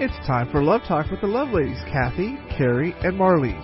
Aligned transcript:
It's 0.00 0.14
time 0.28 0.48
for 0.52 0.62
Love 0.62 0.82
Talk 0.86 1.10
with 1.10 1.22
the 1.22 1.26
Love 1.26 1.48
Ladies, 1.48 1.80
Kathy, 1.90 2.38
Carrie, 2.56 2.94
and 3.02 3.18
Marlene. 3.18 3.60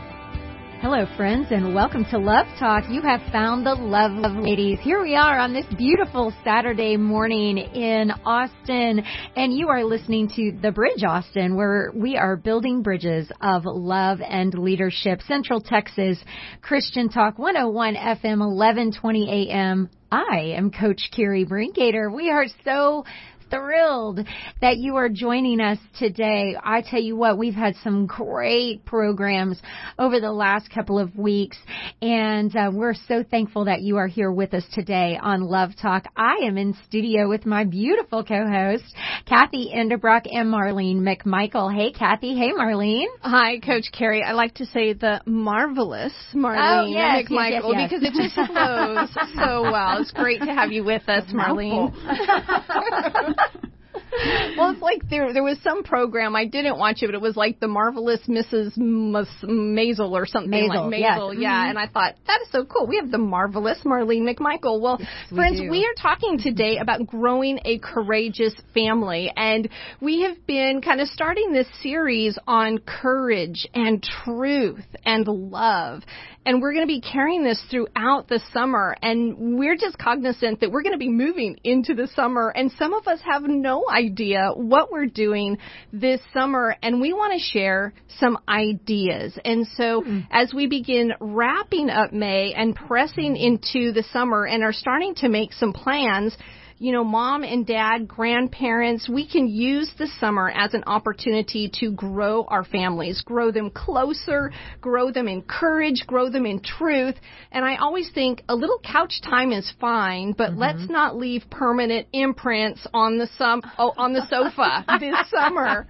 Hello, 0.80 1.06
friends, 1.16 1.46
and 1.52 1.72
welcome 1.72 2.04
to 2.06 2.18
Love 2.18 2.46
Talk. 2.58 2.90
You 2.90 3.02
have 3.02 3.20
found 3.30 3.64
the 3.64 3.76
Love 3.76 4.24
of 4.24 4.42
Ladies. 4.42 4.80
Here 4.82 5.00
we 5.00 5.14
are 5.14 5.38
on 5.38 5.52
this 5.52 5.64
beautiful 5.78 6.34
Saturday 6.42 6.96
morning 6.96 7.58
in 7.58 8.10
Austin, 8.24 9.04
and 9.36 9.56
you 9.56 9.68
are 9.68 9.84
listening 9.84 10.28
to 10.30 10.50
The 10.60 10.72
Bridge 10.72 11.04
Austin, 11.08 11.54
where 11.54 11.92
we 11.94 12.16
are 12.16 12.34
building 12.36 12.82
bridges 12.82 13.30
of 13.40 13.62
love 13.64 14.18
and 14.20 14.52
leadership. 14.54 15.22
Central 15.22 15.60
Texas 15.60 16.18
Christian 16.62 17.08
Talk 17.10 17.38
101 17.38 17.94
FM 17.94 18.40
1120 18.40 19.50
AM. 19.52 19.88
I 20.10 20.54
am 20.56 20.70
Coach 20.70 21.10
Carrie 21.14 21.46
Brinkater. 21.46 22.12
We 22.14 22.30
are 22.30 22.46
so 22.64 23.04
thrilled 23.54 24.20
that 24.60 24.78
you 24.78 24.96
are 24.96 25.08
joining 25.08 25.60
us 25.60 25.78
today. 25.98 26.56
I 26.62 26.82
tell 26.82 27.00
you 27.00 27.16
what, 27.16 27.38
we've 27.38 27.54
had 27.54 27.74
some 27.84 28.06
great 28.06 28.84
programs 28.84 29.60
over 29.98 30.20
the 30.20 30.32
last 30.32 30.70
couple 30.70 30.98
of 30.98 31.16
weeks, 31.16 31.56
and 32.02 32.54
uh, 32.56 32.70
we're 32.72 32.94
so 32.94 33.22
thankful 33.22 33.66
that 33.66 33.82
you 33.82 33.96
are 33.96 34.06
here 34.06 34.32
with 34.32 34.54
us 34.54 34.64
today 34.72 35.18
on 35.20 35.42
Love 35.42 35.70
Talk. 35.80 36.04
I 36.16 36.38
am 36.44 36.58
in 36.58 36.74
studio 36.86 37.28
with 37.28 37.46
my 37.46 37.64
beautiful 37.64 38.24
co-host, 38.24 38.84
Kathy 39.26 39.70
Endebrock 39.74 40.22
and 40.30 40.52
Marlene 40.52 40.98
McMichael. 40.98 41.72
Hey, 41.74 41.92
Kathy. 41.92 42.34
Hey, 42.34 42.50
Marlene. 42.50 43.06
Hi, 43.20 43.60
Coach 43.60 43.84
Carrie. 43.96 44.22
I 44.22 44.32
like 44.32 44.54
to 44.54 44.66
say 44.66 44.94
the 44.94 45.20
marvelous 45.26 46.12
Marlene 46.34 46.82
oh, 46.82 46.86
yes, 46.86 47.24
McMichael 47.28 47.72
yes, 47.74 47.90
yes, 47.90 47.90
because 47.90 48.02
it 48.02 48.14
just 48.14 48.34
flows 48.50 49.10
so 49.34 49.62
well. 49.62 50.00
It's 50.00 50.10
great 50.12 50.40
to 50.40 50.52
have 50.54 50.72
you 50.72 50.84
with 50.84 51.08
us, 51.08 51.24
Marlene. 51.32 51.92
well, 54.56 54.70
it's 54.70 54.82
like 54.82 55.08
there 55.08 55.32
there 55.32 55.42
was 55.42 55.58
some 55.62 55.82
program 55.82 56.36
I 56.36 56.44
didn't 56.44 56.78
watch 56.78 57.02
it, 57.02 57.06
but 57.06 57.14
it 57.14 57.20
was 57.20 57.36
like 57.36 57.60
the 57.60 57.68
marvelous 57.68 58.20
Mrs. 58.28 58.76
Maisel 58.78 60.10
or 60.10 60.26
something 60.26 60.70
Maisel, 60.70 60.90
like 60.90 61.00
yes. 61.00 61.18
Maisel, 61.18 61.40
yeah. 61.40 61.64
Mhm. 61.66 61.70
And 61.70 61.78
I 61.78 61.86
thought 61.88 62.14
that 62.26 62.40
is 62.42 62.50
so 62.50 62.64
cool. 62.64 62.86
We 62.86 62.96
have 62.96 63.10
the 63.10 63.18
marvelous 63.18 63.78
Marlene 63.84 64.22
McMichael. 64.22 64.80
Well, 64.80 64.98
we 65.30 65.36
friends, 65.36 65.60
do. 65.60 65.70
we 65.70 65.84
are 65.84 65.94
talking 66.00 66.38
today 66.38 66.78
about 66.78 67.06
growing 67.06 67.58
a 67.64 67.78
courageous 67.78 68.54
family, 68.72 69.32
and 69.36 69.68
we 70.00 70.22
have 70.22 70.46
been 70.46 70.80
kind 70.80 71.00
of 71.00 71.08
starting 71.08 71.52
this 71.52 71.68
series 71.82 72.38
on 72.46 72.78
courage 72.78 73.66
and 73.74 74.02
truth 74.02 74.84
and 75.04 75.26
love. 75.26 76.02
And 76.46 76.60
we're 76.60 76.72
going 76.72 76.86
to 76.86 76.92
be 76.92 77.00
carrying 77.00 77.42
this 77.42 77.62
throughout 77.70 78.28
the 78.28 78.40
summer. 78.52 78.96
And 79.02 79.58
we're 79.58 79.76
just 79.76 79.98
cognizant 79.98 80.60
that 80.60 80.70
we're 80.70 80.82
going 80.82 80.92
to 80.92 80.98
be 80.98 81.08
moving 81.08 81.58
into 81.64 81.94
the 81.94 82.08
summer. 82.14 82.50
And 82.54 82.70
some 82.72 82.92
of 82.92 83.06
us 83.06 83.20
have 83.24 83.42
no 83.44 83.84
idea 83.90 84.50
what 84.54 84.92
we're 84.92 85.06
doing 85.06 85.58
this 85.92 86.20
summer. 86.32 86.76
And 86.82 87.00
we 87.00 87.12
want 87.12 87.32
to 87.32 87.38
share 87.38 87.94
some 88.18 88.38
ideas. 88.48 89.38
And 89.44 89.66
so 89.76 90.02
mm. 90.02 90.26
as 90.30 90.52
we 90.54 90.66
begin 90.66 91.12
wrapping 91.20 91.88
up 91.88 92.12
May 92.12 92.52
and 92.52 92.74
pressing 92.74 93.36
into 93.36 93.92
the 93.92 94.04
summer 94.12 94.46
and 94.46 94.62
are 94.62 94.72
starting 94.72 95.14
to 95.16 95.28
make 95.28 95.52
some 95.52 95.72
plans, 95.72 96.36
you 96.78 96.92
know, 96.92 97.04
mom 97.04 97.44
and 97.44 97.66
dad, 97.66 98.08
grandparents, 98.08 99.08
we 99.08 99.26
can 99.26 99.48
use 99.48 99.90
the 99.96 100.08
summer 100.18 100.50
as 100.50 100.74
an 100.74 100.84
opportunity 100.86 101.70
to 101.80 101.92
grow 101.92 102.44
our 102.44 102.64
families, 102.64 103.22
grow 103.22 103.50
them 103.50 103.70
closer, 103.70 104.52
grow 104.80 105.10
them 105.10 105.28
in 105.28 105.42
courage, 105.42 106.04
grow 106.06 106.28
them 106.28 106.46
in 106.46 106.60
truth. 106.60 107.14
And 107.52 107.64
I 107.64 107.76
always 107.76 108.10
think 108.12 108.42
a 108.48 108.54
little 108.54 108.80
couch 108.80 109.20
time 109.22 109.52
is 109.52 109.72
fine, 109.80 110.34
but 110.36 110.56
let's 110.56 110.88
not 110.90 111.16
leave 111.16 111.44
permanent 111.50 112.08
imprints 112.12 112.86
on 112.92 113.18
the 113.18 113.28
sum 113.38 113.62
oh, 113.78 113.92
on 113.96 114.12
the 114.12 114.26
sofa 114.28 114.84
this 115.00 115.30
summer. 115.30 115.86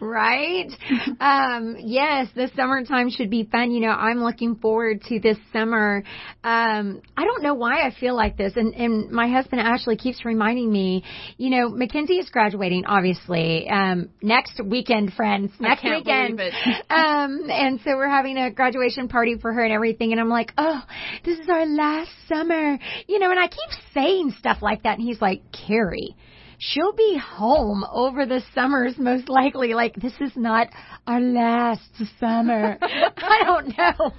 right? 0.00 0.70
Um, 1.18 1.76
yes, 1.78 2.28
the 2.34 2.50
summertime 2.54 3.10
should 3.10 3.30
be 3.30 3.44
fun. 3.44 3.70
You 3.70 3.80
know, 3.80 3.92
I'm 3.92 4.22
looking 4.22 4.56
forward 4.56 5.02
to 5.08 5.18
this 5.18 5.38
summer. 5.52 6.02
Um, 6.44 7.00
I 7.16 7.24
don't 7.24 7.42
know 7.42 7.54
why 7.54 7.86
I 7.86 7.94
feel 7.98 8.14
like 8.14 8.36
this, 8.36 8.52
and, 8.56 8.74
and 8.74 9.10
my 9.10 9.28
husband 9.28 9.45
Ashley 9.52 9.96
keeps 9.96 10.24
reminding 10.24 10.70
me. 10.70 11.04
You 11.36 11.50
know, 11.50 11.68
Mackenzie 11.68 12.18
is 12.18 12.30
graduating, 12.30 12.86
obviously, 12.86 13.68
um, 13.68 14.10
next 14.22 14.60
weekend, 14.64 15.12
friends. 15.14 15.52
Next 15.60 15.82
weekend. 15.84 16.40
Um, 16.88 17.50
and 17.50 17.80
so 17.84 17.96
we're 17.96 18.08
having 18.08 18.36
a 18.36 18.50
graduation 18.50 19.08
party 19.08 19.36
for 19.38 19.52
her 19.52 19.62
and 19.62 19.72
everything, 19.72 20.12
and 20.12 20.20
I'm 20.20 20.28
like, 20.28 20.52
oh, 20.56 20.80
this 21.24 21.38
is 21.38 21.48
our 21.48 21.66
last 21.66 22.10
summer. 22.28 22.78
You 23.06 23.18
know, 23.18 23.30
and 23.30 23.38
I 23.38 23.48
keep 23.48 23.70
saying 23.92 24.34
stuff 24.38 24.58
like 24.62 24.82
that, 24.84 24.98
and 24.98 25.06
he's 25.06 25.20
like, 25.20 25.42
Carrie 25.52 26.16
she'll 26.58 26.92
be 26.92 27.18
home 27.18 27.84
over 27.90 28.26
the 28.26 28.42
summers 28.54 28.94
most 28.98 29.28
likely. 29.28 29.74
Like 29.74 29.94
this 29.94 30.14
is 30.20 30.32
not 30.36 30.68
our 31.06 31.20
last 31.20 31.90
summer. 32.18 32.78
I 32.82 33.42
don't 33.44 33.68
know. 33.76 34.12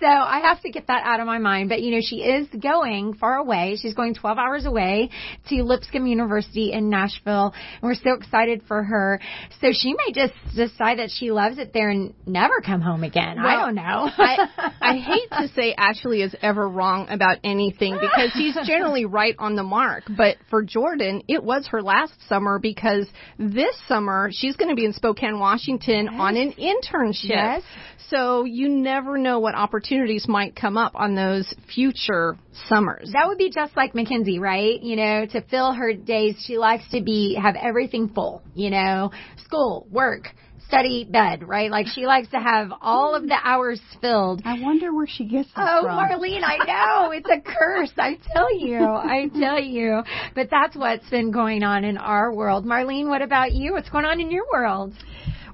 So 0.00 0.06
I 0.06 0.40
have 0.40 0.60
to 0.62 0.70
get 0.70 0.88
that 0.88 1.02
out 1.04 1.20
of 1.20 1.26
my 1.26 1.38
mind. 1.38 1.68
But 1.68 1.82
you 1.82 1.92
know, 1.92 2.00
she 2.02 2.16
is 2.16 2.48
going 2.60 3.14
far 3.14 3.36
away. 3.36 3.78
She's 3.80 3.94
going 3.94 4.14
12 4.14 4.38
hours 4.38 4.66
away 4.66 5.10
to 5.48 5.62
Lipscomb 5.62 6.06
University 6.06 6.72
in 6.72 6.90
Nashville. 6.90 7.54
And 7.80 7.82
we're 7.82 7.94
so 7.94 8.14
excited 8.14 8.62
for 8.68 8.82
her. 8.82 9.20
So 9.60 9.68
she 9.72 9.94
may 9.94 10.12
just 10.12 10.34
decide 10.54 10.98
that 10.98 11.10
she 11.10 11.30
loves 11.30 11.58
it 11.58 11.72
there 11.72 11.90
and 11.90 12.14
never 12.26 12.60
come 12.60 12.80
home 12.80 13.04
again. 13.04 13.38
I 13.38 13.64
don't 13.64 13.74
know. 13.74 13.82
I, 14.18 14.72
I 14.80 14.96
hate 14.96 15.30
to 15.30 15.48
say 15.54 15.74
Ashley 15.76 16.22
is 16.22 16.34
ever 16.42 16.68
wrong 16.68 17.08
about 17.08 17.38
anything 17.44 17.98
because 18.00 18.30
she's 18.34 18.56
generally 18.66 19.04
right 19.04 19.34
on 19.38 19.56
the 19.56 19.62
mark. 19.62 20.04
But 20.16 20.36
for 20.50 20.62
Jordan, 20.62 21.22
it 21.28 21.42
was 21.42 21.66
her 21.68 21.75
last 21.82 22.14
summer 22.28 22.58
because 22.58 23.08
this 23.38 23.76
summer 23.88 24.30
she's 24.32 24.56
going 24.56 24.68
to 24.68 24.74
be 24.74 24.84
in 24.84 24.92
Spokane, 24.92 25.38
Washington 25.38 26.08
on 26.08 26.36
an 26.36 26.52
internship. 26.52 27.30
Yes. 27.30 27.62
So 28.08 28.44
you 28.44 28.68
never 28.68 29.18
know 29.18 29.40
what 29.40 29.54
opportunities 29.54 30.28
might 30.28 30.54
come 30.54 30.76
up 30.76 30.92
on 30.94 31.14
those 31.14 31.52
future 31.74 32.36
summers. 32.68 33.10
That 33.12 33.26
would 33.26 33.38
be 33.38 33.50
just 33.50 33.76
like 33.76 33.94
Mackenzie, 33.94 34.38
right? 34.38 34.80
You 34.80 34.96
know, 34.96 35.26
to 35.26 35.40
fill 35.42 35.72
her 35.72 35.92
days, 35.92 36.36
she 36.46 36.56
likes 36.56 36.84
to 36.92 37.02
be 37.02 37.34
have 37.40 37.56
everything 37.56 38.08
full. 38.08 38.42
You 38.54 38.70
know, 38.70 39.10
school, 39.44 39.86
work, 39.90 40.28
study, 40.68 41.04
bed, 41.08 41.46
right? 41.46 41.70
Like 41.70 41.86
she 41.86 42.06
likes 42.06 42.28
to 42.30 42.38
have 42.40 42.70
all 42.80 43.14
of 43.14 43.22
the 43.24 43.36
hours 43.42 43.80
filled. 44.00 44.42
I 44.44 44.60
wonder 44.60 44.92
where 44.92 45.06
she 45.06 45.24
gets 45.24 45.48
this 45.48 45.54
Oh, 45.56 45.82
from. 45.82 45.98
Marlene, 45.98 46.42
I 46.44 46.56
know. 46.66 47.10
It's 47.12 47.28
a 47.28 47.40
curse. 47.40 47.92
I 47.98 48.18
tell 48.32 48.54
you. 48.58 48.78
I 48.84 49.28
tell 49.38 49.60
you. 49.60 50.02
But 50.34 50.48
that's 50.50 50.76
what's 50.76 51.08
been 51.10 51.30
going 51.30 51.62
on 51.62 51.84
in 51.84 51.96
our 51.98 52.34
world. 52.34 52.64
Marlene, 52.64 53.08
what 53.08 53.22
about 53.22 53.52
you? 53.52 53.72
What's 53.72 53.88
going 53.90 54.04
on 54.04 54.20
in 54.20 54.30
your 54.30 54.44
world? 54.52 54.92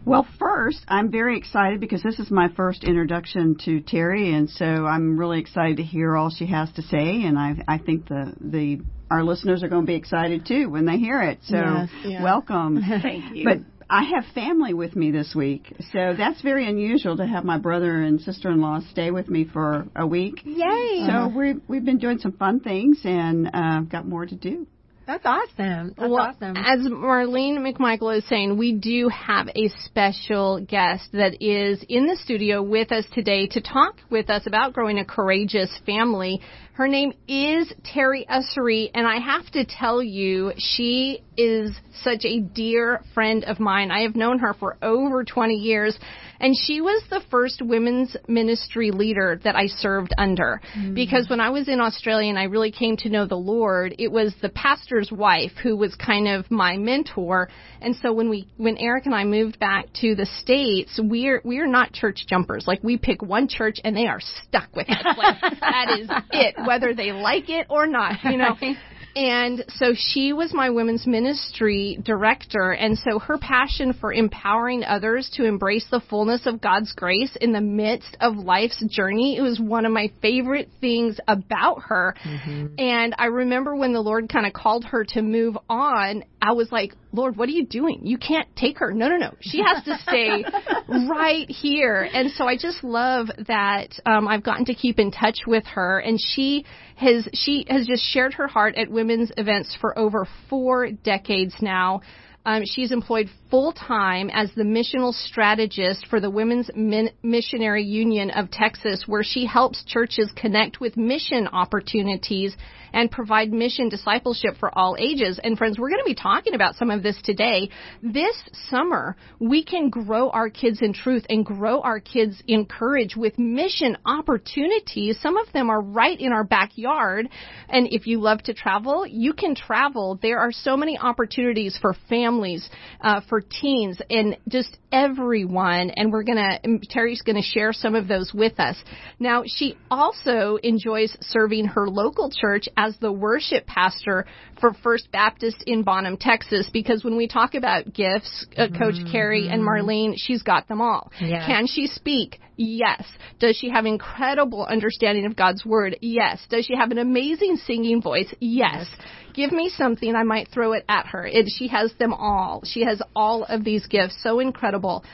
Well, 0.04 0.26
first, 0.38 0.84
I'm 0.88 1.12
very 1.12 1.38
excited 1.38 1.78
because 1.78 2.02
this 2.02 2.18
is 2.18 2.28
my 2.28 2.48
first 2.56 2.82
introduction 2.82 3.56
to 3.66 3.80
Teri, 3.82 4.34
and 4.36 4.50
so 4.50 4.64
I'm 4.64 5.16
really 5.16 5.38
excited 5.38 5.76
to 5.76 5.84
hear 5.84 6.16
all 6.16 6.28
she 6.28 6.46
has 6.46 6.72
to 6.72 6.82
say, 6.82 7.22
and 7.22 7.38
I 7.38 7.54
I 7.68 7.78
think 7.78 8.08
the 8.08 8.34
the 8.40 8.80
our 9.12 9.22
listeners 9.22 9.62
are 9.62 9.68
going 9.68 9.82
to 9.82 9.86
be 9.86 9.94
excited 9.94 10.44
too 10.46 10.68
when 10.70 10.86
they 10.86 10.96
hear 10.96 11.20
it. 11.22 11.38
So, 11.44 11.56
Yes. 11.56 11.88
Yeah. 12.04 12.22
welcome. 12.24 12.82
Thank 13.02 13.36
you. 13.36 13.44
But 13.44 13.58
I 13.92 14.04
have 14.04 14.24
family 14.34 14.72
with 14.72 14.96
me 14.96 15.10
this 15.10 15.34
week, 15.34 15.70
so 15.92 16.14
that's 16.16 16.40
very 16.40 16.66
unusual 16.66 17.18
to 17.18 17.26
have 17.26 17.44
my 17.44 17.58
brother 17.58 18.00
and 18.00 18.18
sister-in-law 18.22 18.80
stay 18.90 19.10
with 19.10 19.28
me 19.28 19.44
for 19.44 19.86
a 19.94 20.06
week. 20.06 20.40
Yay. 20.46 21.06
So 21.06 21.30
we 21.36 21.56
we've 21.68 21.84
been 21.84 21.98
doing 21.98 22.18
some 22.18 22.32
fun 22.32 22.60
things 22.60 23.00
and 23.04 23.50
uh, 23.52 23.80
got 23.80 24.08
more 24.08 24.24
to 24.24 24.34
do. 24.34 24.66
That's 25.06 25.26
awesome. 25.26 25.88
That's 25.88 25.98
well, 25.98 26.20
awesome. 26.20 26.56
As 26.56 26.86
Marlene 26.86 27.58
McMichael 27.58 28.16
is 28.16 28.26
saying, 28.28 28.56
we 28.56 28.72
do 28.72 29.10
have 29.10 29.48
a 29.48 29.68
special 29.84 30.64
guest 30.64 31.10
that 31.12 31.42
is 31.42 31.84
in 31.86 32.06
the 32.06 32.16
studio 32.16 32.62
with 32.62 32.92
us 32.92 33.04
today 33.12 33.46
to 33.48 33.60
talk 33.60 33.96
with 34.10 34.30
us 34.30 34.46
about 34.46 34.72
growing 34.72 35.00
a 35.00 35.04
courageous 35.04 35.70
family. 35.84 36.40
Her 36.74 36.88
name 36.88 37.12
is 37.28 37.70
Teri 37.84 38.26
Ussery, 38.26 38.90
and 38.94 39.06
I 39.06 39.18
have 39.18 39.44
to 39.50 39.66
tell 39.66 40.02
you, 40.02 40.52
she 40.56 41.22
is 41.36 41.72
such 42.02 42.24
a 42.24 42.40
dear 42.40 43.02
friend 43.14 43.44
of 43.44 43.60
mine. 43.60 43.90
I 43.90 44.02
have 44.02 44.16
known 44.16 44.38
her 44.38 44.54
for 44.54 44.76
over 44.82 45.22
20 45.22 45.54
years, 45.54 45.98
and 46.40 46.56
she 46.56 46.80
was 46.80 47.02
the 47.08 47.20
first 47.30 47.62
women's 47.62 48.16
ministry 48.26 48.90
leader 48.90 49.38
that 49.44 49.54
I 49.54 49.66
served 49.66 50.12
under. 50.18 50.60
Mm-hmm. 50.76 50.94
Because 50.94 51.28
when 51.28 51.40
I 51.40 51.50
was 51.50 51.68
in 51.68 51.80
Australia 51.80 52.28
and 52.28 52.38
I 52.38 52.44
really 52.44 52.72
came 52.72 52.96
to 52.98 53.08
know 53.08 53.26
the 53.26 53.36
Lord, 53.36 53.94
it 53.98 54.10
was 54.10 54.34
the 54.42 54.48
pastor's 54.48 55.12
wife 55.12 55.52
who 55.62 55.76
was 55.76 55.94
kind 55.94 56.26
of 56.26 56.50
my 56.50 56.76
mentor. 56.76 57.48
And 57.80 57.94
so 57.96 58.12
when 58.12 58.28
we, 58.28 58.48
when 58.56 58.76
Eric 58.78 59.06
and 59.06 59.14
I 59.14 59.24
moved 59.24 59.58
back 59.58 59.86
to 60.00 60.14
the 60.14 60.26
States, 60.26 60.98
we're, 61.02 61.40
we're 61.44 61.68
not 61.68 61.92
church 61.92 62.24
jumpers. 62.26 62.64
Like 62.66 62.82
we 62.82 62.98
pick 62.98 63.22
one 63.22 63.46
church 63.46 63.78
and 63.84 63.96
they 63.96 64.06
are 64.06 64.20
stuck 64.20 64.74
with 64.74 64.90
us. 64.90 65.04
Like 65.16 65.40
that 65.60 65.98
is 66.00 66.10
it, 66.32 66.56
whether 66.66 66.94
they 66.94 67.12
like 67.12 67.48
it 67.48 67.66
or 67.70 67.86
not, 67.86 68.22
you 68.24 68.36
know. 68.36 68.56
And 69.14 69.64
so 69.68 69.92
she 69.94 70.32
was 70.32 70.54
my 70.54 70.70
women's 70.70 71.06
ministry 71.06 71.98
director. 72.02 72.72
And 72.72 72.98
so 72.98 73.18
her 73.18 73.38
passion 73.38 73.92
for 73.92 74.12
empowering 74.12 74.84
others 74.84 75.30
to 75.34 75.44
embrace 75.44 75.86
the 75.90 76.00
fullness 76.00 76.46
of 76.46 76.60
God's 76.60 76.92
grace 76.92 77.36
in 77.40 77.52
the 77.52 77.60
midst 77.60 78.16
of 78.20 78.36
life's 78.36 78.82
journey, 78.88 79.36
it 79.36 79.42
was 79.42 79.60
one 79.60 79.84
of 79.84 79.92
my 79.92 80.10
favorite 80.22 80.70
things 80.80 81.18
about 81.28 81.82
her. 81.82 82.14
Mm-hmm. 82.24 82.74
And 82.78 83.14
I 83.18 83.26
remember 83.26 83.76
when 83.76 83.92
the 83.92 84.00
Lord 84.00 84.28
kind 84.30 84.46
of 84.46 84.52
called 84.52 84.84
her 84.86 85.04
to 85.10 85.22
move 85.22 85.56
on, 85.68 86.24
I 86.40 86.52
was 86.52 86.72
like, 86.72 86.94
Lord, 87.12 87.36
what 87.36 87.48
are 87.48 87.52
you 87.52 87.66
doing? 87.66 88.00
You 88.04 88.18
can't 88.18 88.48
take 88.56 88.78
her. 88.78 88.92
No, 88.92 89.08
no, 89.08 89.16
no. 89.16 89.34
She 89.40 89.62
has 89.62 89.84
to 89.84 89.98
stay 89.98 90.44
right 91.08 91.48
here. 91.48 92.08
And 92.12 92.30
so 92.32 92.46
I 92.46 92.56
just 92.56 92.82
love 92.82 93.28
that 93.46 93.98
um, 94.06 94.26
I've 94.26 94.42
gotten 94.42 94.64
to 94.66 94.74
keep 94.74 94.98
in 94.98 95.10
touch 95.12 95.40
with 95.46 95.64
her, 95.66 95.98
and 95.98 96.18
she 96.18 96.64
has 97.02 97.28
she 97.34 97.66
has 97.68 97.86
just 97.86 98.04
shared 98.04 98.34
her 98.34 98.46
heart 98.46 98.76
at 98.76 98.90
women's 98.90 99.32
events 99.36 99.76
for 99.80 99.98
over 99.98 100.26
four 100.48 100.90
decades 100.90 101.54
now. 101.60 102.00
Um, 102.46 102.62
she's 102.64 102.92
employed 102.92 103.28
full 103.52 103.72
time 103.74 104.30
as 104.32 104.50
the 104.56 104.62
missional 104.62 105.12
strategist 105.12 106.06
for 106.06 106.20
the 106.20 106.30
Women's 106.30 106.70
Min- 106.74 107.10
Missionary 107.22 107.84
Union 107.84 108.30
of 108.30 108.50
Texas, 108.50 109.04
where 109.06 109.22
she 109.22 109.44
helps 109.44 109.84
churches 109.84 110.32
connect 110.34 110.80
with 110.80 110.96
mission 110.96 111.46
opportunities 111.48 112.56
and 112.94 113.10
provide 113.10 113.52
mission 113.52 113.88
discipleship 113.88 114.56
for 114.58 114.76
all 114.76 114.96
ages. 114.98 115.38
And 115.42 115.56
friends, 115.56 115.78
we're 115.78 115.90
going 115.90 116.02
to 116.02 116.08
be 116.08 116.14
talking 116.14 116.54
about 116.54 116.76
some 116.76 116.90
of 116.90 117.02
this 117.02 117.18
today. 117.22 117.70
This 118.02 118.36
summer, 118.70 119.16
we 119.38 119.64
can 119.64 119.90
grow 119.90 120.30
our 120.30 120.50
kids 120.50 120.80
in 120.82 120.92
truth 120.92 121.24
and 121.28 121.44
grow 121.44 121.80
our 121.80 122.00
kids 122.00 122.42
in 122.46 122.66
courage 122.66 123.16
with 123.16 123.38
mission 123.38 123.96
opportunities. 124.04 125.18
Some 125.20 125.36
of 125.36 125.52
them 125.52 125.70
are 125.70 125.80
right 125.80 126.18
in 126.18 126.32
our 126.32 126.44
backyard. 126.44 127.28
And 127.68 127.88
if 127.90 128.06
you 128.06 128.20
love 128.20 128.42
to 128.44 128.54
travel, 128.54 129.06
you 129.06 129.32
can 129.32 129.54
travel. 129.54 130.18
There 130.20 130.38
are 130.38 130.52
so 130.52 130.76
many 130.76 130.98
opportunities 130.98 131.78
for 131.80 131.94
families, 132.08 132.68
uh, 133.00 133.20
for 133.28 133.41
teens, 133.42 134.00
and 134.10 134.36
just 134.48 134.76
everyone. 134.90 135.90
And 135.90 136.12
we're 136.12 136.22
to, 136.38 136.78
Teri's 136.94 137.22
to 137.36 137.42
share 137.42 137.72
some 137.72 137.94
of 137.94 138.08
those 138.08 138.32
with 138.32 138.58
us. 138.58 138.76
Now, 139.18 139.44
she 139.46 139.76
also 139.90 140.56
enjoys 140.62 141.16
serving 141.20 141.66
her 141.66 141.88
local 141.88 142.30
church 142.30 142.68
as 142.76 142.96
the 142.98 143.12
worship 143.12 143.66
pastor 143.66 144.26
for 144.62 144.72
First 144.74 145.10
Baptist 145.10 145.64
in 145.66 145.82
Bonham, 145.82 146.16
Texas, 146.16 146.70
because 146.72 147.02
when 147.02 147.16
we 147.16 147.26
talk 147.26 147.54
about 147.54 147.92
gifts, 147.92 148.46
uh, 148.56 148.68
Coach 148.68 148.94
mm-hmm. 148.94 149.10
Carrie 149.10 149.48
and 149.48 149.60
Marlene, 149.60 150.14
she's 150.16 150.44
got 150.44 150.68
them 150.68 150.80
all. 150.80 151.10
Yeah. 151.20 151.44
Can 151.44 151.66
she 151.66 151.88
speak? 151.88 152.38
Yes. 152.56 153.02
Does 153.40 153.56
she 153.56 153.70
have 153.70 153.86
incredible 153.86 154.64
understanding 154.64 155.26
of 155.26 155.34
God's 155.34 155.66
Word? 155.66 155.96
Yes. 156.00 156.38
Does 156.48 156.64
she 156.64 156.76
have 156.76 156.92
an 156.92 156.98
amazing 156.98 157.56
singing 157.56 158.00
voice? 158.00 158.32
Yes. 158.38 158.86
Give 159.34 159.50
me 159.50 159.68
something, 159.68 160.14
I 160.14 160.22
might 160.22 160.48
throw 160.48 160.74
it 160.74 160.84
at 160.88 161.06
her. 161.06 161.26
It, 161.26 161.50
she 161.58 161.66
has 161.66 161.92
them 161.98 162.14
all. 162.14 162.62
She 162.64 162.84
has 162.84 163.02
all 163.16 163.42
of 163.42 163.64
these 163.64 163.86
gifts. 163.86 164.22
So 164.22 164.38
incredible. 164.38 165.04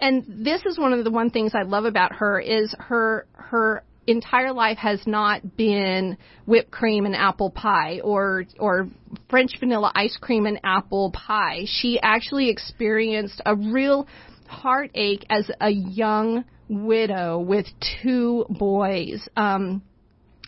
And 0.00 0.24
this 0.26 0.64
is 0.64 0.78
one 0.78 0.94
of 0.94 1.04
the 1.04 1.10
one 1.10 1.28
things 1.28 1.52
I 1.54 1.64
love 1.64 1.84
about 1.84 2.14
her 2.14 2.40
is 2.40 2.74
her 2.78 3.26
her 3.34 3.82
entire 4.06 4.52
life 4.52 4.78
has 4.78 5.04
not 5.06 5.56
been 5.56 6.16
whipped 6.46 6.70
cream 6.70 7.06
and 7.06 7.16
apple 7.16 7.50
pie 7.50 8.00
or 8.04 8.44
or 8.58 8.88
French 9.28 9.52
vanilla 9.58 9.90
ice 9.94 10.16
cream 10.20 10.46
and 10.46 10.60
apple 10.64 11.10
pie. 11.12 11.64
She 11.66 11.98
actually 12.00 12.48
experienced 12.50 13.40
a 13.44 13.54
real 13.54 14.06
heartache 14.48 15.26
as 15.28 15.50
a 15.60 15.70
young 15.70 16.44
widow 16.68 17.38
with 17.38 17.66
two 18.02 18.46
boys. 18.48 19.28
Um, 19.36 19.82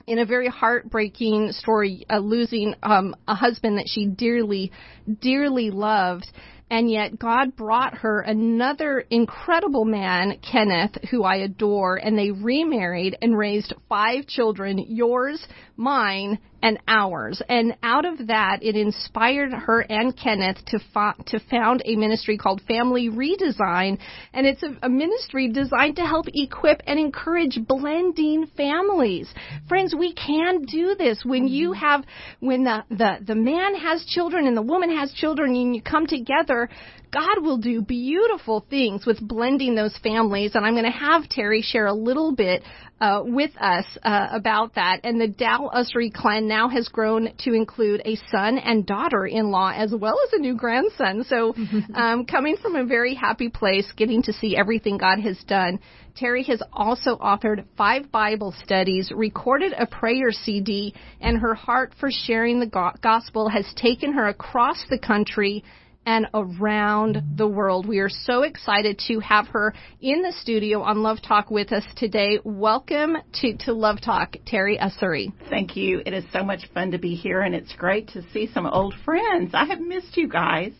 in 0.06 0.18
a 0.18 0.24
very 0.24 0.48
heartbreaking 0.48 1.52
story, 1.52 2.06
uh, 2.08 2.18
losing 2.18 2.74
um, 2.82 3.14
a 3.28 3.34
husband 3.34 3.76
that 3.76 3.84
she 3.86 4.06
dearly, 4.06 4.72
dearly 5.20 5.70
loved 5.70 6.26
and 6.70 6.90
yet 6.90 7.18
God 7.18 7.56
brought 7.56 7.98
her 7.98 8.20
another 8.20 9.04
incredible 9.10 9.84
man, 9.84 10.38
Kenneth, 10.40 10.96
who 11.10 11.24
I 11.24 11.36
adore, 11.36 11.96
and 11.96 12.16
they 12.16 12.30
remarried 12.30 13.16
and 13.22 13.36
raised 13.36 13.74
five 13.88 14.26
children, 14.26 14.84
yours, 14.88 15.46
mine, 15.78 16.38
and 16.60 16.78
ours. 16.88 17.40
And 17.48 17.76
out 17.82 18.04
of 18.04 18.26
that, 18.26 18.58
it 18.62 18.74
inspired 18.74 19.52
her 19.52 19.80
and 19.80 20.16
Kenneth 20.16 20.58
to, 20.66 20.80
fo- 20.92 21.22
to 21.26 21.38
found 21.48 21.82
a 21.84 21.94
ministry 21.94 22.36
called 22.36 22.60
Family 22.66 23.08
Redesign. 23.08 23.98
And 24.32 24.46
it's 24.46 24.62
a, 24.62 24.76
a 24.82 24.88
ministry 24.88 25.48
designed 25.52 25.96
to 25.96 26.02
help 26.02 26.26
equip 26.34 26.82
and 26.86 26.98
encourage 26.98 27.58
blending 27.66 28.48
families. 28.56 29.32
Friends, 29.68 29.94
we 29.96 30.12
can 30.14 30.62
do 30.62 30.96
this. 30.96 31.22
When 31.24 31.46
you 31.46 31.70
mm-hmm. 31.70 31.80
have, 31.80 32.04
when 32.40 32.64
the, 32.64 32.84
the, 32.90 33.18
the 33.24 33.36
man 33.36 33.76
has 33.76 34.04
children 34.04 34.46
and 34.48 34.56
the 34.56 34.62
woman 34.62 34.96
has 34.96 35.12
children 35.12 35.54
and 35.54 35.76
you 35.76 35.82
come 35.82 36.06
together, 36.06 36.68
God 37.10 37.42
will 37.42 37.58
do 37.58 37.80
beautiful 37.80 38.64
things 38.68 39.06
with 39.06 39.20
blending 39.20 39.74
those 39.74 39.96
families. 40.02 40.54
And 40.54 40.64
I'm 40.64 40.74
going 40.74 40.84
to 40.84 40.90
have 40.90 41.24
Teri 41.24 41.62
share 41.62 41.86
a 41.86 41.94
little 41.94 42.34
bit 42.34 42.62
uh, 43.00 43.22
with 43.24 43.50
us 43.58 43.86
uh, 44.02 44.28
about 44.32 44.74
that. 44.74 45.00
And 45.04 45.20
the 45.20 45.28
Dow 45.28 45.70
Ussery 45.74 46.12
clan 46.12 46.48
now 46.48 46.68
has 46.68 46.88
grown 46.88 47.32
to 47.44 47.52
include 47.52 48.02
a 48.04 48.16
son 48.30 48.58
and 48.58 48.84
daughter-in-law 48.84 49.72
as 49.76 49.94
well 49.94 50.18
as 50.26 50.32
a 50.34 50.38
new 50.38 50.56
grandson. 50.56 51.24
So, 51.28 51.54
um, 51.94 52.26
coming 52.26 52.56
from 52.56 52.76
a 52.76 52.84
very 52.84 53.14
happy 53.14 53.48
place, 53.48 53.90
getting 53.96 54.22
to 54.24 54.32
see 54.32 54.56
everything 54.56 54.98
God 54.98 55.20
has 55.20 55.38
done. 55.46 55.78
Teri 56.20 56.44
has 56.46 56.60
also 56.72 57.16
authored 57.16 57.64
five 57.76 58.10
Bible 58.10 58.52
studies, 58.64 59.12
recorded 59.14 59.72
a 59.78 59.86
prayer 59.86 60.32
CD, 60.32 60.94
and 61.20 61.38
her 61.38 61.54
heart 61.54 61.92
for 62.00 62.10
sharing 62.10 62.58
the 62.58 62.92
gospel 63.00 63.48
has 63.48 63.72
taken 63.76 64.12
her 64.14 64.26
across 64.26 64.84
the 64.90 64.98
country 64.98 65.62
and 66.08 66.26
around 66.32 67.22
the 67.36 67.46
world. 67.46 67.86
We 67.86 67.98
are 67.98 68.08
so 68.08 68.42
excited 68.42 68.98
to 69.08 69.20
have 69.20 69.46
her 69.48 69.74
in 70.00 70.22
the 70.22 70.32
studio 70.32 70.80
on 70.80 71.02
Love 71.02 71.18
Talk 71.20 71.50
with 71.50 71.70
us 71.70 71.84
today. 71.96 72.38
Welcome 72.42 73.18
to, 73.42 73.54
to 73.66 73.74
Love 73.74 74.00
Talk, 74.00 74.36
Teri 74.50 74.80
Ussery. 74.80 75.34
Thank 75.50 75.76
you. 75.76 76.00
It 76.06 76.14
is 76.14 76.24
so 76.32 76.42
much 76.42 76.60
fun 76.72 76.92
to 76.92 76.98
be 76.98 77.14
here, 77.14 77.42
and 77.42 77.54
it's 77.54 77.74
great 77.74 78.08
to 78.14 78.22
see 78.32 78.48
some 78.54 78.64
old 78.64 78.94
friends. 79.04 79.50
I 79.52 79.66
have 79.66 79.80
missed 79.80 80.16
you 80.16 80.28
guys. 80.28 80.72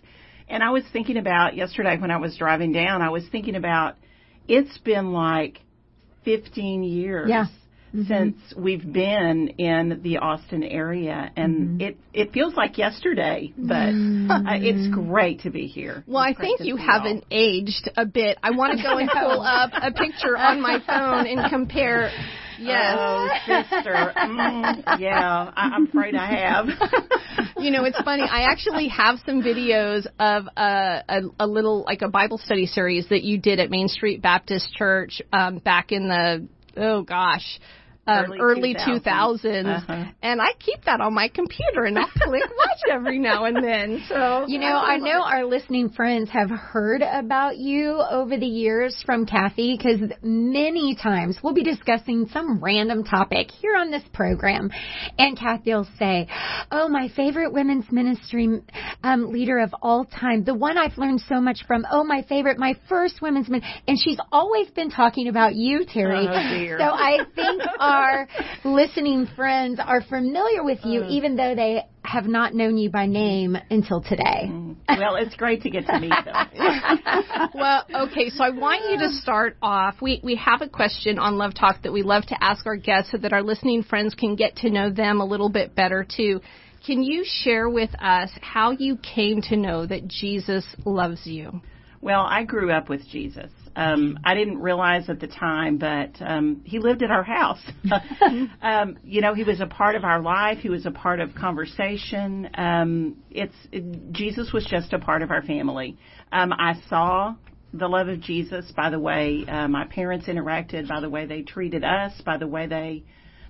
And 0.49 0.63
I 0.63 0.71
was 0.71 0.85
thinking 0.95 1.19
about 1.19 1.55
yesterday 1.55 1.99
when 1.99 2.11
I 2.11 2.17
was 2.17 2.35
driving 2.39 2.73
down, 2.73 3.03
I 3.03 3.11
was 3.11 3.29
thinking 3.31 3.55
about 3.55 3.97
it's 4.49 4.79
been 4.79 5.13
like 5.13 5.59
15 6.25 6.83
years. 6.85 7.29
Yeah 7.29 7.49
mm-hmm. 7.95 8.03
since 8.05 8.37
we've 8.57 8.93
been 8.93 9.49
in 9.59 10.01
the 10.03 10.19
Austin 10.19 10.63
area, 10.63 11.31
and 11.37 11.57
mm-hmm. 11.57 11.81
it 11.81 11.97
it 12.13 12.33
feels 12.33 12.55
like 12.55 12.79
yesterday, 12.79 13.53
but 13.57 13.93
mm-hmm. 13.93 14.31
uh, 14.31 14.55
it's 14.57 14.95
great 14.95 15.41
to 15.41 15.51
be 15.51 15.67
here. 15.67 16.05
Well, 16.07 16.25
it's 16.25 16.39
I 16.39 16.43
think 16.43 16.61
you 16.61 16.77
haven't 16.77 17.25
all. 17.25 17.29
aged 17.31 17.91
a 17.97 18.07
bit. 18.07 18.39
I 18.43 18.51
want 18.51 18.77
to 18.77 18.83
go 18.83 18.99
and 18.99 19.11
pull 19.11 19.41
up 19.43 19.71
a 19.75 19.93
picture 19.93 20.37
on 20.37 20.61
my 20.61 20.79
phone 20.87 21.27
and 21.27 21.51
compare. 21.51 22.11
Yes. 22.61 22.97
Oh, 22.99 23.29
sister. 23.47 24.13
Mm, 24.17 24.99
yeah, 24.99 25.53
I, 25.57 25.71
I'm 25.75 25.87
afraid 25.87 26.15
I 26.15 26.27
have. 26.27 26.67
you 27.59 27.71
know, 27.71 27.85
it's 27.85 28.01
funny. 28.03 28.25
I 28.25 28.51
actually 28.51 28.89
have 28.89 29.19
some 29.25 29.43
videos 29.43 30.07
of 30.19 30.47
a, 30.57 31.05
a, 31.09 31.21
a 31.41 31.47
little, 31.47 31.85
like 31.85 32.03
a 32.03 32.09
Bible 32.09 32.39
study 32.39 32.67
series 32.67 33.09
that 33.11 33.23
you 33.23 33.39
did 33.39 33.61
at 33.61 33.71
Main 33.71 33.89
Street 33.89 34.23
Baptist 34.23 34.75
Church 34.75 35.23
um, 35.33 35.59
back 35.59 35.93
in 35.93 36.09
the, 36.09 36.49
oh 36.79 37.03
gosh, 37.03 37.59
um, 38.09 38.33
early, 38.33 38.39
early 38.41 38.75
2000s, 38.75 39.05
2000s 39.05 39.67
uh-huh. 39.67 40.05
and 40.23 40.41
I 40.41 40.53
keep 40.59 40.85
that 40.85 41.01
on 41.01 41.15
my 41.15 41.29
computer 41.29 41.85
and 41.85 41.99
I'll 41.99 42.09
click 42.09 42.43
watch 42.57 42.79
every 42.91 43.19
now 43.19 43.45
and 43.45 43.63
then. 43.63 44.03
So 44.09 44.47
you 44.49 44.59
know, 44.59 44.77
I 44.77 44.97
know 44.97 45.23
our 45.23 45.45
listening 45.45 45.91
friends 45.91 46.31
have 46.31 46.49
heard 46.49 47.03
about 47.03 47.59
you 47.59 48.01
over 48.11 48.39
the 48.39 48.47
years 48.47 49.03
from 49.05 49.27
Kathy 49.27 49.77
because 49.77 50.01
many 50.23 50.97
times 50.97 51.39
we'll 51.43 51.53
be 51.53 51.63
discussing 51.63 52.29
some 52.33 52.63
random 52.63 53.05
topic 53.05 53.51
here 53.51 53.77
on 53.77 53.91
this 53.91 54.03
program, 54.15 54.71
and 55.19 55.39
Kathy 55.39 55.75
will 55.75 55.87
say, 55.99 56.27
"Oh, 56.71 56.89
my 56.89 57.09
favorite 57.15 57.53
women's 57.53 57.91
ministry 57.93 58.63
um, 59.03 59.31
leader 59.31 59.59
of 59.59 59.75
all 59.83 60.07
time, 60.07 60.45
the 60.45 60.55
one 60.55 60.79
I've 60.79 60.97
learned 60.97 61.21
so 61.29 61.41
much 61.41 61.65
from. 61.67 61.85
Oh, 61.91 62.05
my 62.05 62.23
favorite, 62.23 62.59
my 62.59 62.75
first 62.89 63.21
women's 63.21 63.49
min," 63.49 63.63
and 63.87 63.99
she's 64.03 64.19
always 64.33 64.71
been 64.71 64.91
talking 64.91 65.29
about 65.29 65.55
you, 65.55 65.85
Teri. 65.85 66.27
Oh, 66.27 66.79
so 66.79 66.85
I 66.85 67.19
think. 67.35 67.63
Our 67.79 67.98
our 67.99 68.29
listening 68.65 69.27
friends 69.37 69.81
are 69.85 70.03
familiar 70.03 70.63
with 70.63 70.79
you, 70.85 71.03
uh, 71.03 71.09
even 71.09 71.37
though 71.37 71.55
they 71.55 71.83
have 72.03 72.27
not 72.27 72.55
known 72.55 72.79
you 72.79 72.91
by 72.91 73.07
name 73.07 73.57
until 73.71 74.01
today. 74.01 74.47
Mm. 74.47 74.77
Well, 74.89 75.17
it's 75.17 75.35
great 75.37 75.63
to 75.63 75.71
get 75.71 75.87
to 75.87 76.01
meet 76.01 76.11
them. 76.11 77.51
well, 77.55 77.85
okay, 78.07 78.31
so 78.31 78.45
I 78.45 78.51
want 78.51 78.83
you 78.91 78.99
to 78.99 79.11
start 79.21 79.57
off. 79.61 79.97
We 80.01 80.21
we 80.23 80.37
have 80.37 80.63
a 80.63 80.69
question 80.69 81.19
on 81.19 81.37
Love 81.37 81.55
Talk 81.55 81.83
that 81.83 81.93
we 81.93 82.03
love 82.03 82.25
to 82.27 82.43
ask 82.43 82.67
our 82.67 82.77
guests 82.77 83.13
so 83.13 83.19
that 83.19 83.33
our 83.33 83.43
listening 83.43 83.83
friends 83.83 84.15
can 84.15 84.37
get 84.37 84.57
to 84.57 84.71
know 84.71 84.91
them 84.91 85.21
a 85.21 85.25
little 85.25 85.51
bit 85.51 85.75
better 85.75 86.07
too. 86.09 86.41
Can 86.87 87.03
you 87.03 87.25
share 87.27 87.69
with 87.69 87.91
us 88.01 88.31
how 88.41 88.71
you 88.71 88.97
came 88.97 89.43
to 89.43 89.57
know 89.57 89.85
that 89.85 90.09
Jesus 90.09 90.65
loves 90.87 91.27
you? 91.27 91.61
Well, 92.01 92.23
I 92.23 92.45
grew 92.45 92.71
up 92.71 92.89
with 92.89 93.07
Jesus. 93.09 93.51
Um, 93.79 94.19
I 94.25 94.35
didn't 94.35 94.59
realize 94.59 95.09
at 95.09 95.21
the 95.21 95.29
time, 95.29 95.79
but 95.79 96.21
um, 96.21 96.63
he 96.65 96.81
lived 96.81 97.05
at 97.05 97.13
our 97.13 97.23
house. 97.23 97.61
um, 98.61 98.99
you 99.05 99.21
know, 99.21 99.35
he 99.35 99.45
was 99.45 99.61
a 99.61 99.67
part 99.67 99.95
of 99.95 100.03
our 100.03 100.21
life. 100.21 100.59
He 100.59 100.69
was 100.69 100.85
a 100.85 100.91
part 100.91 101.21
of 101.21 101.33
conversation. 101.37 102.51
Um, 102.55 103.23
it's 103.31 103.55
it, 103.71 104.13
Jesus 104.13 104.53
was 104.53 104.67
just 104.67 104.93
a 104.93 104.99
part 104.99 105.23
of 105.23 105.31
our 105.31 105.43
family. 105.43 105.97
Um, 106.33 106.53
I 106.53 106.83
saw 106.89 107.37
the 107.73 107.87
love 107.87 108.09
of 108.09 108.21
Jesus 108.21 108.73
by 108.77 108.91
the 108.91 108.99
way 108.99 109.45
uh, 109.47 109.69
my 109.69 109.87
parents 109.87 110.27
interacted, 110.27 110.89
by 110.89 111.01
the 111.01 111.09
way 111.09 111.27
they 111.27 111.43
treated 111.43 111.85
us, 111.85 112.21
by 112.27 112.37
the 112.37 112.49
way 112.49 112.67
they 112.67 113.05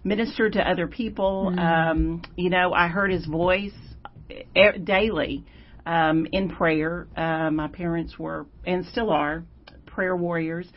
ministered 0.04 0.52
to 0.52 0.60
other 0.60 0.88
people. 0.88 1.46
Mm-hmm. 1.50 1.58
Um, 1.58 2.22
you 2.36 2.50
know, 2.50 2.74
I 2.74 2.88
heard 2.88 3.10
his 3.10 3.24
voice 3.24 3.72
e- 4.30 4.78
daily 4.84 5.46
um, 5.86 6.26
in 6.32 6.50
prayer. 6.50 7.06
Uh, 7.16 7.50
my 7.50 7.68
parents 7.68 8.18
were 8.18 8.44
and 8.66 8.84
still 8.84 9.08
are 9.08 9.44
prayer 9.98 10.14
warriors. 10.14 10.68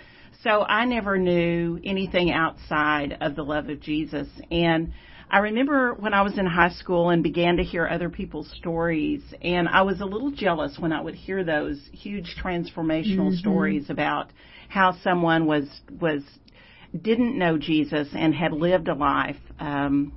So 0.42 0.64
I 0.64 0.86
never 0.86 1.16
knew 1.16 1.80
anything 1.86 2.32
outside 2.32 3.20
of 3.22 3.36
the 3.36 3.44
love 3.44 3.70
of 3.70 3.80
Jesus. 3.80 4.28
And 4.50 4.94
I 5.30 5.38
remember 5.38 5.94
when 5.94 6.16
I 6.16 6.24
was 6.24 6.40
in 6.40 6.48
high 6.48 6.72
school 6.72 7.12
and 7.12 7.22
began 7.22 7.58
to 7.58 7.64
hear 7.64 7.88
other 7.88 8.10
people's 8.10 8.52
stories, 8.58 9.22
and 9.44 9.70
I 9.70 9.84
was 9.84 10.02
a 10.02 10.06
little 10.06 10.32
jealous 10.32 10.80
when 10.80 10.92
I 10.92 11.02
would 11.02 11.14
hear 11.14 11.44
those 11.44 11.80
huge 11.92 12.36
transformational 12.44 13.38
stories 13.38 13.92
about 13.92 14.32
how 14.70 14.98
someone 15.04 15.46
was 15.46 15.70
was 16.00 16.24
didn't 17.00 17.38
know 17.38 17.60
Jesus 17.60 18.08
and 18.14 18.34
had 18.34 18.54
lived 18.54 18.88
a 18.88 18.96
life 18.96 19.38
um 19.60 20.14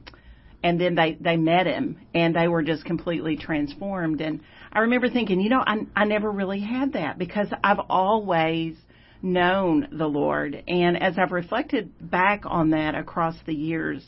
and 0.62 0.80
then 0.80 0.94
they 0.94 1.18
they 1.20 1.36
met 1.36 1.66
him 1.66 1.98
and 2.14 2.34
they 2.34 2.48
were 2.48 2.62
just 2.62 2.84
completely 2.84 3.36
transformed 3.36 4.20
and 4.20 4.40
I 4.72 4.80
remember 4.80 5.08
thinking, 5.08 5.40
you 5.40 5.50
know, 5.50 5.62
I 5.64 5.86
I 5.94 6.04
never 6.04 6.30
really 6.30 6.60
had 6.60 6.94
that 6.94 7.16
because 7.16 7.46
I've 7.62 7.78
always 7.88 8.74
known 9.24 9.88
the 9.90 10.06
Lord 10.06 10.62
and 10.68 11.02
as 11.02 11.18
I've 11.18 11.32
reflected 11.32 11.90
back 12.10 12.42
on 12.44 12.70
that 12.70 12.94
across 12.94 13.34
the 13.46 13.54
years 13.54 14.04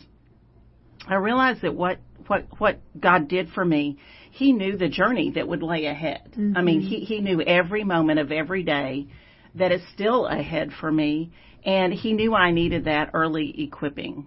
I 1.09 1.15
realized 1.15 1.63
that 1.63 1.75
what 1.75 1.99
what 2.27 2.47
what 2.59 2.81
God 2.99 3.29
did 3.29 3.51
for 3.51 3.65
me, 3.65 3.99
He 4.31 4.53
knew 4.53 4.77
the 4.77 4.89
journey 4.89 5.33
that 5.33 5.47
would 5.47 5.63
lay 5.63 5.87
ahead. 5.87 6.33
I 6.35 6.63
mean, 6.63 6.81
mm-hmm. 6.81 6.89
He 6.89 7.01
He 7.01 7.21
knew 7.21 7.41
every 7.41 7.85
moment 7.85 8.19
of 8.19 8.33
every 8.33 8.63
day 8.63 9.07
that 9.55 9.73
is 9.73 9.83
still 9.95 10.27
ahead 10.27 10.71
for 10.81 10.91
me, 10.91 11.33
and 11.65 11.93
He 11.93 12.13
knew 12.13 12.35
I 12.35 12.51
needed 12.51 12.85
that 12.85 13.11
early 13.15 13.63
equipping. 13.63 14.27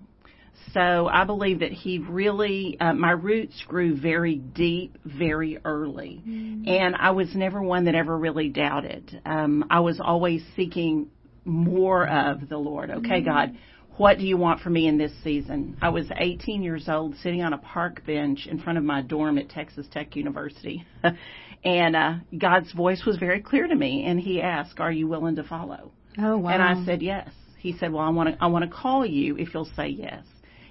So 0.74 1.08
I 1.08 1.24
believe 1.26 1.60
that 1.60 1.72
He 1.72 2.00
really, 2.00 2.78
uh, 2.80 2.94
my 2.94 3.12
roots 3.12 3.62
grew 3.68 3.96
very 3.96 4.36
deep, 4.36 4.98
very 5.04 5.60
early, 5.66 6.22
and 6.68 6.96
I 6.96 7.12
was 7.12 7.34
never 7.36 7.62
one 7.62 7.86
that 7.86 7.96
ever 7.96 8.18
really 8.18 8.50
doubted. 8.50 9.22
Um, 9.26 9.66
I 9.70 9.80
was 9.80 10.00
always 10.00 10.44
seeking 10.56 11.10
more 11.46 12.08
of 12.08 12.50
the 12.50 12.58
Lord. 12.58 12.92
Okay, 12.92 13.22
God, 13.22 13.58
what 13.98 14.18
do 14.18 14.26
you 14.26 14.38
want 14.38 14.62
from 14.62 14.74
me 14.74 14.88
in 14.88 14.98
this 14.98 15.12
season? 15.24 15.78
I 15.82 15.90
was 15.90 16.06
18 16.16 16.62
years 16.62 16.88
old, 16.88 17.16
sitting 17.24 17.42
on 17.42 17.54
a 17.54 17.58
park 17.58 18.06
bench 18.06 18.48
in 18.50 18.60
front 18.60 18.78
of 18.78 18.84
my 18.84 19.02
dorm 19.02 19.38
at 19.38 19.50
Texas 19.50 19.88
Tech 19.92 20.16
University. 20.16 20.86
and 21.64 21.96
uh, 21.96 22.14
God's 22.38 22.72
voice 22.74 23.04
was 23.06 23.18
very 23.18 23.42
clear 23.42 23.68
to 23.68 23.76
me, 23.76 24.06
and 24.06 24.20
He 24.20 24.42
asked, 24.42 24.80
Are 24.80 24.92
you 24.92 25.08
willing 25.08 25.36
to 25.38 25.44
follow? 25.44 25.92
Oh 26.18 26.38
wow. 26.38 26.52
And 26.52 26.62
I 26.62 26.86
said 26.86 27.02
yes. 27.02 27.30
He 27.58 27.78
said, 27.78 27.92
"Well, 27.92 28.04
I 28.04 28.10
want 28.10 28.30
to 28.30 28.44
I 28.44 28.48
want 28.48 28.64
to 28.64 28.72
call 28.72 29.06
you 29.06 29.38
if 29.38 29.54
you'll 29.54 29.70
say 29.76 29.88
yes." 29.90 30.24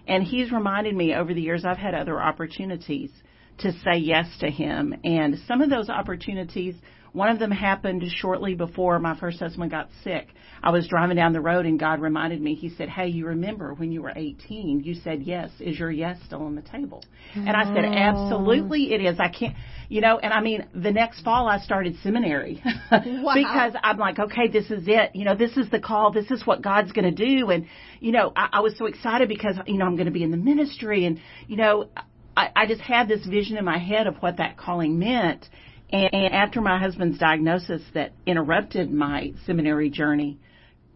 And 0.08 0.24
he's 0.24 0.50
reminded 0.50 0.96
me 0.96 1.14
over 1.14 1.32
the 1.32 1.40
years 1.40 1.64
I've 1.64 1.76
had 1.76 1.94
other 1.94 2.20
opportunities 2.20 3.10
to 3.58 3.72
say 3.72 3.98
yes 3.98 4.26
to 4.40 4.50
him, 4.50 4.94
and 5.04 5.36
some 5.46 5.60
of 5.60 5.70
those 5.70 5.88
opportunities. 5.88 6.74
One 7.12 7.30
of 7.30 7.38
them 7.38 7.50
happened 7.50 8.04
shortly 8.16 8.54
before 8.54 8.98
my 8.98 9.18
first 9.18 9.40
husband 9.40 9.70
got 9.70 9.88
sick. 10.04 10.28
I 10.62 10.70
was 10.70 10.86
driving 10.88 11.16
down 11.16 11.32
the 11.32 11.40
road 11.40 11.64
and 11.64 11.80
God 11.80 12.00
reminded 12.00 12.40
me, 12.40 12.54
He 12.54 12.68
said, 12.68 12.90
Hey, 12.90 13.08
you 13.08 13.26
remember 13.26 13.72
when 13.74 13.90
you 13.90 14.02
were 14.02 14.12
18, 14.14 14.82
you 14.84 14.94
said 14.94 15.22
yes. 15.22 15.50
Is 15.58 15.78
your 15.78 15.90
yes 15.90 16.18
still 16.26 16.42
on 16.42 16.54
the 16.54 16.62
table? 16.62 17.02
And 17.34 17.50
I 17.50 17.64
said, 17.74 17.84
oh. 17.86 17.92
Absolutely 17.92 18.92
it 18.92 19.00
is. 19.00 19.18
I 19.18 19.28
can't, 19.28 19.56
you 19.88 20.02
know, 20.02 20.18
and 20.18 20.34
I 20.34 20.40
mean, 20.42 20.66
the 20.74 20.92
next 20.92 21.22
fall 21.22 21.48
I 21.48 21.60
started 21.60 21.96
seminary 22.02 22.62
because 22.90 23.72
I'm 23.82 23.96
like, 23.96 24.18
okay, 24.18 24.48
this 24.48 24.70
is 24.70 24.84
it. 24.86 25.12
You 25.14 25.24
know, 25.24 25.34
this 25.34 25.56
is 25.56 25.70
the 25.70 25.80
call. 25.80 26.12
This 26.12 26.30
is 26.30 26.46
what 26.46 26.60
God's 26.60 26.92
going 26.92 27.06
to 27.06 27.26
do. 27.26 27.48
And, 27.50 27.66
you 27.98 28.12
know, 28.12 28.32
I, 28.36 28.48
I 28.54 28.60
was 28.60 28.76
so 28.76 28.84
excited 28.84 29.28
because, 29.28 29.56
you 29.66 29.78
know, 29.78 29.86
I'm 29.86 29.96
going 29.96 30.06
to 30.06 30.12
be 30.12 30.22
in 30.22 30.30
the 30.30 30.36
ministry 30.36 31.06
and, 31.06 31.18
you 31.46 31.56
know, 31.56 31.88
I, 32.36 32.50
I 32.54 32.66
just 32.66 32.82
had 32.82 33.08
this 33.08 33.24
vision 33.24 33.56
in 33.56 33.64
my 33.64 33.78
head 33.78 34.06
of 34.06 34.16
what 34.16 34.36
that 34.36 34.58
calling 34.58 34.98
meant. 34.98 35.48
And, 35.90 36.12
and 36.12 36.34
after 36.34 36.60
my 36.60 36.78
husband's 36.78 37.18
diagnosis 37.18 37.80
that 37.94 38.12
interrupted 38.26 38.92
my 38.92 39.32
seminary 39.46 39.88
journey, 39.88 40.38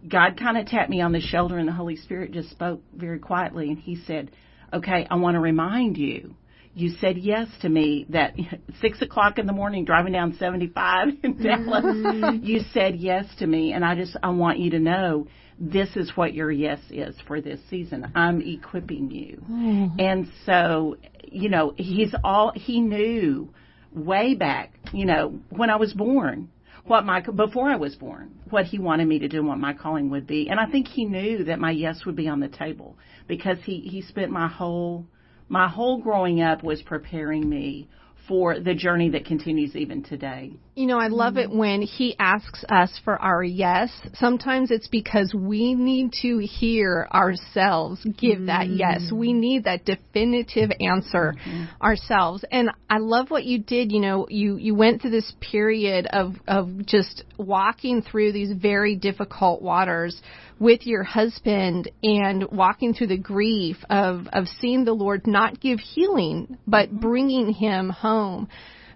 God 0.06 0.38
kind 0.38 0.58
of 0.58 0.66
tapped 0.66 0.90
me 0.90 1.00
on 1.00 1.12
the 1.12 1.20
shoulder 1.20 1.56
and 1.56 1.66
the 1.66 1.72
Holy 1.72 1.96
Spirit 1.96 2.32
just 2.32 2.50
spoke 2.50 2.82
very 2.94 3.20
quietly 3.20 3.70
and 3.70 3.78
he 3.78 3.96
said, 4.06 4.32
okay, 4.70 5.06
I 5.10 5.16
want 5.16 5.36
to 5.36 5.40
remind 5.40 5.96
you 5.96 6.34
you 6.74 6.90
said 7.00 7.18
yes 7.18 7.48
to 7.60 7.68
me 7.68 8.06
that 8.10 8.34
six 8.80 9.00
o'clock 9.02 9.38
in 9.38 9.46
the 9.46 9.52
morning 9.52 9.84
driving 9.84 10.12
down 10.12 10.34
75 10.38 11.08
in 11.22 11.42
Dallas. 11.42 11.84
Mm-hmm. 11.84 12.44
you 12.44 12.60
said 12.72 12.96
yes 12.96 13.26
to 13.38 13.46
me, 13.46 13.72
and 13.72 13.84
I 13.84 13.94
just 13.94 14.16
I 14.22 14.30
want 14.30 14.58
you 14.58 14.70
to 14.70 14.78
know 14.78 15.26
this 15.58 15.96
is 15.96 16.12
what 16.16 16.34
your 16.34 16.50
yes 16.50 16.80
is 16.90 17.14
for 17.26 17.40
this 17.40 17.60
season. 17.68 18.10
I'm 18.14 18.40
equipping 18.40 19.10
you, 19.10 19.42
mm-hmm. 19.48 20.00
and 20.00 20.28
so 20.46 20.96
you 21.24 21.48
know 21.48 21.74
he's 21.76 22.14
all 22.24 22.52
he 22.54 22.80
knew 22.80 23.52
way 23.92 24.34
back. 24.34 24.72
You 24.92 25.06
know 25.06 25.40
when 25.50 25.70
I 25.70 25.76
was 25.76 25.92
born. 25.92 26.50
What 26.84 27.06
my 27.06 27.20
before 27.20 27.70
I 27.70 27.76
was 27.76 27.94
born, 27.94 28.40
what 28.50 28.64
he 28.64 28.80
wanted 28.80 29.06
me 29.06 29.20
to 29.20 29.28
do, 29.28 29.38
and 29.38 29.46
what 29.46 29.58
my 29.58 29.72
calling 29.72 30.10
would 30.10 30.26
be, 30.26 30.48
and 30.48 30.58
I 30.58 30.66
think 30.66 30.88
he 30.88 31.04
knew 31.04 31.44
that 31.44 31.60
my 31.60 31.70
yes 31.70 32.04
would 32.04 32.16
be 32.16 32.26
on 32.26 32.40
the 32.40 32.48
table 32.48 32.98
because 33.28 33.58
he 33.62 33.78
he 33.82 34.02
spent 34.02 34.32
my 34.32 34.48
whole 34.48 35.06
my 35.48 35.68
whole 35.68 36.00
growing 36.00 36.40
up 36.40 36.62
was 36.62 36.82
preparing 36.82 37.48
me 37.48 37.88
for 38.28 38.60
the 38.60 38.74
journey 38.74 39.10
that 39.10 39.24
continues 39.24 39.74
even 39.74 40.02
today. 40.02 40.52
You 40.74 40.86
know, 40.86 40.98
I 40.98 41.08
love 41.08 41.36
it 41.36 41.50
mm-hmm. 41.50 41.58
when 41.58 41.82
he 41.82 42.16
asks 42.18 42.64
us 42.66 42.98
for 43.04 43.20
our 43.20 43.44
yes. 43.44 43.90
Sometimes 44.14 44.70
it's 44.70 44.88
because 44.88 45.34
we 45.34 45.74
need 45.74 46.12
to 46.22 46.38
hear 46.38 47.06
ourselves 47.12 48.02
give 48.16 48.46
that 48.46 48.68
yes. 48.68 49.12
We 49.12 49.34
mm. 49.34 49.40
need 49.40 49.64
that 49.64 49.84
definitive 49.84 50.70
answer 50.80 51.34
mm-hmm. 51.34 51.64
ourselves. 51.84 52.42
And 52.50 52.70
I 52.88 52.98
love 52.98 53.30
what 53.30 53.44
you 53.44 53.58
did. 53.58 53.92
You 53.92 54.00
know, 54.00 54.26
you, 54.30 54.56
you 54.56 54.74
went 54.74 55.02
through 55.02 55.10
this 55.10 55.30
period 55.42 56.06
of, 56.10 56.36
of 56.48 56.86
just 56.86 57.24
walking 57.36 58.00
through 58.00 58.32
these 58.32 58.52
very 58.56 58.96
difficult 58.96 59.60
waters 59.60 60.22
with 60.58 60.86
your 60.86 61.02
husband 61.02 61.90
and 62.02 62.50
walking 62.50 62.94
through 62.94 63.08
the 63.08 63.18
grief 63.18 63.76
of, 63.90 64.26
of 64.32 64.46
seeing 64.60 64.86
the 64.86 64.92
Lord 64.94 65.26
not 65.26 65.60
give 65.60 65.80
healing, 65.80 66.56
but 66.66 66.88
mm-hmm. 66.88 66.98
bringing 66.98 67.52
him 67.52 67.90
home 67.90 68.48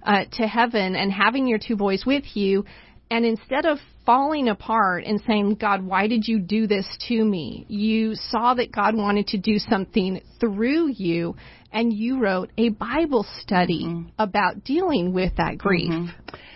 uh, 0.06 0.24
to 0.32 0.46
heaven 0.46 0.96
and 0.96 1.12
having 1.12 1.46
your 1.46 1.58
two 1.58 1.76
boys 1.76 2.04
with 2.06 2.24
you. 2.34 2.64
And 3.10 3.24
instead 3.24 3.66
of 3.66 3.78
falling 4.04 4.48
apart 4.48 5.04
and 5.04 5.20
saying, 5.26 5.56
God, 5.56 5.84
why 5.84 6.08
did 6.08 6.26
you 6.26 6.38
do 6.38 6.66
this 6.66 6.86
to 7.08 7.24
me? 7.24 7.66
You 7.68 8.14
saw 8.14 8.54
that 8.54 8.72
God 8.72 8.96
wanted 8.96 9.28
to 9.28 9.38
do 9.38 9.58
something 9.58 10.20
through 10.40 10.92
you 10.92 11.36
and 11.72 11.92
you 11.92 12.20
wrote 12.20 12.50
a 12.56 12.70
Bible 12.70 13.26
study 13.42 14.06
about 14.18 14.64
dealing 14.64 15.12
with 15.12 15.36
that 15.36 15.58
grief. 15.58 15.92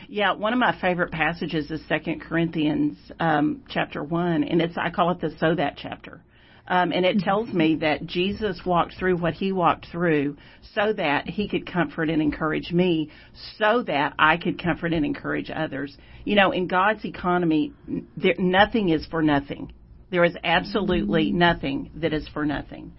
Yeah, 0.09 0.33
one 0.33 0.53
of 0.53 0.59
my 0.59 0.77
favorite 0.81 1.13
passages 1.13 1.71
is 1.71 1.81
Second 1.89 2.23
Corinthians 2.23 2.97
um, 3.21 3.63
chapter 3.69 4.03
one, 4.03 4.43
and 4.43 4.61
it's 4.61 4.77
I 4.77 4.91
call 4.91 5.13
it 5.13 5.21
the 5.21 5.31
so 5.39 5.55
that 5.55 5.77
chapter. 5.77 6.23
Um, 6.71 6.93
and 6.93 7.05
it 7.05 7.19
tells 7.19 7.53
me 7.53 7.75
that 7.77 8.07
Jesus 8.07 8.61
walked 8.65 8.95
through 8.97 9.17
what 9.17 9.35
he 9.35 9.51
walked 9.51 9.89
through 9.91 10.37
so 10.73 10.93
that 10.93 11.29
he 11.29 11.49
could 11.49 11.71
comfort 11.71 12.09
and 12.09 12.23
encourage 12.23 12.71
me, 12.71 13.11
so 13.59 13.83
that 13.83 14.15
I 14.21 14.37
could 14.37 14.63
comfort 14.63 14.93
and 14.93 15.05
encourage 15.05 15.51
others. 15.51 15.97
You 16.25 16.37
know, 16.37 16.53
in 16.53 16.69
God's 16.69 17.05
economy, 17.05 17.73
there, 18.17 18.37
nothing 18.39 18.91
is 18.91 19.05
for 19.07 19.21
nothing. 19.21 19.73
There 20.13 20.25
is 20.25 20.37
absolutely 20.45 21.33
nothing 21.33 21.91
that 21.97 22.13
is 22.13 22.29
for 22.29 22.47
nothing. 22.47 22.93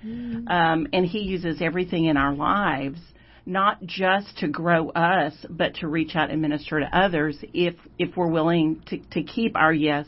Um, 0.48 0.88
and 0.92 1.06
he 1.06 1.20
uses 1.20 1.62
everything 1.62 2.06
in 2.06 2.18
our 2.18 2.34
lives 2.36 3.00
not 3.46 3.82
just 3.84 4.38
to 4.40 4.48
grow 4.48 4.90
us, 4.90 5.34
but 5.50 5.76
to 5.76 5.88
reach 5.88 6.16
out 6.16 6.30
and 6.30 6.42
minister 6.42 6.80
to 6.80 6.98
others 6.98 7.38
if 7.54 7.76
if 7.98 8.16
we're 8.16 8.28
willing 8.28 8.84
to, 8.88 8.98
to 9.12 9.24
keep 9.24 9.56
our 9.56 9.74
yes 9.74 10.06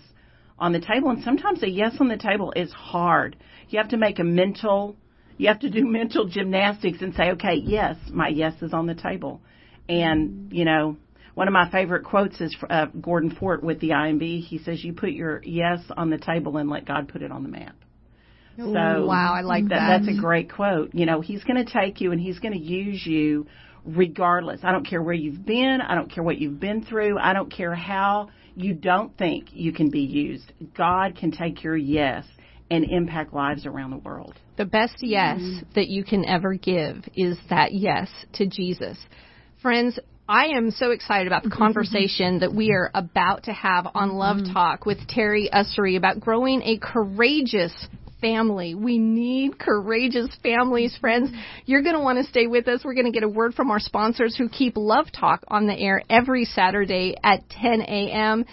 on 0.60 0.72
the 0.72 0.79
table. 0.79 1.10
And 1.10 1.24
sometimes 1.24 1.63
a 1.63 1.70
yes 1.70 1.96
on 2.00 2.10
the 2.10 2.17
table 2.17 2.53
is 2.55 2.72
hard. 2.72 3.36
You 3.74 3.80
have 3.80 3.89
to 3.89 3.98
make 3.98 4.20
a 4.20 4.24
mental, 4.24 4.96
you 5.38 5.48
have 5.48 5.60
to 5.62 5.70
do 5.70 5.86
mental 5.88 6.27
gymnastics 6.27 7.00
and 7.01 7.13
say, 7.15 7.32
okay, 7.32 7.56
yes, 7.56 7.98
my 8.12 8.27
yes 8.27 8.53
is 8.62 8.74
on 8.74 8.86
the 8.86 8.94
table. 8.94 9.42
And, 9.89 10.51
you 10.51 10.63
know, 10.63 10.98
one 11.34 11.48
of 11.48 11.53
my 11.53 11.70
favorite 11.72 12.06
quotes 12.06 12.39
is 12.39 12.56
uh, 12.70 12.86
Gordon 13.01 13.36
Fort 13.36 13.63
with 13.63 13.80
the 13.80 13.89
IMB. 13.89 14.44
He 14.44 14.60
says, 14.60 14.84
you 14.84 14.94
put 14.94 15.10
your 15.10 15.42
yes 15.44 15.80
on 15.98 16.12
the 16.12 16.20
table 16.20 16.58
and 16.58 16.70
let 16.70 16.86
God 16.86 17.10
put 17.10 17.24
it 17.24 17.32
on 17.32 17.42
the 17.42 17.50
map. 17.50 17.75
So 18.56 19.06
wow, 19.08 19.34
I 19.34 19.42
like 19.42 19.70
that. 19.70 20.06
That's 20.06 20.15
a 20.15 20.22
great 20.22 20.53
quote. 20.53 20.94
You 20.94 21.08
know, 21.08 21.22
he's 21.22 21.44
going 21.44 21.65
to 21.65 21.72
take 21.72 22.00
you 22.01 22.12
and 22.12 22.22
he's 22.22 22.38
going 22.38 22.53
to 22.53 22.60
use 22.60 23.03
you 23.03 23.48
regardless. 23.84 24.60
I 24.63 24.72
don't 24.72 24.86
care 24.86 25.01
where 25.01 25.15
you've 25.15 25.44
been. 25.44 25.80
I 25.82 25.96
don't 25.96 26.12
care 26.12 26.24
what 26.24 26.38
you've 26.38 26.60
been 26.60 26.86
through. 26.86 27.18
I 27.18 27.34
don't 27.34 27.51
care 27.51 27.74
how 27.74 28.30
you 28.56 28.75
don't 28.75 29.18
think 29.18 29.48
you 29.51 29.74
can 29.74 29.89
be 29.89 30.01
used, 30.01 30.53
God 30.77 31.15
can 31.15 31.32
take 31.32 31.63
your 31.63 31.75
yes 31.75 32.25
and 32.74 32.89
impact 32.89 33.34
lives 33.34 33.68
around 33.68 33.92
the 33.92 33.98
world. 33.98 34.34
The 34.58 34.65
best 34.65 34.96
yes 35.00 35.39
mm-hmm. 35.39 35.70
that 35.75 35.89
you 35.89 36.03
can 36.03 36.25
ever 36.25 36.56
give 36.56 37.08
is 37.15 37.38
that 37.50 37.72
yes 37.72 38.10
to 38.34 38.48
Jesus. 38.48 38.98
Friends, 39.62 40.00
I 40.27 40.48
am 40.48 40.72
so 40.72 40.89
excited 40.89 41.27
about 41.27 41.44
the 41.44 41.51
conversation 41.51 42.39
that 42.39 42.53
we 42.53 42.72
are 42.72 42.89
about 42.96 43.44
to 43.44 43.53
have 43.53 43.88
on 43.94 44.13
Love 44.13 44.38
mm-hmm. 44.38 44.53
Talk 44.53 44.86
with 44.88 44.98
Teri 45.08 45.51
Ussery 45.51 45.98
about 45.98 46.20
growing 46.20 46.63
a 46.63 46.80
courageous 46.80 47.74
family. 48.20 48.74
We 48.74 48.98
need 48.98 49.60
courageous 49.60 50.30
families, 50.42 50.98
friends. 51.00 51.30
You're 51.65 51.84
going 51.84 51.96
to 51.96 52.01
want 52.01 52.18
to 52.20 52.30
stay 52.32 52.48
with 52.48 52.68
us. 52.68 52.82
We're 52.84 52.96
going 52.96 53.06
to 53.06 53.12
get 53.12 53.24
a 53.24 53.30
word 53.30 53.53
from 53.53 53.70
our 53.70 53.80
sponsors 53.80 54.36
who 54.36 54.50
keep 54.50 54.77
Love 54.77 55.08
Talk 55.12 55.44
on 55.48 55.68
the 55.68 55.77
air 55.77 56.01
every 56.10 56.46
Saturday 56.46 57.15
at 57.24 57.48
10 57.50 57.82
a.m. 57.82 58.46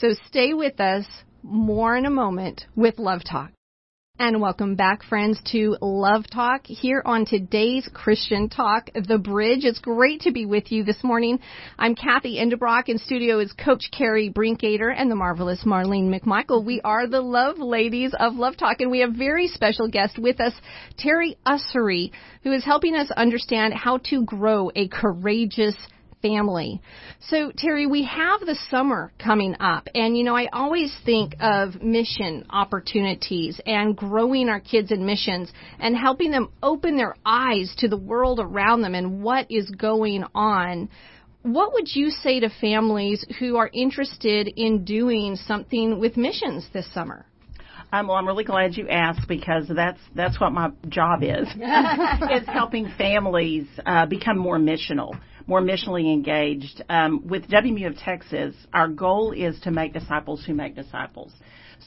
So 0.00 0.14
stay 0.28 0.54
with 0.54 0.80
us. 0.80 1.04
More 1.42 1.96
in 1.96 2.06
a 2.06 2.10
moment 2.10 2.64
with 2.74 2.98
Love 2.98 3.22
Talk. 3.28 3.50
And 4.20 4.40
welcome 4.40 4.74
back, 4.74 5.04
friends, 5.04 5.40
to 5.52 5.76
Love 5.80 6.24
Talk 6.28 6.66
here 6.66 7.00
on 7.04 7.24
today's 7.24 7.88
Christian 7.94 8.48
Talk, 8.48 8.90
The 8.92 9.16
Bridge. 9.16 9.64
It's 9.64 9.78
great 9.78 10.22
to 10.22 10.32
be 10.32 10.44
with 10.44 10.72
you 10.72 10.82
this 10.82 11.04
morning. 11.04 11.38
I'm 11.78 11.94
Kathy 11.94 12.36
Endebrock. 12.36 12.88
In 12.88 12.98
studio 12.98 13.38
is 13.38 13.52
Coach 13.52 13.92
Carrie 13.96 14.28
Brinkater 14.28 14.92
and 14.92 15.08
the 15.08 15.14
marvelous 15.14 15.62
Marlene 15.64 16.08
McMichael. 16.12 16.64
We 16.64 16.80
are 16.80 17.06
the 17.06 17.20
Love 17.20 17.58
Ladies 17.58 18.12
of 18.18 18.34
Love 18.34 18.56
Talk, 18.56 18.80
and 18.80 18.90
we 18.90 18.98
have 19.00 19.12
very 19.12 19.46
special 19.46 19.86
guest 19.86 20.18
with 20.18 20.40
us, 20.40 20.54
Teri 20.98 21.36
Ussery, 21.46 22.10
who 22.42 22.50
is 22.50 22.64
helping 22.64 22.96
us 22.96 23.12
understand 23.12 23.72
how 23.72 23.98
to 24.10 24.24
grow 24.24 24.72
a 24.74 24.88
courageous 24.88 25.76
family. 26.22 26.80
So, 27.20 27.50
Teri, 27.50 27.88
we 27.88 28.04
have 28.04 28.40
the 28.40 28.58
summer 28.70 29.12
coming 29.18 29.56
up, 29.60 29.88
and 29.94 30.16
you 30.16 30.24
know, 30.24 30.36
I 30.36 30.48
always 30.52 30.94
think 31.04 31.34
of 31.40 31.82
mission 31.82 32.46
opportunities 32.50 33.60
and 33.66 33.96
growing 33.96 34.48
our 34.48 34.60
kids 34.60 34.90
in 34.90 35.04
missions 35.04 35.52
and 35.78 35.96
helping 35.96 36.30
them 36.30 36.50
open 36.62 36.96
their 36.96 37.16
eyes 37.24 37.74
to 37.78 37.88
the 37.88 37.96
world 37.96 38.40
around 38.40 38.82
them 38.82 38.94
and 38.94 39.22
what 39.22 39.50
is 39.50 39.70
going 39.70 40.24
on. 40.34 40.88
What 41.42 41.72
would 41.74 41.94
you 41.94 42.10
say 42.10 42.40
to 42.40 42.50
families 42.60 43.24
who 43.38 43.56
are 43.56 43.70
interested 43.72 44.48
in 44.48 44.84
doing 44.84 45.36
something 45.36 46.00
with 46.00 46.16
missions 46.16 46.66
this 46.72 46.92
summer? 46.92 47.26
Um, 47.90 48.08
well, 48.08 48.18
I'm 48.18 48.26
really 48.26 48.44
glad 48.44 48.76
you 48.76 48.86
asked 48.88 49.26
because 49.28 49.66
that's 49.74 50.00
that's 50.14 50.38
what 50.38 50.52
my 50.52 50.70
job 50.88 51.22
is. 51.22 51.48
is 51.56 52.46
helping 52.46 52.92
families 52.98 53.66
uh, 53.86 54.04
become 54.04 54.36
more 54.36 54.58
missional 54.58 55.18
more 55.48 55.60
missionally 55.60 56.12
engaged. 56.12 56.84
Um, 56.88 57.26
with 57.26 57.48
WMU 57.48 57.88
of 57.88 57.96
Texas, 57.96 58.54
our 58.72 58.86
goal 58.86 59.32
is 59.32 59.58
to 59.60 59.70
make 59.70 59.92
disciples 59.92 60.44
who 60.44 60.54
make 60.54 60.76
disciples. 60.76 61.32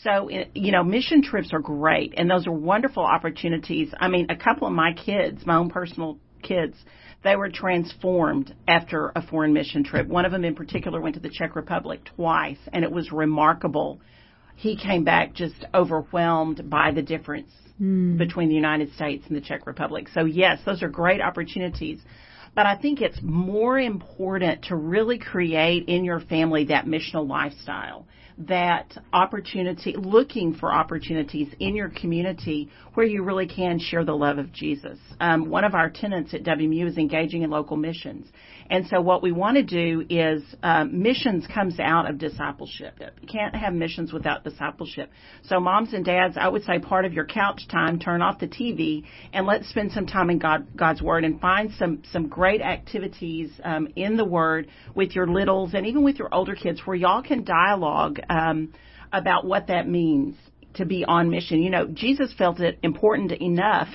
So, 0.03 0.29
you 0.55 0.71
know, 0.71 0.83
mission 0.83 1.21
trips 1.21 1.53
are 1.53 1.59
great, 1.59 2.15
and 2.17 2.29
those 2.29 2.47
are 2.47 2.51
wonderful 2.51 3.03
opportunities. 3.03 3.93
I 3.99 4.07
mean, 4.07 4.27
a 4.29 4.35
couple 4.35 4.67
of 4.67 4.73
my 4.73 4.93
kids, 4.93 5.45
my 5.45 5.55
own 5.55 5.69
personal 5.69 6.17
kids, 6.41 6.75
they 7.23 7.35
were 7.35 7.49
transformed 7.49 8.55
after 8.67 9.11
a 9.15 9.21
foreign 9.21 9.53
mission 9.53 9.83
trip. 9.83 10.07
One 10.07 10.25
of 10.25 10.31
them 10.31 10.43
in 10.43 10.55
particular 10.55 10.99
went 10.99 11.15
to 11.15 11.21
the 11.21 11.29
Czech 11.29 11.55
Republic 11.55 12.01
twice, 12.15 12.57
and 12.73 12.83
it 12.83 12.91
was 12.91 13.11
remarkable. 13.11 14.01
He 14.55 14.75
came 14.75 15.03
back 15.03 15.33
just 15.33 15.65
overwhelmed 15.73 16.67
by 16.67 16.91
the 16.91 17.03
difference 17.03 17.51
mm. 17.79 18.17
between 18.17 18.49
the 18.49 18.55
United 18.55 18.93
States 18.93 19.25
and 19.27 19.35
the 19.35 19.41
Czech 19.41 19.67
Republic. 19.67 20.07
So, 20.13 20.25
yes, 20.25 20.59
those 20.65 20.81
are 20.81 20.89
great 20.89 21.21
opportunities. 21.21 21.99
But 22.53 22.65
I 22.65 22.75
think 22.75 23.01
it's 23.01 23.19
more 23.21 23.79
important 23.79 24.63
to 24.65 24.75
really 24.75 25.17
create 25.17 25.85
in 25.87 26.03
your 26.03 26.19
family 26.19 26.65
that 26.65 26.85
missional 26.85 27.27
lifestyle, 27.27 28.05
that 28.47 28.97
opportunity, 29.13 29.95
looking 29.97 30.53
for 30.53 30.71
opportunities 30.73 31.47
in 31.59 31.75
your 31.75 31.89
community 31.89 32.69
where 32.93 33.05
you 33.05 33.23
really 33.23 33.47
can 33.47 33.79
share 33.79 34.03
the 34.03 34.15
love 34.15 34.37
of 34.37 34.51
Jesus. 34.51 34.97
Um, 35.19 35.49
one 35.49 35.63
of 35.63 35.73
our 35.73 35.89
tenants 35.89 36.33
at 36.33 36.43
WMU 36.43 36.87
is 36.87 36.97
engaging 36.97 37.43
in 37.43 37.49
local 37.49 37.77
missions. 37.77 38.27
And 38.71 38.87
so 38.87 39.01
what 39.01 39.21
we 39.21 39.33
want 39.33 39.57
to 39.57 39.63
do 39.63 40.05
is 40.09 40.43
um, 40.63 41.03
missions 41.03 41.45
comes 41.53 41.77
out 41.77 42.09
of 42.09 42.17
discipleship. 42.17 43.01
You 43.21 43.27
can't 43.27 43.53
have 43.53 43.73
missions 43.73 44.13
without 44.13 44.45
discipleship. 44.45 45.09
So 45.43 45.59
moms 45.59 45.91
and 45.91 46.05
dads, 46.05 46.37
I 46.39 46.47
would 46.47 46.63
say 46.63 46.79
part 46.79 47.03
of 47.03 47.11
your 47.11 47.25
couch 47.25 47.67
time, 47.69 47.99
turn 47.99 48.21
off 48.21 48.39
the 48.39 48.47
TV 48.47 49.03
and 49.33 49.45
let's 49.45 49.69
spend 49.69 49.91
some 49.91 50.05
time 50.05 50.29
in 50.29 50.39
God, 50.39 50.67
God's 50.77 51.01
Word 51.01 51.25
and 51.25 51.39
find 51.41 51.71
some 51.77 52.03
some 52.13 52.27
great 52.29 52.61
activities 52.61 53.51
um, 53.65 53.89
in 53.97 54.15
the 54.15 54.23
Word 54.23 54.67
with 54.95 55.15
your 55.15 55.27
littles 55.27 55.73
and 55.73 55.85
even 55.85 56.01
with 56.01 56.17
your 56.17 56.33
older 56.33 56.55
kids 56.55 56.81
where 56.85 56.95
y'all 56.95 57.21
can 57.21 57.43
dialogue 57.43 58.19
um, 58.31 58.73
about 59.11 59.45
what 59.45 59.67
that 59.67 59.87
means 59.87 60.35
to 60.75 60.85
be 60.85 61.03
on 61.03 61.29
mission. 61.29 61.61
You 61.61 61.69
know, 61.69 61.87
Jesus 61.87 62.33
felt 62.37 62.59
it 62.61 62.79
important 62.81 63.33
enough 63.33 63.89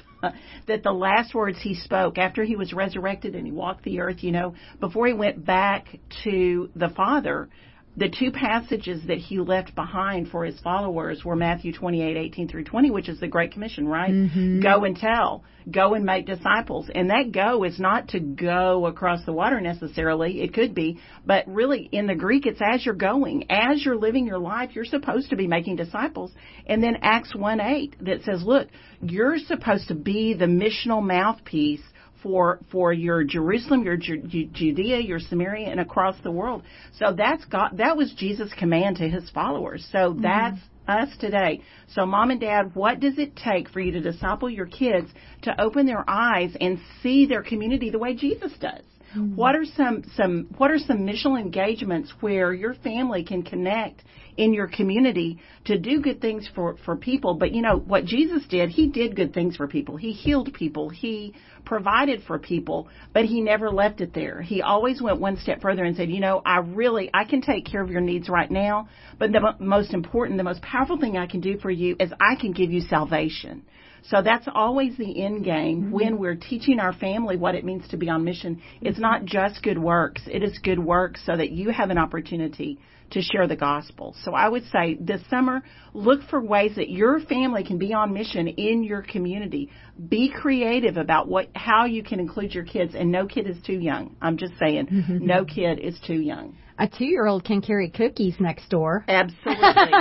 that 0.66 0.82
the 0.82 0.92
last 0.92 1.34
words 1.34 1.58
he 1.62 1.74
spoke 1.74 2.18
after 2.18 2.44
he 2.44 2.56
was 2.56 2.72
resurrected 2.72 3.34
and 3.34 3.46
he 3.46 3.52
walked 3.52 3.84
the 3.84 4.00
earth, 4.00 4.18
you 4.20 4.32
know, 4.32 4.54
before 4.78 5.06
he 5.06 5.14
went 5.14 5.44
back 5.44 5.86
to 6.24 6.70
the 6.76 6.88
Father, 6.90 7.48
the 7.96 8.10
two 8.10 8.30
passages 8.30 9.02
that 9.06 9.16
he 9.16 9.40
left 9.40 9.74
behind 9.74 10.28
for 10.28 10.44
his 10.44 10.58
followers 10.60 11.24
were 11.24 11.34
Matthew 11.34 11.72
28, 11.72 12.16
18 12.16 12.48
through 12.48 12.64
20, 12.64 12.90
which 12.90 13.08
is 13.08 13.20
the 13.20 13.28
Great 13.28 13.52
Commission, 13.52 13.88
right? 13.88 14.12
Mm-hmm. 14.12 14.60
Go 14.60 14.84
and 14.84 14.96
tell. 14.96 15.44
Go 15.70 15.94
and 15.94 16.04
make 16.04 16.26
disciples. 16.26 16.90
And 16.94 17.08
that 17.10 17.32
go 17.32 17.64
is 17.64 17.80
not 17.80 18.08
to 18.08 18.20
go 18.20 18.86
across 18.86 19.24
the 19.24 19.32
water 19.32 19.60
necessarily. 19.62 20.42
It 20.42 20.52
could 20.52 20.74
be. 20.74 21.00
But 21.24 21.48
really, 21.48 21.88
in 21.90 22.06
the 22.06 22.14
Greek, 22.14 22.44
it's 22.44 22.60
as 22.62 22.84
you're 22.84 22.94
going. 22.94 23.50
As 23.50 23.82
you're 23.82 23.96
living 23.96 24.26
your 24.26 24.38
life, 24.38 24.70
you're 24.74 24.84
supposed 24.84 25.30
to 25.30 25.36
be 25.36 25.46
making 25.46 25.76
disciples. 25.76 26.32
And 26.66 26.82
then 26.82 26.98
Acts 27.00 27.34
1, 27.34 27.60
8 27.60 27.96
that 28.02 28.24
says, 28.24 28.42
look, 28.44 28.68
you're 29.00 29.38
supposed 29.38 29.88
to 29.88 29.94
be 29.94 30.34
the 30.34 30.44
missional 30.44 31.02
mouthpiece 31.02 31.82
for 32.22 32.60
for 32.70 32.92
your 32.92 33.24
Jerusalem, 33.24 33.84
your 33.84 33.96
Ju- 33.96 34.22
Judea, 34.22 35.00
your 35.00 35.20
Samaria, 35.20 35.68
and 35.68 35.80
across 35.80 36.16
the 36.22 36.30
world. 36.30 36.62
So 36.98 37.14
that's 37.16 37.44
God. 37.46 37.78
That 37.78 37.96
was 37.96 38.12
Jesus' 38.16 38.52
command 38.58 38.96
to 38.96 39.08
his 39.08 39.28
followers. 39.30 39.86
So 39.92 40.12
mm-hmm. 40.12 40.22
that's 40.22 40.58
us 40.88 41.08
today. 41.18 41.62
So, 41.88 42.06
mom 42.06 42.30
and 42.30 42.40
dad, 42.40 42.74
what 42.74 43.00
does 43.00 43.18
it 43.18 43.36
take 43.36 43.68
for 43.68 43.80
you 43.80 43.92
to 43.92 44.00
disciple 44.00 44.48
your 44.48 44.66
kids 44.66 45.08
to 45.42 45.60
open 45.60 45.86
their 45.86 46.08
eyes 46.08 46.56
and 46.60 46.78
see 47.02 47.26
their 47.26 47.42
community 47.42 47.90
the 47.90 47.98
way 47.98 48.14
Jesus 48.14 48.52
does? 48.60 48.82
Mm-hmm. 49.16 49.36
What 49.36 49.56
are 49.56 49.64
some 49.64 50.04
some 50.14 50.46
what 50.58 50.70
are 50.70 50.78
some 50.78 51.04
mission 51.04 51.36
engagements 51.36 52.12
where 52.20 52.52
your 52.52 52.74
family 52.74 53.24
can 53.24 53.42
connect 53.42 54.02
in 54.36 54.52
your 54.52 54.66
community 54.66 55.38
to 55.64 55.78
do 55.78 56.00
good 56.00 56.20
things 56.20 56.48
for 56.54 56.76
for 56.84 56.96
people? 56.96 57.34
But 57.34 57.52
you 57.52 57.62
know 57.62 57.78
what 57.78 58.04
Jesus 58.04 58.42
did, 58.48 58.68
he 58.68 58.88
did 58.88 59.16
good 59.16 59.32
things 59.32 59.56
for 59.56 59.66
people. 59.66 59.96
He 59.96 60.12
healed 60.12 60.52
people. 60.52 60.90
He 60.90 61.34
provided 61.64 62.22
for 62.26 62.38
people, 62.38 62.88
but 63.14 63.24
he 63.24 63.40
never 63.40 63.70
left 63.70 64.00
it 64.00 64.12
there. 64.12 64.42
He 64.42 64.60
always 64.62 65.00
went 65.00 65.20
one 65.20 65.38
step 65.38 65.62
further 65.62 65.84
and 65.84 65.96
said, 65.96 66.10
"You 66.10 66.20
know, 66.20 66.42
I 66.44 66.58
really 66.58 67.10
I 67.14 67.24
can 67.24 67.40
take 67.40 67.64
care 67.64 67.82
of 67.82 67.90
your 67.90 68.02
needs 68.02 68.28
right 68.28 68.50
now, 68.50 68.88
but 69.18 69.32
the 69.32 69.38
m- 69.38 69.66
most 69.66 69.94
important, 69.94 70.36
the 70.36 70.44
most 70.44 70.62
powerful 70.62 70.98
thing 70.98 71.16
I 71.16 71.26
can 71.26 71.40
do 71.40 71.58
for 71.58 71.70
you 71.70 71.96
is 71.98 72.12
I 72.20 72.36
can 72.36 72.52
give 72.52 72.70
you 72.70 72.82
salvation." 72.82 73.62
So 74.08 74.22
that's 74.22 74.46
always 74.52 74.96
the 74.96 75.24
end 75.24 75.44
game 75.44 75.82
mm-hmm. 75.82 75.90
when 75.90 76.18
we're 76.18 76.36
teaching 76.36 76.78
our 76.78 76.92
family 76.92 77.36
what 77.36 77.54
it 77.54 77.64
means 77.64 77.86
to 77.88 77.96
be 77.96 78.08
on 78.08 78.24
mission. 78.24 78.62
It's 78.80 78.98
not 78.98 79.24
just 79.24 79.62
good 79.62 79.78
works. 79.78 80.22
It 80.26 80.42
is 80.42 80.58
good 80.58 80.78
works 80.78 81.20
so 81.26 81.36
that 81.36 81.50
you 81.50 81.70
have 81.70 81.90
an 81.90 81.98
opportunity 81.98 82.78
to 83.10 83.22
share 83.22 83.46
the 83.46 83.56
gospel. 83.56 84.14
So 84.24 84.34
I 84.34 84.48
would 84.48 84.64
say 84.70 84.96
this 85.00 85.22
summer, 85.30 85.62
look 85.94 86.22
for 86.28 86.40
ways 86.40 86.74
that 86.76 86.90
your 86.90 87.20
family 87.20 87.64
can 87.64 87.78
be 87.78 87.92
on 87.94 88.12
mission 88.12 88.48
in 88.48 88.82
your 88.82 89.02
community. 89.02 89.70
Be 90.08 90.28
creative 90.28 90.96
about 90.96 91.28
what, 91.28 91.48
how 91.54 91.84
you 91.84 92.02
can 92.02 92.18
include 92.18 92.52
your 92.52 92.64
kids 92.64 92.94
and 92.94 93.12
no 93.12 93.26
kid 93.26 93.48
is 93.48 93.58
too 93.62 93.78
young. 93.78 94.16
I'm 94.20 94.36
just 94.36 94.54
saying, 94.58 94.86
mm-hmm. 94.86 95.24
no 95.24 95.44
kid 95.44 95.78
is 95.78 95.98
too 96.04 96.20
young. 96.20 96.56
A 96.78 96.86
two-year-old 96.86 97.44
can 97.44 97.62
carry 97.62 97.88
cookies 97.88 98.34
next 98.38 98.68
door. 98.68 99.04
Absolutely, 99.08 99.92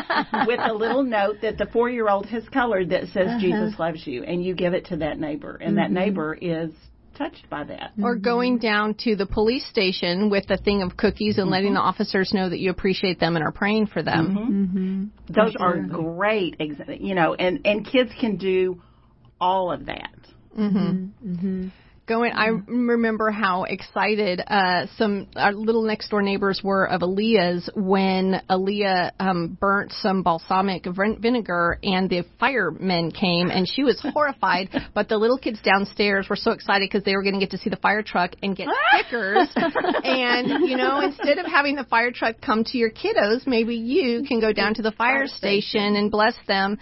with 0.48 0.60
a 0.62 0.74
little 0.74 1.04
note 1.04 1.38
that 1.42 1.58
the 1.58 1.68
four-year-old 1.68 2.26
has 2.28 2.48
colored 2.50 2.90
that 2.90 3.04
says 3.08 3.28
uh-huh. 3.28 3.40
Jesus 3.40 3.80
loves 3.80 4.06
you, 4.06 4.24
and 4.24 4.44
you 4.44 4.54
give 4.54 4.74
it 4.74 4.86
to 4.88 4.98
that 4.98 5.20
neighbor, 5.20 5.56
and 5.56 5.78
mm-hmm. 5.78 5.78
that 5.78 5.92
neighbor 5.92 6.34
is 6.34 6.72
touched 7.18 7.50
by 7.50 7.64
that. 7.64 7.94
Or 8.02 8.16
going 8.16 8.58
down 8.58 8.96
to 9.00 9.16
the 9.16 9.26
police 9.26 9.66
station 9.70 10.30
with 10.30 10.50
a 10.50 10.58
thing 10.58 10.82
of 10.82 10.98
cookies 10.98 11.38
and 11.38 11.46
mm-hmm. 11.46 11.54
letting 11.54 11.74
the 11.74 11.80
officers 11.80 12.34
know 12.34 12.50
that 12.50 12.60
you 12.60 12.72
appreciate 12.72 13.20
them 13.20 13.36
and 13.36 13.44
are 13.46 13.52
praying 13.52 13.88
for 13.88 14.04
them. 14.04 14.36
Mm-hmm. 14.36 14.78
Mm-hmm. 14.78 15.34
Those 15.34 15.54
sure. 15.54 15.62
are 15.62 15.80
great, 15.80 16.60
you 17.00 17.16
know, 17.16 17.34
and 17.34 17.66
and 17.66 17.86
kids 17.86 18.12
can 18.20 18.38
do 18.38 18.82
all 19.40 19.72
of 19.72 19.86
that. 19.86 20.16
Mm-hmm. 20.58 21.28
Mm-hmm. 21.28 21.68
Going. 22.08 22.32
I 22.32 22.48
remember 22.48 23.32
how 23.32 23.64
excited 23.64 24.42
uh, 24.46 24.86
some 24.98 25.28
our 25.36 25.54
little 25.54 25.84
next 25.84 26.10
door 26.10 26.22
neighbors 26.22 26.62
were 26.64 26.86
of 26.86 27.02
Aaliyah's 27.02 27.70
when 27.76 28.42
Aaliyah 28.50 29.12
um, 29.20 29.58
burnt 29.60 29.92
some 29.92 30.24
balsamic 30.24 30.86
vinegar 30.86 31.80
and 31.84 32.10
the 32.10 32.24
firemen 32.40 33.12
came 33.12 33.50
and 33.50 33.68
she 33.68 33.84
was 33.84 34.00
horrified. 34.14 34.70
but 34.94 35.10
the 35.10 35.18
little 35.18 35.38
kids 35.38 35.60
downstairs 35.62 36.28
were 36.30 36.36
so 36.36 36.52
excited 36.52 36.90
because 36.90 37.04
they 37.04 37.16
were 37.16 37.24
going 37.24 37.36
to 37.36 37.40
get 37.40 37.52
to 37.52 37.58
see 37.58 37.70
the 37.70 37.78
fire 37.78 38.04
truck 38.04 38.32
and 38.44 38.56
get 38.56 38.68
stickers. 38.94 39.50
and 39.56 40.68
you 40.68 40.78
know, 40.78 41.02
instead 41.02 41.38
of 41.38 41.46
having 41.46 41.76
the 41.76 41.86
fire 41.86 42.12
truck 42.12 42.36
come 42.42 42.64
to 42.64 42.78
your 42.78 42.92
kiddos, 42.92 43.48
maybe 43.48 43.76
you 43.76 44.24
can 44.28 44.40
go 44.40 44.54
down 44.54 44.74
to 44.76 44.82
the 44.82 44.92
fire 44.92 45.28
station 45.28 45.96
and 45.96 46.12
bless 46.12 46.36
them. 46.48 46.78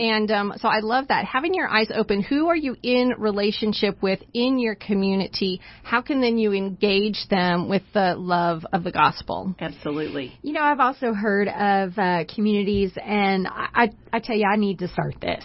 And 0.00 0.30
um, 0.30 0.52
so 0.56 0.68
I 0.68 0.80
love 0.80 1.08
that 1.08 1.24
having 1.24 1.54
your 1.54 1.68
eyes 1.68 1.90
open. 1.94 2.22
Who 2.22 2.48
are 2.48 2.56
you 2.56 2.76
in 2.82 3.14
relationship 3.18 4.02
with 4.02 4.20
in 4.32 4.58
your 4.58 4.67
community? 4.74 5.60
How 5.82 6.00
can 6.02 6.20
then 6.20 6.38
you 6.38 6.52
engage 6.52 7.26
them 7.30 7.68
with 7.68 7.82
the 7.94 8.14
love 8.16 8.64
of 8.72 8.84
the 8.84 8.92
gospel? 8.92 9.54
Absolutely. 9.60 10.38
You 10.42 10.52
know, 10.52 10.62
I've 10.62 10.80
also 10.80 11.12
heard 11.12 11.48
of 11.48 11.98
uh, 11.98 12.24
communities, 12.34 12.92
and 13.02 13.46
I, 13.46 13.68
I, 13.74 13.90
I 14.12 14.18
tell 14.20 14.36
you, 14.36 14.46
I 14.46 14.56
need 14.56 14.78
to 14.80 14.88
start 14.88 15.16
this. 15.20 15.44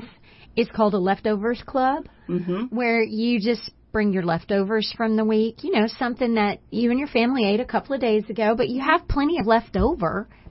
It's 0.56 0.70
called 0.72 0.94
a 0.94 1.00
leftovers 1.00 1.62
club, 1.66 2.08
Mm-hmm. 2.30 2.74
where 2.76 3.04
you 3.04 3.40
just 3.42 3.70
bring 3.92 4.14
your 4.14 4.24
leftovers 4.24 4.94
from 4.96 5.18
the 5.18 5.26
week. 5.26 5.64
You 5.64 5.72
know, 5.72 5.88
something 6.00 6.36
that 6.36 6.60
you 6.72 6.90
and 6.90 6.98
your 6.98 7.10
family 7.10 7.46
ate 7.46 7.60
a 7.60 7.66
couple 7.66 7.94
of 7.94 8.02
days 8.02 8.24
ago, 8.30 8.56
but 8.56 8.70
you 8.70 8.82
have 8.82 9.08
plenty 9.10 9.40
of 9.40 9.46
left 9.46 9.74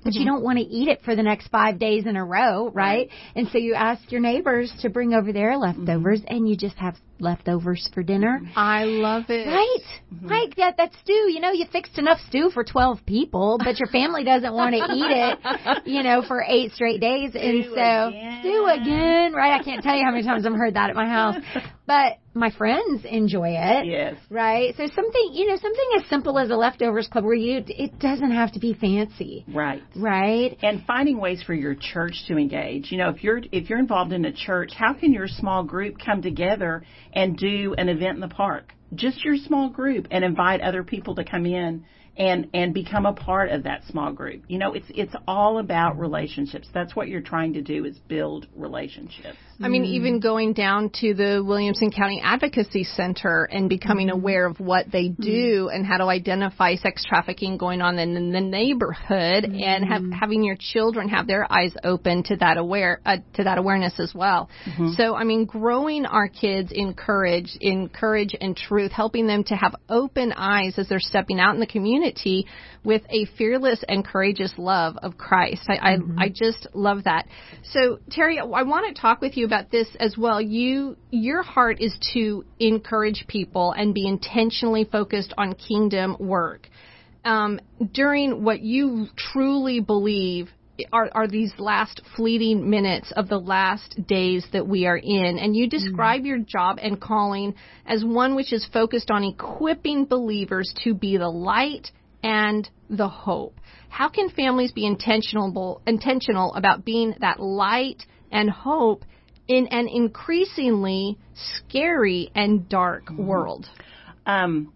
But 0.05 0.15
you 0.15 0.21
mm-hmm. 0.21 0.31
don't 0.31 0.43
want 0.43 0.59
to 0.59 0.65
eat 0.65 0.88
it 0.88 1.03
for 1.05 1.15
the 1.15 1.23
next 1.23 1.49
five 1.49 1.79
days 1.79 2.07
in 2.07 2.17
a 2.17 2.25
row, 2.25 2.71
right? 2.71 3.09
And 3.37 3.49
so 3.49 3.59
you 3.59 3.75
ask 3.75 4.11
your 4.11 4.21
neighbors 4.21 4.73
to 4.81 4.91
bring 4.91 5.15
over 5.15 5.33
their 5.33 5.57
leftovers, 5.57 6.21
mm-hmm. 6.21 6.35
and 6.35 6.49
you 6.49 6.57
just 6.57 6.77
have 6.77 6.97
leftovers 7.21 7.88
for 7.95 8.03
dinner. 8.03 8.41
Mm-hmm. 8.43 8.59
I 8.59 8.85
love 8.85 9.25
it. 9.29 9.47
Right? 9.47 9.79
Like 10.23 10.57
that 10.57 10.77
that 10.77 10.93
stew, 11.03 11.31
you 11.31 11.41
know, 11.41 11.53
you 11.53 11.67
fixed 11.71 11.99
enough 11.99 12.19
stew 12.29 12.51
for 12.53 12.65
12 12.65 13.07
people, 13.07 13.59
but 13.59 13.79
your 13.79 13.88
family 13.88 14.25
doesn't 14.25 14.53
want 14.53 14.75
to 14.75 14.93
eat 14.93 15.11
it, 15.11 15.87
you 15.87 16.03
know, 16.03 16.23
for 16.27 16.45
8 16.47 16.73
straight 16.73 17.01
days. 17.01 17.33
And 17.35 17.65
Stew 17.65 17.75
so 17.75 18.09
again. 18.09 18.41
stew 18.41 18.67
again, 18.67 19.33
right? 19.33 19.59
I 19.59 19.62
can't 19.62 19.83
tell 19.83 19.97
you 19.97 20.05
how 20.05 20.11
many 20.11 20.25
times 20.25 20.45
I've 20.45 20.53
heard 20.53 20.75
that 20.75 20.91
at 20.91 20.97
my 20.97 21.07
house. 21.07 21.37
But 21.87 22.19
my 22.35 22.51
friends 22.51 23.05
enjoy 23.05 23.51
it. 23.51 23.87
Yes. 23.87 24.15
Right? 24.31 24.75
So 24.77 24.87
something, 24.87 25.31
you 25.33 25.49
know, 25.49 25.57
something 25.57 25.88
as 25.99 26.09
simple 26.09 26.38
as 26.38 26.51
a 26.51 26.57
leftovers 26.57 27.09
club 27.09 27.25
where 27.25 27.35
you 27.35 27.62
it 27.67 27.99
doesn't 27.99 28.31
have 28.31 28.53
to 28.53 28.61
be 28.61 28.75
fancy, 28.75 29.45
Right. 29.49 29.83
Right? 29.96 30.57
and 30.62 30.85
finding 30.87 31.18
ways 31.18 31.42
for 31.42 31.55
your 31.55 31.74
church 31.74 32.24
to 32.28 32.37
engage. 32.37 32.90
You 32.90 32.98
know, 32.98 33.11
if 33.11 33.22
you're 33.22 33.40
if 33.50 33.68
you're 33.68 33.78
involved 33.78 34.12
in 34.12 34.24
a 34.24 34.33
church, 34.33 34.72
how 34.76 34.94
can 34.94 35.12
your 35.12 35.28
small 35.28 35.64
group 35.64 35.96
come 36.05 36.22
together 36.22 36.85
and 37.12 37.37
do 37.37 37.74
an 37.76 37.88
event 37.88 38.14
in 38.14 38.20
the 38.20 38.28
park? 38.28 38.72
Just 38.94 39.24
your 39.24 39.37
small 39.37 39.70
group 39.70 40.09
and 40.11 40.24
invite 40.24 40.61
other 40.61 40.83
people 40.83 41.14
to 41.16 41.24
come 41.24 41.46
in 41.46 41.85
and 42.16 42.48
and 42.52 42.74
become 42.74 43.07
a 43.07 43.12
part 43.12 43.50
of 43.50 43.62
that 43.64 43.85
small 43.88 44.12
group. 44.12 44.44
You 44.48 44.59
know, 44.59 44.74
it's 44.74 44.87
it's 44.90 45.14
all 45.26 45.59
about 45.59 45.98
relationships. 45.98 46.68
That's 46.72 46.94
what 46.94 47.09
you're 47.09 47.22
trying 47.22 47.55
to 47.55 47.62
do 47.62 47.85
is 47.85 47.98
build 48.09 48.46
relationships. 48.55 49.38
I 49.62 49.68
mean, 49.68 49.85
hmm. 49.85 49.92
even 49.92 50.20
going 50.20 50.53
down 50.53 50.90
to 51.01 51.14
the 51.14 51.42
Williamson 51.44 51.90
County 51.90 52.20
Advocacy 52.22 52.85
Center 52.85 53.44
and 53.44 53.68
becoming 53.68 54.09
hmm. 54.09 54.14
aware 54.14 54.46
of 54.46 54.61
what 54.61 54.90
they 54.90 55.09
hmm. 55.09 55.22
do 55.22 55.70
and 55.72 55.87
how 55.87 55.98
to 55.98 56.05
identify 56.05 56.75
sex 56.77 57.05
trafficking 57.05 57.57
going 57.57 57.81
on 57.81 57.98
in, 57.98 58.33
the 58.33 58.40
neighborhood 58.40 59.44
and 59.44 59.85
have, 59.85 60.03
having 60.18 60.42
your 60.42 60.57
children 60.59 61.09
have 61.09 61.27
their 61.27 61.51
eyes 61.53 61.72
open 61.85 62.22
to 62.25 62.37
that 62.37 62.57
aware 62.57 63.01
uh, 63.05 63.16
to 63.35 63.44
that 63.44 63.59
awareness 63.59 63.98
as 63.98 64.12
well. 64.14 64.48
Mm-hmm. 64.66 64.92
So, 64.92 65.14
I 65.14 65.25
mean, 65.25 65.44
growing 65.44 66.07
our 66.07 66.29
kids 66.29 66.70
in 66.72 66.94
courage, 66.94 67.57
in 67.61 67.88
courage 67.88 68.35
and 68.40 68.57
truth, 68.57 68.92
helping 68.92 69.27
them 69.27 69.44
to 69.44 69.55
have 69.55 69.75
open 69.88 70.33
eyes 70.33 70.79
as 70.79 70.88
they're 70.88 71.01
stepping 71.01 71.40
out 71.40 71.55
in 71.55 71.61
the 71.61 71.66
community 71.66 72.46
with 72.85 73.03
a 73.11 73.27
fearless 73.37 73.85
and 73.88 74.05
courageous 74.05 74.53
love 74.57 74.96
of 75.03 75.16
Christ. 75.16 75.62
I, 75.68 75.92
I, 75.92 75.96
mm-hmm. 75.96 76.18
I 76.18 76.29
just 76.29 76.66
love 76.75 77.05
that. 77.05 77.27
So, 77.64 77.98
Teri, 78.11 78.38
I 78.38 78.62
want 78.62 78.94
to 78.94 79.01
talk 79.01 79.20
with 79.20 79.37
you 79.37 79.46
about 79.53 79.71
this 79.71 79.88
as 80.01 80.17
well. 80.17 80.41
You, 80.41 80.97
your 81.11 81.43
heart 81.43 81.79
is 81.79 81.95
to 82.15 82.43
encourage 82.59 83.27
people 83.29 83.73
and 83.73 83.93
be 83.93 84.07
intentionally 84.07 84.88
focused 84.91 85.35
on 85.37 85.55
kingdom 85.55 86.17
work. 86.19 86.71
Um, 87.23 87.61
during 87.93 88.45
what 88.45 88.62
you 88.62 89.09
truly 89.15 89.81
believe 89.81 90.49
are, 90.91 91.11
are 91.12 91.29
these 91.29 91.53
last 91.59 92.01
fleeting 92.17 92.71
minutes 92.71 93.12
of 93.15 93.29
the 93.29 93.38
last 93.38 93.95
days 94.07 94.47
that 94.55 94.67
we 94.67 94.87
are 94.87 94.97
in. 94.97 95.38
And 95.38 95.55
you 95.55 95.69
describe 95.69 96.25
your 96.25 96.38
job 96.38 96.79
and 96.81 96.99
calling 96.99 97.55
as 97.85 98.03
one 98.03 98.35
which 98.35 98.55
is 98.55 98.67
focused 98.73 99.11
on 99.11 99.23
equipping 99.23 100.07
believers 100.07 100.73
to 100.83 100.95
be 100.95 101.19
the 101.19 101.29
light 101.29 101.91
and 102.23 102.69
the 102.88 103.09
hope. 103.09 103.61
How 103.91 104.09
can 104.09 104.31
families 104.31 104.73
be 104.73 104.87
intentional 104.87 105.83
intentional 105.87 106.55
about 106.55 106.87
being 106.87 107.17
that 107.21 107.38
light 107.38 108.07
and 108.31 108.49
hope 108.49 109.05
in 109.48 109.66
an 109.68 109.88
increasingly 109.88 111.18
scary 111.35 112.31
and 112.35 112.68
dark 112.68 113.11
world? 113.11 113.66
um, 114.26 114.72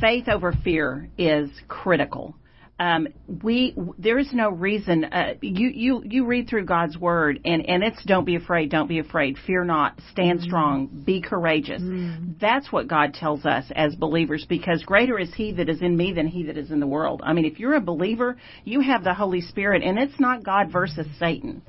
faith 0.00 0.28
over 0.28 0.52
fear 0.64 1.08
is 1.18 1.50
critical. 1.68 2.34
Um, 2.80 3.08
we 3.44 3.76
there 3.98 4.18
is 4.18 4.32
no 4.32 4.50
reason. 4.50 5.04
Uh, 5.04 5.34
you 5.40 5.68
you 5.68 6.02
you 6.04 6.26
read 6.26 6.48
through 6.48 6.64
God's 6.64 6.98
word 6.98 7.38
and 7.44 7.64
and 7.68 7.84
it's 7.84 8.02
don't 8.04 8.24
be 8.24 8.34
afraid, 8.34 8.70
don't 8.70 8.88
be 8.88 8.98
afraid, 8.98 9.36
fear 9.46 9.62
not, 9.62 10.00
stand 10.10 10.40
strong, 10.42 10.88
be 11.04 11.20
courageous. 11.20 11.80
That's 12.40 12.72
what 12.72 12.88
God 12.88 13.14
tells 13.14 13.46
us 13.46 13.66
as 13.76 13.94
believers 13.94 14.46
because 14.48 14.82
greater 14.82 15.16
is 15.16 15.32
He 15.32 15.52
that 15.52 15.68
is 15.68 15.80
in 15.80 15.96
me 15.96 16.12
than 16.12 16.26
He 16.26 16.44
that 16.44 16.56
is 16.56 16.72
in 16.72 16.80
the 16.80 16.86
world. 16.86 17.20
I 17.24 17.34
mean, 17.34 17.44
if 17.44 17.60
you're 17.60 17.74
a 17.74 17.80
believer, 17.80 18.36
you 18.64 18.80
have 18.80 19.04
the 19.04 19.14
Holy 19.14 19.42
Spirit, 19.42 19.84
and 19.84 19.96
it's 19.96 20.18
not 20.18 20.42
God 20.42 20.72
versus 20.72 21.06
Satan. 21.20 21.62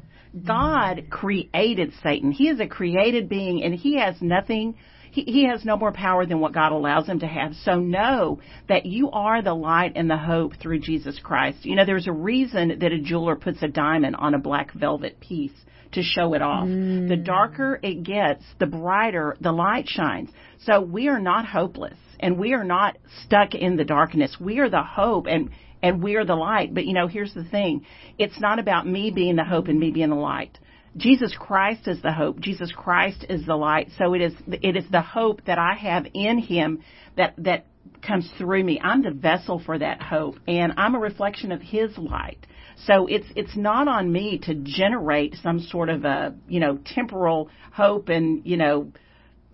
God 0.46 1.06
created 1.10 1.94
Satan. 2.02 2.32
He 2.32 2.50
is 2.50 2.60
a 2.60 2.68
created 2.68 3.30
being, 3.30 3.64
and 3.64 3.74
he 3.74 3.98
has 3.98 4.16
nothing. 4.22 4.76
He, 5.12 5.24
he 5.24 5.46
has 5.46 5.64
no 5.64 5.78
more 5.78 5.92
power 5.92 6.26
than 6.26 6.40
what 6.40 6.54
God 6.54 6.72
allows 6.72 7.08
him 7.08 7.20
to 7.20 7.28
have. 7.28 7.54
So 7.64 7.76
know 7.76 8.40
that 8.68 8.86
you 8.86 9.12
are 9.12 9.44
the 9.44 9.54
light 9.54 9.94
and 9.96 10.10
the 10.10 10.18
hope 10.18 10.54
through 10.60 10.80
Jesus 10.80 11.20
Christ. 11.22 11.66
You 11.66 11.76
know, 11.76 11.86
there's 11.86 12.08
a 12.08 12.14
reason 12.14 12.80
that 12.80 12.92
a 12.92 13.00
jeweler 13.00 13.36
puts 13.36 13.62
a 13.62 13.68
diamond 13.68 14.16
on 14.16 14.34
a 14.34 14.40
black 14.40 14.74
velvet 14.74 15.20
piece 15.20 15.52
to 15.94 16.02
show 16.02 16.34
it 16.34 16.42
off. 16.42 16.68
Mm. 16.68 17.08
The 17.08 17.18
darker 17.18 17.80
it 17.84 18.04
gets, 18.04 18.44
the 18.60 18.66
brighter 18.66 19.38
the 19.40 19.52
light 19.52 19.88
shines. 19.88 20.30
So 20.66 20.82
we 20.82 21.08
are 21.08 21.20
not 21.20 21.46
hopeless 21.46 21.98
and 22.20 22.38
we 22.38 22.54
are 22.54 22.64
not 22.64 22.98
stuck 23.24 23.54
in 23.54 23.76
the 23.76 23.84
darkness. 23.84 24.38
We 24.40 24.60
are 24.60 24.70
the 24.70 24.84
hope 24.84 25.28
and 25.28 25.52
and 25.84 26.02
we 26.02 26.16
are 26.16 26.26
the 26.26 26.36
light. 26.36 26.74
But 26.74 26.86
you 26.86 26.94
know, 26.94 27.08
here's 27.08 27.34
the 27.34 27.44
thing. 27.44 27.86
It's 28.18 28.40
not 28.40 28.58
about 28.58 28.88
me 28.88 29.12
being 29.12 29.36
the 29.36 29.44
hope 29.44 29.68
and 29.68 29.80
me 29.80 29.92
being 29.92 30.10
the 30.10 30.16
light. 30.16 30.58
Jesus 30.96 31.36
Christ 31.38 31.88
is 31.88 32.02
the 32.02 32.14
hope. 32.14 32.40
Jesus 32.40 32.72
Christ 32.76 33.26
is 33.30 33.46
the 33.46 33.56
light. 33.56 33.90
So 33.98 34.14
it 34.14 34.22
is 34.22 34.34
it 34.48 34.76
is 34.76 34.86
the 34.90 35.02
hope 35.02 35.46
that 35.46 35.60
I 35.60 35.74
have 35.76 36.08
in 36.14 36.40
him 36.40 36.84
that 37.18 37.36
that 37.38 37.66
comes 38.02 38.30
through 38.38 38.64
me. 38.64 38.80
I'm 38.82 39.04
the 39.04 39.12
vessel 39.12 39.62
for 39.64 39.78
that 39.78 40.02
hope 40.02 40.36
and 40.48 40.74
I'm 40.78 40.96
a 40.96 41.00
reflection 41.00 41.52
of 41.52 41.62
his 41.62 41.98
light. 41.98 42.46
So 42.86 43.08
it's 43.08 43.28
it's 43.36 43.56
not 43.56 43.88
on 43.88 44.12
me 44.12 44.40
to 44.44 44.56
generate 44.56 45.36
some 45.42 45.60
sort 45.60 45.90
of 45.90 46.06
a, 46.06 46.36
you 46.48 46.60
know, 46.60 46.80
temporal 46.86 47.50
hope 47.72 48.10
and, 48.10 48.46
you 48.46 48.58
know, 48.58 48.92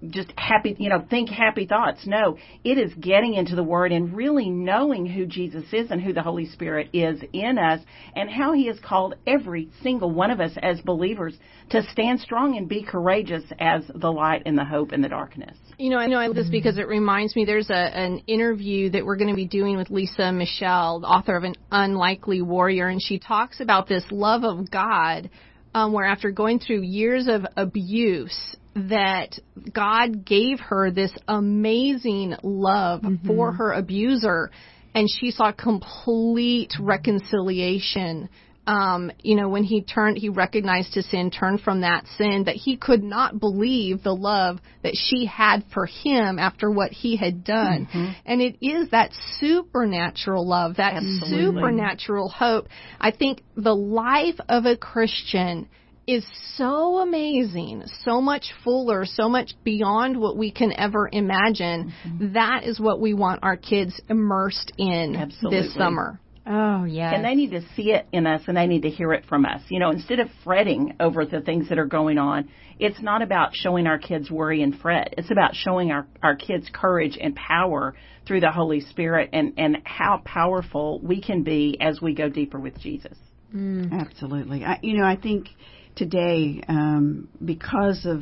just 0.10 0.32
happy, 0.38 0.76
you 0.80 0.90
know, 0.90 1.06
think 1.10 1.30
happy 1.30 1.66
thoughts. 1.66 2.06
No, 2.06 2.38
it 2.64 2.78
is 2.78 2.94
getting 2.94 3.34
into 3.34 3.56
the 3.56 3.64
Word 3.64 3.92
and 3.92 4.16
really 4.16 4.50
knowing 4.50 5.06
who 5.06 5.26
Jesus 5.26 5.66
is 5.74 5.92
and 5.92 6.02
who 6.02 6.14
the 6.14 6.22
Holy 6.22 6.46
Spirit 6.46 6.90
is 6.94 7.22
in 7.34 7.58
us 7.58 7.82
and 8.16 8.30
how 8.30 8.54
He 8.54 8.68
has 8.68 8.80
called 8.80 9.16
every 9.28 9.70
single 9.84 10.12
one 10.12 10.32
of 10.32 10.40
us 10.40 10.52
as 10.62 10.80
believers 10.82 11.38
to 11.72 11.84
stand 11.92 12.20
strong 12.20 12.58
and 12.58 12.68
be 12.68 12.84
courageous 12.84 13.44
as 13.60 13.84
the 13.94 14.12
light 14.12 14.44
and 14.46 14.58
the 14.58 14.66
hope 14.66 14.94
in 14.94 15.02
the 15.02 15.10
darkness. 15.10 15.58
You 15.78 15.90
know, 15.90 15.98
I 15.98 16.08
know 16.08 16.18
I 16.18 16.28
love 16.28 16.36
this 16.36 16.50
because 16.50 16.78
it 16.78 16.88
reminds 16.88 17.36
me 17.36 17.46
there's 17.46 17.70
a, 17.70 17.74
an 17.74 18.24
interview 18.28 18.90
that 18.92 19.06
we're 19.06 19.16
going 19.16 19.30
to 19.30 19.36
be 19.36 19.48
doing 19.48 19.78
with 19.78 19.90
Lisa 19.90 20.32
Michelle, 20.32 21.00
the 21.00 21.08
author 21.08 21.36
of 21.36 21.44
An 21.44 21.56
Unlikely 21.72 22.42
Warrior, 22.42 22.88
and 22.88 23.02
she 23.02 23.20
talks 23.20 23.62
about 23.62 23.88
this 23.88 24.04
love 24.12 24.44
of 24.44 24.70
God, 24.70 25.30
um, 25.74 25.94
where 25.94 26.06
after 26.06 26.32
going 26.32 26.60
through 26.60 26.82
years 26.82 27.28
of 27.28 27.46
abuse, 27.56 28.58
that 28.90 29.38
God 29.74 30.26
gave 30.26 30.60
her 30.60 30.92
this 30.92 31.12
amazing 31.28 32.36
love 32.44 33.04
for 33.26 33.52
her 33.52 33.74
abuser, 33.74 34.52
and 34.96 35.08
she 35.10 35.32
saw 35.32 35.52
complete 35.52 36.74
reconciliation 36.80 38.30
um, 38.70 39.12
you 39.24 39.36
know, 39.36 39.50
when 39.50 39.64
he 39.64 39.82
turned, 39.82 40.20
he 40.20 40.30
recognized 40.30 40.94
his 40.94 41.10
sin, 41.10 41.32
turned 41.32 41.62
from 41.62 41.82
that 41.82 42.06
sin, 42.20 42.44
that 42.46 42.56
he 42.56 42.78
could 42.78 43.02
not 43.02 43.40
believe 43.40 44.04
the 44.04 44.14
love 44.16 44.60
that 44.84 44.96
she 44.96 45.26
had 45.26 45.64
for 45.74 45.88
him 45.88 46.38
after 46.38 46.70
what 46.70 46.92
he 46.92 47.16
had 47.16 47.44
done. 47.44 47.88
And 48.28 48.42
it 48.42 48.58
is 48.62 48.92
that 48.92 49.12
supernatural 49.40 50.48
love, 50.48 50.76
that 50.76 51.02
supernatural 51.28 52.30
hope. 52.30 52.68
I 53.02 53.10
think 53.10 53.42
the 53.58 53.76
life 53.76 54.40
of 54.48 54.66
a 54.66 54.78
Christian 54.78 55.68
is 56.10 56.26
so 56.56 56.98
amazing, 56.98 57.84
so 58.04 58.20
much 58.20 58.52
fuller, 58.64 59.06
so 59.06 59.30
much 59.30 59.54
beyond 59.64 60.20
what 60.20 60.36
we 60.38 60.52
can 60.52 60.74
ever 60.74 61.08
imagine. 61.12 61.94
Mm-hmm. 62.06 62.34
That 62.34 62.64
is 62.64 62.80
what 62.80 63.00
we 63.00 63.14
want 63.14 63.42
our 63.44 63.56
kids 63.56 64.02
immersed 64.10 64.72
in 64.78 65.16
Absolutely. 65.16 65.62
this 65.62 65.76
summer. 65.76 66.20
Oh, 66.48 66.86
yeah. 66.86 67.14
And 67.14 67.24
they 67.24 67.36
need 67.36 67.52
to 67.52 67.62
see 67.76 67.92
it 67.92 68.08
in 68.12 68.26
us 68.26 68.42
and 68.48 68.58
they 68.58 68.66
need 68.66 68.82
to 68.82 68.90
hear 68.90 69.14
it 69.14 69.26
from 69.30 69.46
us. 69.46 69.62
You 69.70 69.78
know, 69.78 69.92
instead 69.92 70.20
of 70.20 70.30
fretting 70.44 70.96
over 71.00 71.26
the 71.26 71.42
things 71.42 71.70
that 71.70 71.78
are 71.78 71.86
going 71.86 72.18
on, 72.18 72.50
it's 72.80 73.00
not 73.02 73.22
about 73.22 73.54
showing 73.54 73.86
our 73.86 74.00
kids 74.00 74.32
worry 74.32 74.64
and 74.64 74.76
fret. 74.76 75.14
It's 75.16 75.30
about 75.30 75.54
showing 75.54 75.92
our, 75.92 76.08
our 76.24 76.36
kids 76.36 76.68
courage 76.74 77.20
and 77.22 77.36
power 77.36 77.94
through 78.26 78.40
the 78.40 78.52
Holy 78.52 78.80
Spirit 78.80 79.30
and, 79.32 79.54
and 79.58 79.78
how 79.84 80.24
powerful 80.26 81.00
we 81.04 81.22
can 81.22 81.44
be 81.44 81.78
as 81.80 82.02
we 82.02 82.16
go 82.16 82.30
deeper 82.30 82.60
with 82.60 82.80
Jesus. 82.80 83.18
Mm. 83.54 83.92
Absolutely. 83.92 84.64
I, 84.64 84.80
you 84.82 84.98
know, 84.98 85.06
I 85.06 85.18
think 85.18 85.50
today, 85.96 86.62
um, 86.68 87.30
because 87.44 88.06
of 88.06 88.22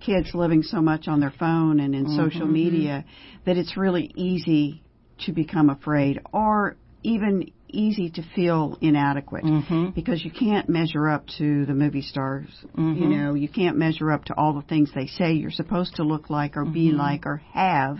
kids 0.00 0.30
living 0.34 0.62
so 0.62 0.80
much 0.80 1.08
on 1.08 1.20
their 1.20 1.32
phone 1.38 1.80
and 1.80 1.94
in 1.94 2.04
mm-hmm. 2.04 2.16
social 2.16 2.46
media, 2.46 3.04
that 3.44 3.56
it's 3.56 3.76
really 3.76 4.12
easy 4.14 4.82
to 5.24 5.32
become 5.32 5.70
afraid 5.70 6.20
or 6.32 6.76
even 7.02 7.50
easy 7.68 8.10
to 8.10 8.22
feel 8.34 8.78
inadequate 8.80 9.44
mm-hmm. 9.44 9.90
because 9.90 10.24
you 10.24 10.30
can't 10.30 10.68
measure 10.68 11.08
up 11.08 11.26
to 11.38 11.66
the 11.66 11.74
movie 11.74 12.02
stars. 12.02 12.48
Mm-hmm. 12.76 13.02
You 13.02 13.08
know, 13.08 13.34
you 13.34 13.48
can't 13.48 13.76
measure 13.76 14.10
up 14.10 14.24
to 14.26 14.34
all 14.34 14.54
the 14.54 14.62
things 14.62 14.90
they 14.94 15.06
say 15.06 15.34
you're 15.34 15.50
supposed 15.50 15.96
to 15.96 16.02
look 16.02 16.30
like 16.30 16.56
or 16.56 16.64
be 16.64 16.88
Mm-hmm. 16.88 16.98
like 16.98 17.26
or 17.26 17.38
have. 17.52 17.98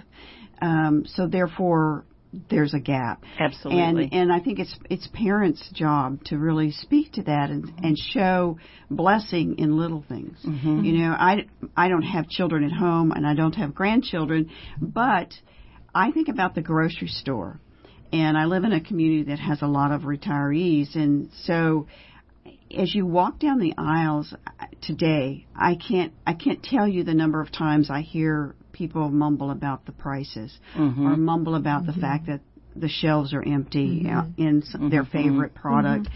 Um, 0.60 1.04
so 1.06 1.26
therefore, 1.26 2.04
there's 2.50 2.74
a 2.74 2.80
gap. 2.80 3.22
Absolutely. 3.38 4.04
And 4.04 4.12
and 4.12 4.32
I 4.32 4.40
think 4.40 4.58
it's 4.58 4.76
it's 4.90 5.08
parents' 5.12 5.68
job 5.72 6.24
to 6.24 6.38
really 6.38 6.70
speak 6.70 7.12
to 7.12 7.22
that 7.22 7.50
and 7.50 7.72
and 7.82 7.96
show 7.98 8.58
blessing 8.90 9.58
in 9.58 9.76
little 9.76 10.04
things. 10.08 10.38
Mm-hmm. 10.44 10.84
You 10.84 10.98
know, 10.98 11.12
I 11.12 11.46
I 11.76 11.88
don't 11.88 12.02
have 12.02 12.28
children 12.28 12.64
at 12.64 12.72
home 12.72 13.12
and 13.12 13.26
I 13.26 13.34
don't 13.34 13.54
have 13.54 13.74
grandchildren, 13.74 14.50
but 14.80 15.32
I 15.94 16.10
think 16.10 16.28
about 16.28 16.54
the 16.54 16.62
grocery 16.62 17.08
store. 17.08 17.60
And 18.12 18.38
I 18.38 18.44
live 18.44 18.64
in 18.64 18.72
a 18.72 18.80
community 18.80 19.24
that 19.30 19.40
has 19.40 19.62
a 19.62 19.66
lot 19.66 19.92
of 19.92 20.02
retirees 20.02 20.94
and 20.94 21.30
so 21.44 21.86
as 22.76 22.94
you 22.94 23.06
walk 23.06 23.38
down 23.38 23.60
the 23.60 23.74
aisles 23.78 24.34
today, 24.82 25.46
I 25.54 25.76
can't 25.76 26.12
I 26.26 26.34
can't 26.34 26.62
tell 26.62 26.86
you 26.88 27.04
the 27.04 27.14
number 27.14 27.40
of 27.40 27.52
times 27.52 27.90
I 27.90 28.00
hear 28.00 28.55
people 28.76 29.08
mumble 29.08 29.50
about 29.50 29.86
the 29.86 29.92
prices 29.92 30.52
Mm-hmm. 30.76 31.06
or 31.06 31.16
mumble 31.16 31.54
about 31.54 31.86
the 31.86 31.92
fact 31.92 32.26
that 32.26 32.40
the 32.74 32.88
shelves 32.88 33.32
are 33.32 33.42
empty 33.42 34.06
uh, 34.08 34.24
in 34.36 34.62
some, 34.62 34.90
their 34.90 35.04
favorite 35.04 35.54
product. 35.54 36.08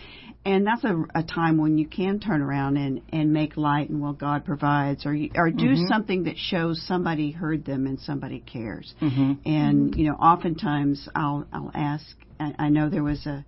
And 0.44 0.66
that's 0.66 0.84
a, 0.84 1.04
a 1.14 1.22
time 1.22 1.58
when 1.58 1.78
you 1.78 1.86
can 1.86 2.18
turn 2.20 2.40
around 2.42 2.76
and, 2.76 3.02
and 3.12 3.32
make 3.32 3.56
light 3.56 3.90
and 3.90 4.00
well 4.00 4.12
God 4.12 4.44
provides 4.44 5.04
or 5.06 5.14
you, 5.14 5.30
or 5.34 5.50
do 5.50 5.74
something 5.88 6.24
that 6.24 6.36
shows 6.36 6.82
somebody 6.86 7.30
heard 7.30 7.64
them 7.64 7.86
and 7.86 7.98
somebody 8.00 8.40
cares. 8.40 8.94
Mm-hmm. 9.02 9.32
And 9.44 9.94
you 9.94 10.08
know, 10.08 10.14
oftentimes 10.14 11.08
I'll 11.14 11.46
I'll 11.52 11.72
ask. 11.74 12.04
I, 12.38 12.54
I 12.58 12.68
know 12.68 12.88
there 12.88 13.02
was 13.02 13.24
a 13.26 13.44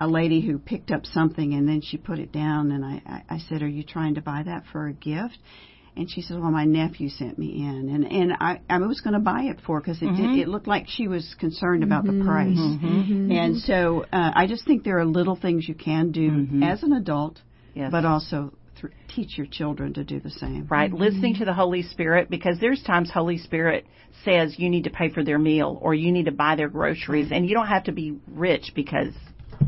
a 0.00 0.08
lady 0.08 0.40
who 0.40 0.58
picked 0.58 0.90
up 0.90 1.06
something 1.06 1.54
and 1.54 1.68
then 1.68 1.80
she 1.80 1.96
put 1.96 2.18
it 2.18 2.32
down 2.32 2.72
and 2.72 2.84
I, 2.84 3.02
I, 3.06 3.34
I 3.36 3.38
said, 3.48 3.62
Are 3.62 3.68
you 3.68 3.84
trying 3.84 4.16
to 4.16 4.20
buy 4.20 4.42
that 4.44 4.64
for 4.72 4.88
a 4.88 4.92
gift? 4.92 5.38
And 5.94 6.10
she 6.10 6.22
says, 6.22 6.38
Well, 6.38 6.50
my 6.50 6.64
nephew 6.64 7.10
sent 7.10 7.38
me 7.38 7.48
in, 7.56 7.90
and 7.90 8.04
and 8.10 8.32
I 8.40 8.60
I 8.70 8.78
was 8.78 9.00
going 9.02 9.12
to 9.12 9.20
buy 9.20 9.42
it 9.42 9.58
for 9.66 9.78
because 9.80 10.00
it 10.00 10.06
Mm-hmm. 10.06 10.34
did, 10.34 10.38
it 10.42 10.48
looked 10.48 10.66
like 10.66 10.86
she 10.88 11.06
was 11.06 11.34
concerned 11.38 11.82
about 11.84 12.04
the 12.06 12.24
price, 12.24 12.56
and 13.30 13.58
so 13.58 14.06
uh, 14.12 14.30
I 14.34 14.46
just 14.46 14.64
think 14.66 14.84
there 14.84 14.98
are 14.98 15.04
little 15.04 15.36
things 15.36 15.68
you 15.68 15.74
can 15.74 16.10
do 16.10 16.46
as 16.64 16.82
an 16.82 16.92
adult, 16.94 17.34
Mm-hmm. 17.34 17.78
Yes. 17.80 17.90
but 17.92 18.04
also 18.06 18.52
th- 18.80 18.92
teach 19.14 19.36
your 19.36 19.46
children 19.46 19.92
to 19.94 20.04
do 20.04 20.18
the 20.20 20.30
same. 20.30 20.66
right? 20.70 20.90
Listening 20.92 21.34
to 21.36 21.44
the 21.44 21.52
Holy 21.54 21.82
Spirit 21.82 22.28
because 22.30 22.56
there's 22.60 22.82
times 22.82 23.10
Holy 23.10 23.36
Spirit 23.38 23.86
says 24.24 24.54
you 24.58 24.68
need 24.70 24.84
to 24.84 24.90
pay 24.90 25.08
for 25.10 25.22
their 25.24 25.38
meal 25.38 25.78
or 25.82 25.94
you 25.94 26.10
need 26.12 26.24
to 26.26 26.32
buy 26.32 26.54
their 26.56 26.68
groceries 26.68 27.28
and 27.32 27.46
you 27.46 27.54
don't 27.54 27.68
have 27.68 27.84
to 27.84 27.92
be 27.92 28.18
rich 28.28 28.72
because 28.74 29.14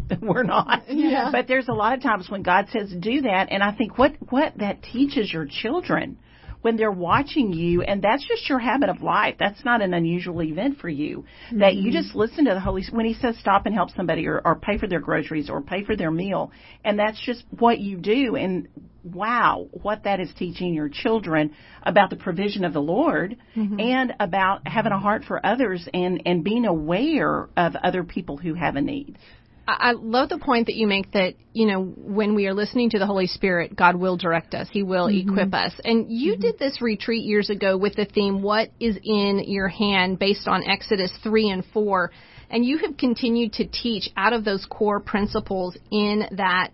we're 0.22 0.42
not. 0.42 0.84
Yeah. 0.88 1.30
But 1.32 1.46
there's 1.48 1.68
a 1.68 1.72
lot 1.72 1.96
of 1.96 2.02
times 2.02 2.28
when 2.28 2.42
God 2.42 2.68
says 2.72 2.92
do 2.98 3.22
that 3.22 3.48
and 3.50 3.62
I 3.62 3.72
think 3.72 3.98
what 3.98 4.12
what 4.30 4.54
that 4.58 4.82
teaches 4.82 5.32
your 5.32 5.46
children 5.46 6.18
when 6.62 6.76
they're 6.76 6.90
watching 6.90 7.52
you 7.52 7.82
and 7.82 8.00
that's 8.00 8.26
just 8.26 8.48
your 8.48 8.58
habit 8.58 8.88
of 8.88 9.02
life. 9.02 9.36
That's 9.38 9.64
not 9.64 9.82
an 9.82 9.92
unusual 9.92 10.42
event 10.42 10.78
for 10.78 10.88
you. 10.88 11.24
That 11.52 11.74
you 11.74 11.90
mm-hmm. 11.90 12.02
just 12.02 12.14
listen 12.14 12.46
to 12.46 12.54
the 12.54 12.60
Holy 12.60 12.82
when 12.90 13.04
he 13.06 13.14
says 13.14 13.36
stop 13.38 13.66
and 13.66 13.74
help 13.74 13.90
somebody 13.90 14.26
or, 14.26 14.40
or 14.44 14.56
pay 14.56 14.78
for 14.78 14.86
their 14.86 15.00
groceries 15.00 15.50
or 15.50 15.60
pay 15.60 15.84
for 15.84 15.94
their 15.94 16.10
meal 16.10 16.52
and 16.84 16.98
that's 16.98 17.20
just 17.20 17.44
what 17.50 17.80
you 17.80 17.98
do 17.98 18.36
and 18.36 18.68
wow, 19.04 19.68
what 19.70 20.04
that 20.04 20.18
is 20.18 20.32
teaching 20.38 20.72
your 20.72 20.88
children 20.88 21.54
about 21.82 22.10
the 22.10 22.16
provision 22.16 22.64
of 22.64 22.72
the 22.72 22.80
Lord 22.80 23.36
mm-hmm. 23.54 23.78
and 23.78 24.14
about 24.18 24.66
having 24.66 24.92
a 24.92 24.98
heart 24.98 25.24
for 25.24 25.44
others 25.44 25.86
and, 25.92 26.22
and 26.24 26.42
being 26.42 26.64
aware 26.64 27.48
of 27.56 27.76
other 27.76 28.02
people 28.02 28.38
who 28.38 28.54
have 28.54 28.76
a 28.76 28.80
need. 28.80 29.18
I 29.66 29.76
I 29.84 29.92
love 29.92 30.28
the 30.28 30.38
point 30.38 30.66
that 30.66 30.74
you 30.74 30.86
make 30.86 31.12
that, 31.12 31.34
you 31.52 31.66
know, 31.66 31.82
when 31.82 32.34
we 32.34 32.46
are 32.46 32.54
listening 32.54 32.90
to 32.90 32.98
the 32.98 33.06
Holy 33.06 33.26
Spirit, 33.26 33.76
God 33.76 33.96
will 33.96 34.16
direct 34.16 34.54
us. 34.54 34.68
He 34.70 34.82
will 34.82 35.08
mm-hmm. 35.08 35.28
equip 35.28 35.54
us. 35.54 35.72
And 35.84 36.10
you 36.10 36.32
mm-hmm. 36.32 36.42
did 36.42 36.58
this 36.58 36.80
retreat 36.80 37.24
years 37.24 37.50
ago 37.50 37.76
with 37.76 37.96
the 37.96 38.04
theme, 38.04 38.42
What 38.42 38.70
is 38.80 38.96
in 39.02 39.44
Your 39.46 39.68
Hand, 39.68 40.18
based 40.18 40.48
on 40.48 40.64
Exodus 40.64 41.12
3 41.22 41.50
and 41.50 41.64
4. 41.72 42.10
And 42.50 42.64
you 42.64 42.78
have 42.78 42.96
continued 42.96 43.54
to 43.54 43.66
teach 43.66 44.10
out 44.16 44.32
of 44.32 44.44
those 44.44 44.66
core 44.66 45.00
principles 45.00 45.76
in 45.90 46.24
that 46.32 46.70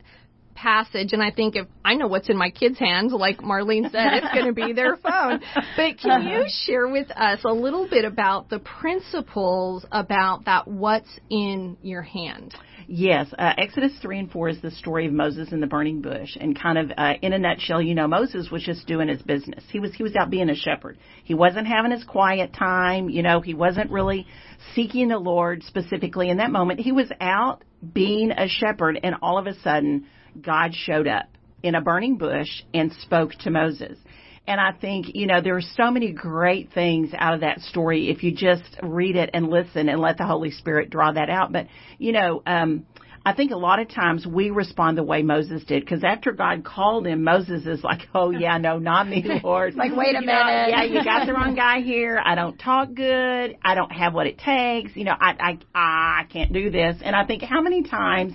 passage 0.54 1.12
and 1.12 1.22
I 1.22 1.30
think 1.30 1.56
if 1.56 1.66
I 1.84 1.94
know 1.94 2.06
what's 2.06 2.28
in 2.28 2.36
my 2.36 2.50
kids' 2.50 2.78
hands, 2.78 3.12
like 3.12 3.38
Marlene 3.38 3.90
said, 3.90 4.14
it's 4.14 4.34
going 4.34 4.46
to 4.46 4.52
be 4.52 4.72
their 4.72 4.96
phone. 4.96 5.40
But 5.76 5.98
can 5.98 6.26
you 6.26 6.44
share 6.64 6.88
with 6.88 7.10
us 7.10 7.40
a 7.44 7.52
little 7.52 7.88
bit 7.88 8.04
about 8.04 8.50
the 8.50 8.58
principles 8.58 9.84
about 9.90 10.44
that 10.46 10.68
what's 10.68 11.10
in 11.30 11.76
your 11.82 12.02
hand? 12.02 12.54
Yes, 12.92 13.32
uh, 13.38 13.52
Exodus 13.56 13.92
3 14.02 14.18
and 14.18 14.30
4 14.32 14.48
is 14.48 14.62
the 14.62 14.72
story 14.72 15.06
of 15.06 15.12
Moses 15.12 15.52
in 15.52 15.60
the 15.60 15.68
burning 15.68 16.02
bush. 16.02 16.36
And 16.38 16.60
kind 16.60 16.76
of 16.76 16.90
uh, 16.98 17.12
in 17.22 17.32
a 17.32 17.38
nutshell, 17.38 17.80
you 17.80 17.94
know, 17.94 18.08
Moses 18.08 18.50
was 18.50 18.64
just 18.64 18.84
doing 18.88 19.06
his 19.06 19.22
business. 19.22 19.62
He 19.70 19.78
was, 19.78 19.94
he 19.94 20.02
was 20.02 20.16
out 20.16 20.28
being 20.28 20.50
a 20.50 20.56
shepherd. 20.56 20.98
He 21.22 21.32
wasn't 21.32 21.68
having 21.68 21.92
his 21.92 22.02
quiet 22.02 22.52
time. 22.52 23.08
You 23.08 23.22
know, 23.22 23.42
he 23.42 23.54
wasn't 23.54 23.92
really 23.92 24.26
seeking 24.74 25.06
the 25.06 25.18
Lord 25.18 25.62
specifically 25.62 26.30
in 26.30 26.38
that 26.38 26.50
moment. 26.50 26.80
He 26.80 26.90
was 26.90 27.08
out 27.20 27.62
being 27.92 28.32
a 28.32 28.48
shepherd 28.48 28.98
and 29.04 29.14
all 29.22 29.38
of 29.38 29.46
a 29.46 29.54
sudden 29.60 30.06
God 30.40 30.75
showed 30.75 31.07
up 31.07 31.27
in 31.62 31.75
a 31.75 31.81
burning 31.81 32.16
bush 32.16 32.62
and 32.73 32.93
spoke 32.93 33.33
to 33.40 33.51
Moses. 33.51 33.99
And 34.47 34.61
I 34.61 34.73
think, 34.73 35.14
you 35.14 35.27
know, 35.27 35.40
there 35.40 35.57
are 35.57 35.61
so 35.62 35.90
many 35.90 36.12
great 36.12 36.73
things 36.73 37.11
out 37.16 37.35
of 37.35 37.40
that 37.40 37.61
story 37.61 38.11
if 38.11 38.23
you 38.23 38.33
just 38.33 38.64
read 38.83 39.14
it 39.16 39.31
and 39.33 39.49
listen 39.49 39.88
and 39.88 40.01
let 40.01 40.16
the 40.16 40.25
Holy 40.27 40.51
Spirit 40.51 40.90
draw 40.90 41.12
that 41.12 41.31
out. 41.31 41.53
But, 41.53 41.66
you 41.99 42.12
know, 42.12 42.43
um, 42.47 42.87
I 43.25 43.35
think 43.35 43.51
a 43.51 43.57
lot 43.57 43.81
of 43.81 43.88
times 43.88 44.27
we 44.27 44.49
respond 44.49 44.97
the 44.97 45.03
way 45.03 45.23
Moses 45.23 45.62
did 45.64 45.85
because 45.85 46.03
after 46.03 46.33
God 46.33 46.64
called 46.64 47.07
him, 47.07 47.23
Moses 47.23 47.66
is 47.66 47.85
like, 47.85 48.09
"Oh 48.14 48.31
yeah, 48.31 48.57
no, 48.57 48.79
not 48.79 49.09
me, 49.09 49.23
Lord." 49.45 49.75
like, 49.75 49.95
wait 49.95 50.16
a 50.16 50.21
minute. 50.21 50.71
yeah, 50.71 50.85
you 50.85 51.05
got 51.05 51.27
the 51.27 51.35
wrong 51.35 51.55
guy 51.55 51.81
here. 51.81 52.21
I 52.25 52.35
don't 52.35 52.57
talk 52.57 52.95
good. 52.95 53.57
I 53.62 53.75
don't 53.75 53.93
have 53.93 54.14
what 54.14 54.27
it 54.27 54.38
takes. 54.38 54.97
You 54.97 55.05
know, 55.05 55.14
I 55.21 55.35
I 55.38 55.59
I 55.75 56.25
can't 56.33 56.53
do 56.53 56.71
this. 56.71 56.97
And 57.03 57.14
I 57.14 57.27
think 57.27 57.43
how 57.43 57.61
many 57.61 57.83
times 57.83 58.33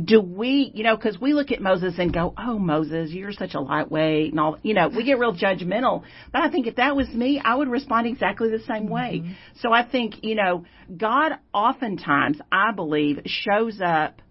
do 0.00 0.20
we, 0.20 0.70
you 0.74 0.84
know, 0.84 0.96
because 0.96 1.20
we 1.20 1.34
look 1.34 1.50
at 1.50 1.60
Moses 1.60 1.94
and 1.98 2.12
go, 2.12 2.32
"Oh, 2.38 2.58
Moses, 2.58 3.10
you're 3.10 3.32
such 3.32 3.54
a 3.54 3.60
lightweight," 3.60 4.30
and 4.30 4.40
all, 4.40 4.58
you 4.62 4.72
know, 4.74 4.88
we 4.88 5.04
get 5.04 5.18
real 5.18 5.34
judgmental. 5.34 6.02
But 6.32 6.42
I 6.42 6.50
think 6.50 6.66
if 6.66 6.76
that 6.76 6.96
was 6.96 7.08
me, 7.08 7.40
I 7.44 7.54
would 7.54 7.68
respond 7.68 8.06
exactly 8.06 8.48
the 8.50 8.64
same 8.64 8.88
way. 8.88 9.22
Mm-hmm. 9.22 9.32
So 9.56 9.72
I 9.72 9.86
think, 9.86 10.24
you 10.24 10.34
know, 10.34 10.64
God 10.96 11.32
oftentimes, 11.52 12.38
I 12.50 12.72
believe, 12.72 13.20
shows 13.26 13.80
up 13.84 14.22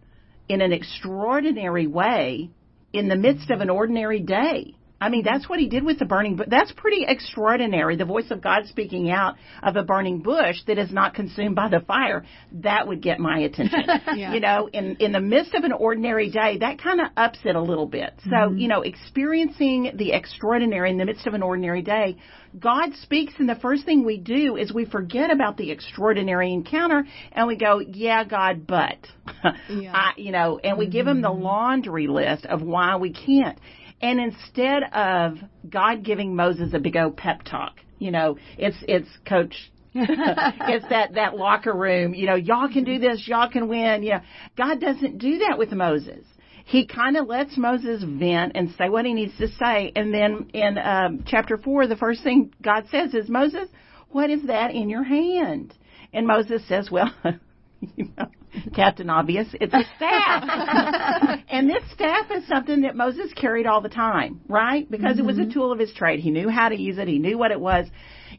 in 0.49 0.61
an 0.61 0.73
extraordinary 0.73 1.87
way 1.87 2.49
in 2.91 3.07
the 3.07 3.15
midst 3.15 3.51
of 3.51 3.61
an 3.61 3.69
ordinary 3.69 4.19
day. 4.19 4.75
I 5.01 5.09
mean, 5.09 5.23
that's 5.23 5.49
what 5.49 5.59
he 5.59 5.67
did 5.67 5.83
with 5.83 5.97
the 5.97 6.05
burning 6.05 6.35
bush. 6.35 6.47
That's 6.47 6.71
pretty 6.73 7.05
extraordinary. 7.07 7.95
The 7.95 8.05
voice 8.05 8.29
of 8.29 8.39
God 8.39 8.67
speaking 8.67 9.09
out 9.09 9.35
of 9.63 9.75
a 9.75 9.81
burning 9.83 10.19
bush 10.19 10.57
that 10.67 10.77
is 10.77 10.91
not 10.91 11.15
consumed 11.15 11.55
by 11.55 11.69
the 11.69 11.79
fire. 11.79 12.23
That 12.51 12.87
would 12.87 13.01
get 13.01 13.19
my 13.19 13.39
attention. 13.39 13.81
Yeah. 14.11 14.33
You 14.33 14.39
know, 14.41 14.67
in, 14.71 14.97
in 14.99 15.13
the 15.13 15.21
midst 15.21 15.53
of 15.53 15.63
an 15.63 15.71
ordinary 15.71 16.29
day, 16.29 16.57
that 16.59 16.81
kind 16.81 16.99
of 16.99 17.07
ups 17.15 17.39
it 17.45 17.55
a 17.55 17.61
little 17.61 17.85
bit. 17.85 18.13
So, 18.25 18.29
mm-hmm. 18.29 18.57
you 18.57 18.67
know, 18.67 18.81
experiencing 18.81 19.93
the 19.95 20.11
extraordinary 20.11 20.91
in 20.91 20.97
the 20.97 21.05
midst 21.05 21.25
of 21.27 21.33
an 21.33 21.41
ordinary 21.41 21.81
day, 21.81 22.17
God 22.59 22.93
speaks 23.01 23.33
and 23.39 23.47
the 23.47 23.55
first 23.55 23.85
thing 23.85 24.03
we 24.03 24.17
do 24.17 24.57
is 24.57 24.73
we 24.73 24.85
forget 24.85 25.31
about 25.31 25.55
the 25.57 25.71
extraordinary 25.71 26.51
encounter 26.51 27.05
and 27.31 27.47
we 27.47 27.55
go, 27.55 27.79
yeah, 27.79 28.23
God, 28.25 28.67
but, 28.67 28.97
Yeah. 29.69 29.93
I, 29.93 30.11
you 30.17 30.31
know, 30.31 30.59
and 30.61 30.77
we 30.77 30.87
give 30.87 31.07
him 31.07 31.21
the 31.21 31.29
mm-hmm. 31.29 31.43
laundry 31.43 32.07
list 32.07 32.45
of 32.45 32.61
why 32.61 32.97
we 32.97 33.13
can't. 33.13 33.57
And 34.01 34.19
instead 34.19 34.83
of 34.93 35.37
God 35.69 36.03
giving 36.03 36.35
Moses 36.35 36.73
a 36.73 36.79
big 36.79 36.97
old 36.97 37.17
pep 37.17 37.43
talk, 37.43 37.77
you 37.99 38.11
know, 38.11 38.37
it's 38.57 38.77
it's 38.87 39.09
coach 39.27 39.53
it's 39.93 40.87
that 40.89 41.13
that 41.15 41.35
locker 41.35 41.73
room, 41.73 42.13
you 42.13 42.25
know, 42.25 42.35
y'all 42.35 42.69
can 42.71 42.83
do 42.83 42.97
this, 42.97 43.27
y'all 43.27 43.49
can 43.49 43.67
win, 43.67 44.03
you 44.03 44.11
know. 44.11 44.21
God 44.57 44.79
doesn't 44.79 45.17
do 45.17 45.39
that 45.39 45.57
with 45.57 45.71
Moses. 45.71 46.25
he 46.65 46.87
kind 46.87 47.17
of 47.17 47.27
lets 47.27 47.57
Moses 47.57 48.03
vent 48.03 48.53
and 48.55 48.71
say 48.77 48.87
what 48.89 49.05
he 49.05 49.13
needs 49.13 49.37
to 49.37 49.47
say. 49.49 49.91
And 49.95 50.13
then 50.13 50.49
in 50.53 50.77
um, 50.77 51.23
chapter 51.27 51.57
4, 51.57 51.87
the 51.87 51.97
first 51.97 52.23
thing 52.23 52.53
God 52.61 52.85
says 52.89 53.13
is, 53.13 53.29
Moses, 53.29 53.67
what 54.09 54.29
is 54.29 54.43
that 54.47 54.71
in 54.71 54.89
your 54.89 55.03
hand? 55.03 55.73
And 56.13 56.25
Moses 56.27 56.65
says, 56.67 56.89
well, 56.89 57.13
you 57.95 58.09
know, 58.17 58.27
Captain 58.75 59.09
Obvious, 59.09 59.47
it's 59.53 59.73
a 59.73 59.83
staff. 59.95 61.39
and 61.49 61.69
this 61.69 61.83
staff 61.93 62.29
is 62.31 62.47
something 62.47 62.81
that 62.81 62.95
Moses 62.95 63.31
carried 63.33 63.65
all 63.65 63.81
the 63.81 63.89
time, 63.89 64.41
right? 64.47 64.89
Because 64.89 65.17
mm-hmm. 65.17 65.29
it 65.29 65.37
was 65.37 65.39
a 65.39 65.51
tool 65.51 65.71
of 65.71 65.79
his 65.79 65.93
trade. 65.93 66.19
He 66.19 66.31
knew 66.31 66.49
how 66.49 66.69
to 66.69 66.75
use 66.75 66.97
it. 66.97 67.07
He 67.07 67.19
knew 67.19 67.37
what 67.37 67.51
it 67.51 67.59
was, 67.59 67.87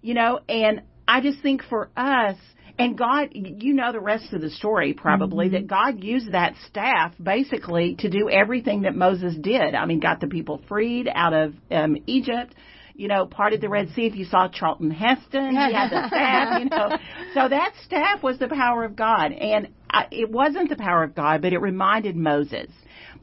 you 0.01 0.15
know, 0.15 0.41
and 0.49 0.83
I 1.07 1.21
just 1.21 1.41
think 1.41 1.63
for 1.63 1.91
us, 1.97 2.37
and 2.79 2.97
God, 2.97 3.31
you 3.33 3.75
know 3.75 3.93
the 3.93 4.01
rest 4.01 4.33
of 4.33 4.41
the 4.41 4.51
story 4.51 4.95
probably, 4.95 5.47
mm-hmm. 5.47 5.55
that 5.55 5.67
God 5.67 6.03
used 6.03 6.33
that 6.33 6.55
staff 6.69 7.13
basically 7.23 7.97
to 7.97 8.09
do 8.09 8.31
everything 8.31 8.83
that 8.83 8.95
Moses 8.95 9.35
did. 9.37 9.75
I 9.75 9.85
mean, 9.87 10.01
got 10.01 10.21
the 10.21 10.27
people 10.27 10.63
freed 10.69 11.09
out 11.13 11.35
of 11.35 11.55
um, 11.71 11.97
Egypt, 12.07 12.55
you 12.95 13.09
know, 13.09 13.27
parted 13.27 13.61
the 13.61 13.69
Red 13.69 13.91
Sea. 13.91 14.07
If 14.07 14.17
you 14.17 14.25
saw 14.25 14.49
Charlton 14.49 14.91
Heston, 14.91 15.51
he 15.51 15.73
had 15.73 15.91
the 15.91 16.07
staff, 16.09 16.61
you 16.61 16.69
know. 16.69 16.97
So 17.35 17.49
that 17.49 17.73
staff 17.85 18.23
was 18.23 18.39
the 18.39 18.49
power 18.49 18.85
of 18.85 18.97
God. 18.97 19.33
And 19.33 19.69
I, 19.91 20.07
it 20.11 20.31
wasn't 20.31 20.69
the 20.69 20.77
power 20.77 21.03
of 21.03 21.15
God, 21.15 21.43
but 21.43 21.53
it 21.53 21.59
reminded 21.59 22.17
Moses 22.17 22.69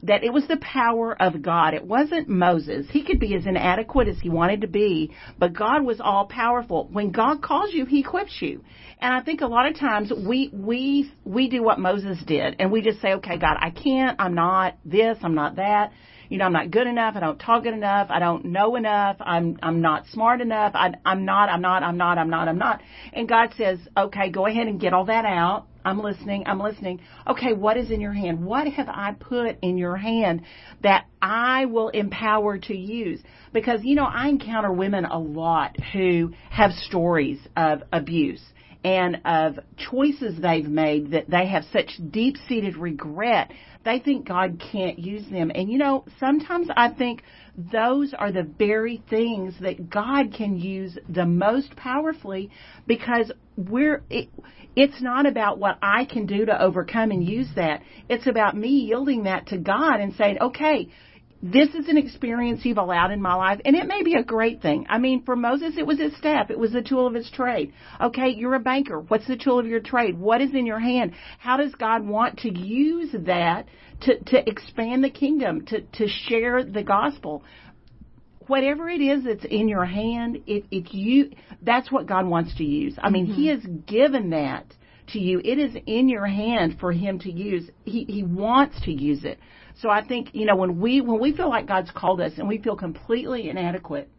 that 0.02 0.24
it 0.24 0.32
was 0.32 0.46
the 0.46 0.56
power 0.56 1.20
of 1.20 1.42
God. 1.42 1.74
It 1.74 1.84
wasn't 1.84 2.28
Moses. 2.28 2.86
He 2.90 3.04
could 3.04 3.20
be 3.20 3.34
as 3.34 3.46
inadequate 3.46 4.08
as 4.08 4.18
he 4.18 4.30
wanted 4.30 4.62
to 4.62 4.66
be, 4.66 5.14
but 5.38 5.52
God 5.52 5.84
was 5.84 6.00
all 6.00 6.26
powerful. 6.26 6.88
When 6.90 7.10
God 7.10 7.42
calls 7.42 7.72
you, 7.72 7.84
he 7.84 8.00
equips 8.00 8.40
you. 8.40 8.64
And 9.00 9.14
I 9.14 9.20
think 9.22 9.40
a 9.40 9.46
lot 9.46 9.66
of 9.66 9.78
times 9.78 10.12
we 10.12 10.50
we 10.52 11.12
we 11.24 11.48
do 11.48 11.62
what 11.62 11.78
Moses 11.78 12.18
did 12.26 12.56
and 12.58 12.70
we 12.70 12.82
just 12.82 13.00
say, 13.00 13.14
"Okay, 13.14 13.38
God, 13.38 13.56
I 13.58 13.70
can't. 13.70 14.16
I'm 14.20 14.34
not 14.34 14.76
this, 14.84 15.18
I'm 15.22 15.34
not 15.34 15.56
that." 15.56 15.92
You 16.30 16.38
know, 16.38 16.44
I'm 16.44 16.52
not 16.52 16.70
good 16.70 16.86
enough. 16.86 17.16
I 17.16 17.20
don't 17.20 17.38
talk 17.38 17.64
good 17.64 17.74
enough. 17.74 18.06
I 18.08 18.20
don't 18.20 18.46
know 18.46 18.76
enough. 18.76 19.16
I'm, 19.20 19.58
I'm 19.62 19.82
not 19.82 20.06
smart 20.06 20.40
enough. 20.40 20.72
I, 20.74 20.92
I'm 21.04 21.24
not, 21.24 21.48
I'm 21.50 21.60
not, 21.60 21.82
I'm 21.82 21.98
not, 21.98 22.18
I'm 22.18 22.30
not, 22.30 22.48
I'm 22.48 22.56
not. 22.56 22.80
And 23.12 23.28
God 23.28 23.52
says, 23.58 23.80
okay, 23.96 24.30
go 24.30 24.46
ahead 24.46 24.68
and 24.68 24.80
get 24.80 24.94
all 24.94 25.06
that 25.06 25.24
out. 25.24 25.66
I'm 25.84 25.98
listening. 25.98 26.44
I'm 26.46 26.60
listening. 26.60 27.00
Okay, 27.26 27.52
what 27.52 27.76
is 27.76 27.90
in 27.90 28.00
your 28.00 28.12
hand? 28.12 28.44
What 28.44 28.68
have 28.68 28.88
I 28.88 29.12
put 29.18 29.58
in 29.60 29.76
your 29.76 29.96
hand 29.96 30.42
that 30.82 31.06
I 31.20 31.64
will 31.64 31.88
empower 31.88 32.58
to 32.58 32.76
use? 32.76 33.20
Because, 33.52 33.80
you 33.82 33.96
know, 33.96 34.04
I 34.04 34.28
encounter 34.28 34.72
women 34.72 35.06
a 35.06 35.18
lot 35.18 35.76
who 35.92 36.32
have 36.50 36.70
stories 36.72 37.40
of 37.56 37.82
abuse 37.92 38.42
and 38.84 39.20
of 39.24 39.58
choices 39.76 40.40
they've 40.40 40.68
made 40.68 41.10
that 41.10 41.28
they 41.28 41.46
have 41.46 41.64
such 41.72 41.98
deep 42.10 42.36
seated 42.48 42.76
regret 42.76 43.52
they 43.84 43.98
think 43.98 44.26
God 44.26 44.62
can't 44.72 44.98
use 44.98 45.28
them. 45.30 45.50
And 45.54 45.70
you 45.70 45.78
know, 45.78 46.04
sometimes 46.18 46.68
I 46.76 46.90
think 46.90 47.22
those 47.56 48.14
are 48.16 48.32
the 48.32 48.42
very 48.42 49.02
things 49.08 49.54
that 49.60 49.90
God 49.90 50.34
can 50.36 50.56
use 50.58 50.98
the 51.08 51.26
most 51.26 51.76
powerfully 51.76 52.50
because 52.86 53.32
we're 53.56 54.02
it, 54.10 54.28
it's 54.76 55.00
not 55.02 55.26
about 55.26 55.58
what 55.58 55.78
I 55.82 56.04
can 56.04 56.26
do 56.26 56.46
to 56.46 56.62
overcome 56.62 57.10
and 57.10 57.26
use 57.26 57.48
that. 57.56 57.82
It's 58.08 58.26
about 58.26 58.56
me 58.56 58.68
yielding 58.68 59.24
that 59.24 59.48
to 59.48 59.58
God 59.58 60.00
and 60.00 60.14
saying, 60.14 60.38
"Okay, 60.40 60.88
this 61.42 61.70
is 61.70 61.88
an 61.88 61.96
experience 61.96 62.64
you've 62.64 62.76
allowed 62.76 63.12
in 63.12 63.22
my 63.22 63.34
life, 63.34 63.60
and 63.64 63.74
it 63.74 63.86
may 63.86 64.02
be 64.02 64.14
a 64.14 64.22
great 64.22 64.60
thing. 64.60 64.86
I 64.90 64.98
mean, 64.98 65.24
for 65.24 65.34
Moses, 65.34 65.74
it 65.78 65.86
was 65.86 65.98
his 65.98 66.14
staff. 66.18 66.50
It 66.50 66.58
was 66.58 66.72
the 66.72 66.82
tool 66.82 67.06
of 67.06 67.14
his 67.14 67.30
trade. 67.30 67.72
Okay, 67.98 68.28
you're 68.28 68.54
a 68.54 68.60
banker. 68.60 69.00
What's 69.00 69.26
the 69.26 69.38
tool 69.38 69.58
of 69.58 69.66
your 69.66 69.80
trade? 69.80 70.18
What 70.18 70.42
is 70.42 70.54
in 70.54 70.66
your 70.66 70.80
hand? 70.80 71.12
How 71.38 71.56
does 71.56 71.74
God 71.74 72.06
want 72.06 72.40
to 72.40 72.52
use 72.52 73.14
that 73.24 73.66
to, 74.02 74.18
to 74.18 74.48
expand 74.48 75.02
the 75.02 75.10
kingdom, 75.10 75.64
to, 75.66 75.80
to 75.80 76.08
share 76.08 76.62
the 76.62 76.82
gospel? 76.82 77.42
Whatever 78.46 78.90
it 78.90 79.00
is 79.00 79.24
that's 79.24 79.44
in 79.44 79.68
your 79.68 79.86
hand, 79.86 80.42
if, 80.46 80.64
if 80.70 80.92
you, 80.92 81.30
that's 81.62 81.90
what 81.90 82.06
God 82.06 82.26
wants 82.26 82.54
to 82.56 82.64
use. 82.64 82.96
I 83.00 83.08
mean, 83.08 83.26
mm-hmm. 83.26 83.34
He 83.34 83.46
has 83.48 83.60
given 83.86 84.30
that 84.30 84.66
to 85.12 85.18
you. 85.18 85.40
It 85.42 85.58
is 85.58 85.74
in 85.86 86.10
your 86.10 86.26
hand 86.26 86.76
for 86.80 86.92
Him 86.92 87.18
to 87.20 87.32
use. 87.32 87.70
He, 87.84 88.04
he 88.04 88.22
wants 88.24 88.80
to 88.82 88.92
use 88.92 89.24
it. 89.24 89.38
So 89.80 89.88
I 89.88 90.04
think, 90.04 90.30
you 90.34 90.46
know, 90.46 90.56
when 90.56 90.80
we 90.80 91.00
when 91.00 91.20
we 91.20 91.34
feel 91.34 91.48
like 91.48 91.66
God's 91.66 91.90
called 91.90 92.20
us 92.20 92.32
and 92.36 92.48
we 92.48 92.58
feel 92.58 92.76
completely 92.76 93.48
inadequate, 93.48 94.10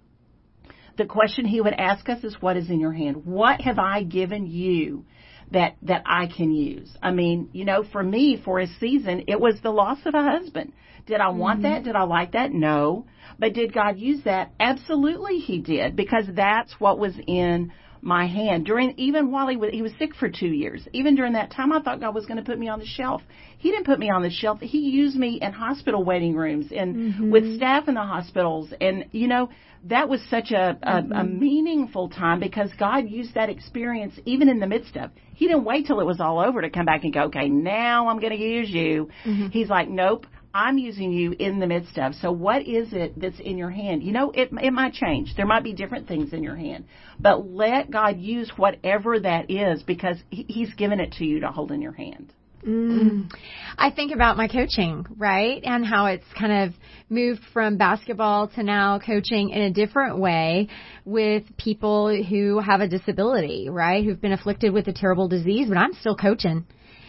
the 0.97 1.06
question 1.06 1.45
he 1.45 1.62
would 1.62 1.74
ask 1.74 2.08
us 2.10 2.24
is 2.24 2.36
what 2.39 2.58
is 2.58 2.69
in 2.69 2.80
your 2.80 2.93
hand? 2.93 3.26
What 3.26 3.62
have 3.62 3.78
I 3.78 4.04
given 4.04 4.47
you 4.47 5.06
that 5.52 5.78
that 5.84 6.04
I 6.06 6.28
can 6.28 6.52
use? 6.52 6.89
I 7.02 7.12
mean, 7.12 7.50
you 7.54 7.65
know, 7.65 7.84
for 7.91 8.02
me 8.02 8.41
for 8.43 8.60
a 8.60 8.67
season 8.80 9.26
it 9.28 9.39
was 9.39 9.60
the 9.62 9.71
loss 9.71 10.00
of 10.06 10.15
a 10.15 10.24
husband. 10.24 10.74
Did 11.06 11.19
I 11.19 11.30
want 11.30 11.62
mm-hmm. 11.62 11.74
that? 11.74 11.84
Did 11.84 11.95
I 11.95 12.04
like 12.04 12.32
that? 12.34 12.52
No. 12.52 13.06
But 13.38 13.54
did 13.54 13.74
God 13.74 14.00
use 14.00 14.24
that? 14.26 14.54
Absolutely 14.60 15.38
he 15.38 15.60
did 15.60 15.95
because 15.95 16.26
that's 16.34 16.74
what 16.80 16.97
was 16.97 17.13
in 17.28 17.71
my 18.01 18.25
hand 18.25 18.65
during 18.65 18.93
even 18.97 19.31
while 19.31 19.47
he 19.47 19.57
was 19.57 19.71
he 19.71 19.81
was 19.81 19.91
sick 19.99 20.15
for 20.15 20.29
two 20.29 20.47
years. 20.47 20.87
Even 20.93 21.15
during 21.15 21.33
that 21.33 21.51
time, 21.51 21.71
I 21.71 21.81
thought 21.81 21.99
God 21.99 22.15
was 22.15 22.25
going 22.25 22.37
to 22.37 22.43
put 22.43 22.57
me 22.57 22.67
on 22.67 22.79
the 22.79 22.85
shelf. 22.85 23.21
He 23.57 23.69
didn't 23.69 23.85
put 23.85 23.99
me 23.99 24.09
on 24.09 24.23
the 24.23 24.31
shelf. 24.31 24.59
He 24.59 24.79
used 24.79 25.15
me 25.15 25.39
in 25.41 25.51
hospital 25.51 26.03
waiting 26.03 26.35
rooms 26.35 26.67
and 26.75 26.95
mm-hmm. 26.95 27.31
with 27.31 27.55
staff 27.57 27.87
in 27.87 27.93
the 27.93 28.01
hospitals, 28.01 28.73
and 28.81 29.05
you 29.11 29.27
know 29.27 29.49
that 29.85 30.09
was 30.09 30.21
such 30.29 30.51
a, 30.51 30.77
a, 30.81 31.01
mm-hmm. 31.01 31.11
a 31.11 31.23
meaningful 31.23 32.09
time 32.09 32.39
because 32.39 32.69
God 32.77 33.09
used 33.09 33.33
that 33.35 33.49
experience 33.49 34.13
even 34.25 34.49
in 34.49 34.59
the 34.59 34.67
midst 34.67 34.95
of. 34.95 35.11
He 35.35 35.47
didn't 35.47 35.63
wait 35.63 35.87
till 35.87 35.99
it 35.99 36.05
was 36.05 36.19
all 36.19 36.39
over 36.39 36.61
to 36.61 36.69
come 36.69 36.85
back 36.85 37.03
and 37.03 37.11
go, 37.11 37.23
okay, 37.23 37.49
now 37.49 38.07
I'm 38.07 38.19
going 38.19 38.33
to 38.33 38.39
use 38.39 38.69
you. 38.69 39.09
Mm-hmm. 39.25 39.47
He's 39.47 39.69
like, 39.69 39.89
nope, 39.89 40.27
I'm 40.53 40.77
using 40.77 41.11
you 41.11 41.31
in 41.31 41.59
the 41.59 41.67
midst 41.67 41.97
of. 41.97 42.13
So 42.15 42.31
what 42.31 42.67
is 42.67 42.91
it 42.91 43.19
that's 43.19 43.39
in 43.39 43.57
your 43.57 43.69
hand? 43.69 44.03
You 44.03 44.11
know, 44.11 44.31
it 44.31 44.49
it 44.51 44.71
might 44.71 44.93
change. 44.93 45.33
There 45.35 45.45
might 45.45 45.63
be 45.63 45.73
different 45.73 46.07
things 46.07 46.33
in 46.33 46.43
your 46.43 46.55
hand, 46.55 46.85
but 47.19 47.49
let 47.49 47.89
God 47.89 48.19
use 48.19 48.51
whatever 48.57 49.19
that 49.19 49.49
is 49.49 49.83
because 49.83 50.17
he, 50.29 50.45
He's 50.47 50.73
given 50.73 50.99
it 50.99 51.13
to 51.13 51.25
you 51.25 51.41
to 51.41 51.47
hold 51.47 51.71
in 51.71 51.81
your 51.81 51.93
hand. 51.93 52.33
Mm. 52.65 53.31
I 53.77 53.89
think 53.89 54.13
about 54.13 54.37
my 54.37 54.47
coaching, 54.47 55.05
right? 55.17 55.61
And 55.63 55.85
how 55.85 56.05
it's 56.07 56.25
kind 56.37 56.69
of 56.69 56.75
moved 57.09 57.41
from 57.53 57.77
basketball 57.77 58.49
to 58.49 58.63
now 58.63 58.99
coaching 58.99 59.49
in 59.49 59.61
a 59.61 59.71
different 59.71 60.19
way 60.19 60.67
with 61.03 61.43
people 61.57 62.23
who 62.23 62.59
have 62.59 62.81
a 62.81 62.87
disability, 62.87 63.67
right? 63.69 64.03
Who've 64.05 64.21
been 64.21 64.33
afflicted 64.33 64.73
with 64.73 64.87
a 64.87 64.93
terrible 64.93 65.27
disease, 65.27 65.69
but 65.69 65.77
I'm 65.77 65.93
still 65.93 66.15
coaching 66.15 66.65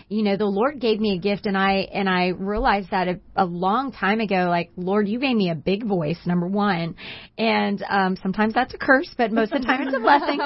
you 0.09 0.23
know, 0.23 0.37
the 0.37 0.47
Lord 0.47 0.81
gave 0.81 1.01
me 1.01 1.17
a 1.17 1.19
gift 1.19 1.47
and 1.47 1.57
I, 1.57 1.89
and 1.93 2.09
I 2.09 2.29
realized 2.29 2.91
that 2.91 3.09
a, 3.09 3.21
a 3.37 3.45
long 3.45 3.93
time 3.93 4.21
ago, 4.21 4.47
like, 4.49 4.71
Lord, 4.77 5.09
you 5.09 5.19
gave 5.19 5.37
me 5.37 5.51
a 5.51 5.55
big 5.55 5.87
voice, 5.87 6.19
number 6.27 6.47
one. 6.47 6.97
And, 7.39 7.83
um, 7.89 8.17
sometimes 8.23 8.55
that's 8.55 8.75
a 8.75 8.79
curse, 8.79 9.13
but 9.17 9.33
most 9.33 9.53
of 9.53 9.63
the 9.63 9.67
time 9.67 9.87
it's 9.87 9.97
a 9.97 10.01
blessing, 10.01 10.39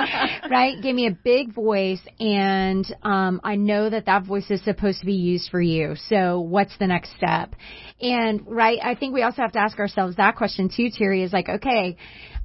right? 0.51 0.81
Gave 0.83 0.95
me 0.95 1.07
a 1.07 1.12
big 1.12 1.55
voice 1.55 2.01
and, 2.19 2.87
um, 3.03 3.40
I 3.45 3.57
know 3.57 3.90
that 3.90 4.07
that 4.07 4.25
voice 4.25 4.51
is 4.51 4.62
supposed 4.64 5.01
to 5.01 5.07
be 5.07 5.14
used 5.14 5.51
for 5.51 5.61
you. 5.61 5.95
So 6.09 6.40
what's 6.40 6.77
the 6.79 6.87
next 6.87 7.16
step? 7.16 7.55
And, 8.01 8.42
right, 8.47 8.79
I 8.83 8.95
think 8.95 9.14
we 9.14 9.23
also 9.23 9.42
have 9.42 9.53
to 9.53 9.61
ask 9.61 9.79
ourselves 9.79 10.16
that 10.16 10.37
question 10.37 10.69
too, 10.69 10.90
Teri, 10.90 11.25
is 11.25 11.33
like, 11.33 11.49
okay, 11.49 11.97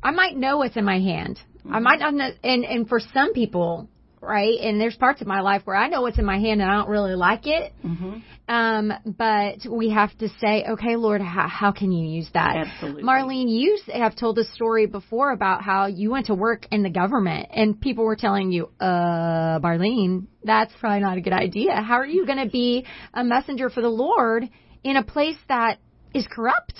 I 0.04 0.12
might 0.12 0.36
know 0.36 0.58
what's 0.58 0.78
in 0.78 0.86
my 0.86 1.00
hand. 1.00 1.40
I 1.70 1.80
might 1.80 2.00
not 2.00 2.14
know, 2.14 2.30
and, 2.44 2.66
and 2.66 2.90
for 2.90 3.00
some 3.14 3.34
people, 3.34 3.88
right? 4.22 4.60
And 4.60 4.80
there's 4.80 4.96
parts 4.96 5.22
of 5.22 5.28
my 5.28 5.42
life 5.42 5.64
where 5.66 5.76
I 5.76 5.88
know 5.88 6.04
what's 6.04 6.20
in 6.20 6.26
my 6.26 6.38
hand 6.40 6.62
and 6.62 6.70
I 6.70 6.76
don't 6.76 6.90
really 6.90 7.16
like 7.16 7.48
it. 7.48 7.74
Mm-hmm. 7.84 8.20
Um, 8.48 8.94
but 9.06 9.66
we 9.70 9.90
have 9.90 10.16
to 10.20 10.30
say, 10.40 10.66
okay, 10.72 10.96
Lord, 10.96 11.22
how, 11.22 11.48
how 11.48 11.72
can 11.72 11.92
you 11.92 12.08
use 12.08 12.30
that? 12.34 12.56
Absolutely. 12.56 13.04
Marlene, 13.04 13.50
you 13.50 13.80
have 13.94 14.16
told 14.16 14.38
a 14.38 14.44
story 14.44 14.86
before 14.86 15.32
about 15.32 15.64
how 15.64 15.88
you 15.88 16.12
went 16.12 16.28
to 16.28 16.36
work 16.36 16.68
in 16.72 16.84
the 16.84 16.90
government 16.90 17.48
and 17.52 17.80
people 17.80 18.04
were 18.04 18.16
telling 18.16 18.52
you, 18.52 18.70
uh, 18.80 19.60
Marlene, 19.60 20.28
that's 20.44 20.74
probably 20.80 21.00
not 21.00 21.18
a 21.18 21.22
good 21.22 21.34
idea. 21.34 21.76
How 21.82 21.96
are 21.96 22.06
you 22.06 22.26
going 22.26 22.44
to 22.44 22.50
be 22.50 22.86
a 23.14 23.24
messenger 23.24 23.70
for 23.70 23.82
the 23.82 23.90
Lord 23.90 24.48
in 24.84 24.98
a 24.98 25.04
place 25.04 25.38
that 25.48 25.80
is 26.14 26.28
corrupt? 26.30 26.74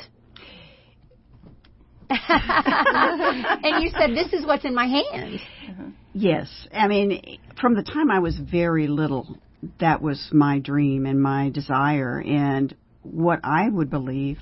and 2.12 3.84
you 3.84 3.90
said, 3.98 4.12
this 4.12 4.34
is 4.34 4.46
what's 4.46 4.66
in 4.66 4.76
my 4.76 4.86
hand. 4.86 5.40
Uh-huh. 5.70 5.84
Yes. 6.14 6.50
I 6.74 6.88
mean, 6.88 7.40
from 7.60 7.76
the 7.76 7.84
time 7.84 8.12
I 8.12 8.20
was 8.20 8.38
very 8.38 8.88
little, 8.88 9.38
that 9.80 10.02
was 10.02 10.30
my 10.32 10.60
dream 10.60 11.06
and 11.06 11.22
my 11.22 11.50
desire 11.50 12.20
and 12.20 12.76
what 13.04 13.40
I 13.44 13.70
would 13.70 13.90
believe 13.90 14.40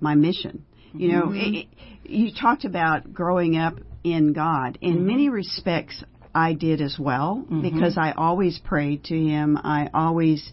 my 0.00 0.14
mission. 0.14 0.64
You 0.94 1.12
know, 1.12 1.22
mm-hmm. 1.22 1.54
it, 1.54 1.66
you 2.04 2.30
talked 2.38 2.64
about 2.64 3.12
growing 3.12 3.56
up 3.56 3.74
in 4.04 4.32
God. 4.32 4.78
In 4.80 4.96
mm-hmm. 4.96 5.06
many 5.06 5.28
respects, 5.28 6.02
I 6.34 6.52
did 6.52 6.80
as 6.80 6.98
well 6.98 7.42
mm-hmm. 7.44 7.62
because 7.62 7.96
I 7.96 8.12
always 8.12 8.58
prayed 8.58 9.04
to 9.04 9.14
Him. 9.14 9.56
I 9.56 9.88
always 9.92 10.52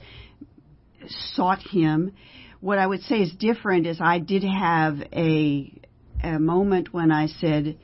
sought 1.33 1.61
Him. 1.61 2.13
What 2.61 2.77
I 2.77 2.87
would 2.87 3.01
say 3.01 3.17
is 3.17 3.31
different 3.33 3.87
is 3.87 3.99
I 4.01 4.19
did 4.19 4.43
have 4.43 5.01
a 5.13 5.73
a 6.21 6.37
moment 6.37 6.93
when 6.93 7.11
I 7.11 7.27
said, 7.27 7.77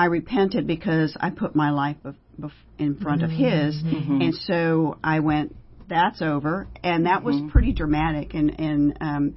I 0.00 0.06
repented 0.06 0.66
because 0.66 1.14
I 1.20 1.28
put 1.28 1.54
my 1.54 1.70
life 1.70 1.96
in 2.78 2.96
front 2.96 3.22
of 3.22 3.30
His, 3.30 3.74
mm-hmm. 3.76 4.22
and 4.22 4.34
so 4.34 4.96
I 5.04 5.20
went 5.20 5.54
that's 5.90 6.22
over, 6.22 6.68
and 6.82 7.04
that 7.04 7.18
Mm-hmm. 7.22 7.26
was 7.44 7.52
pretty 7.52 7.72
dramatic. 7.74 8.32
And 8.32 8.58
and 8.58 8.96
um, 9.02 9.34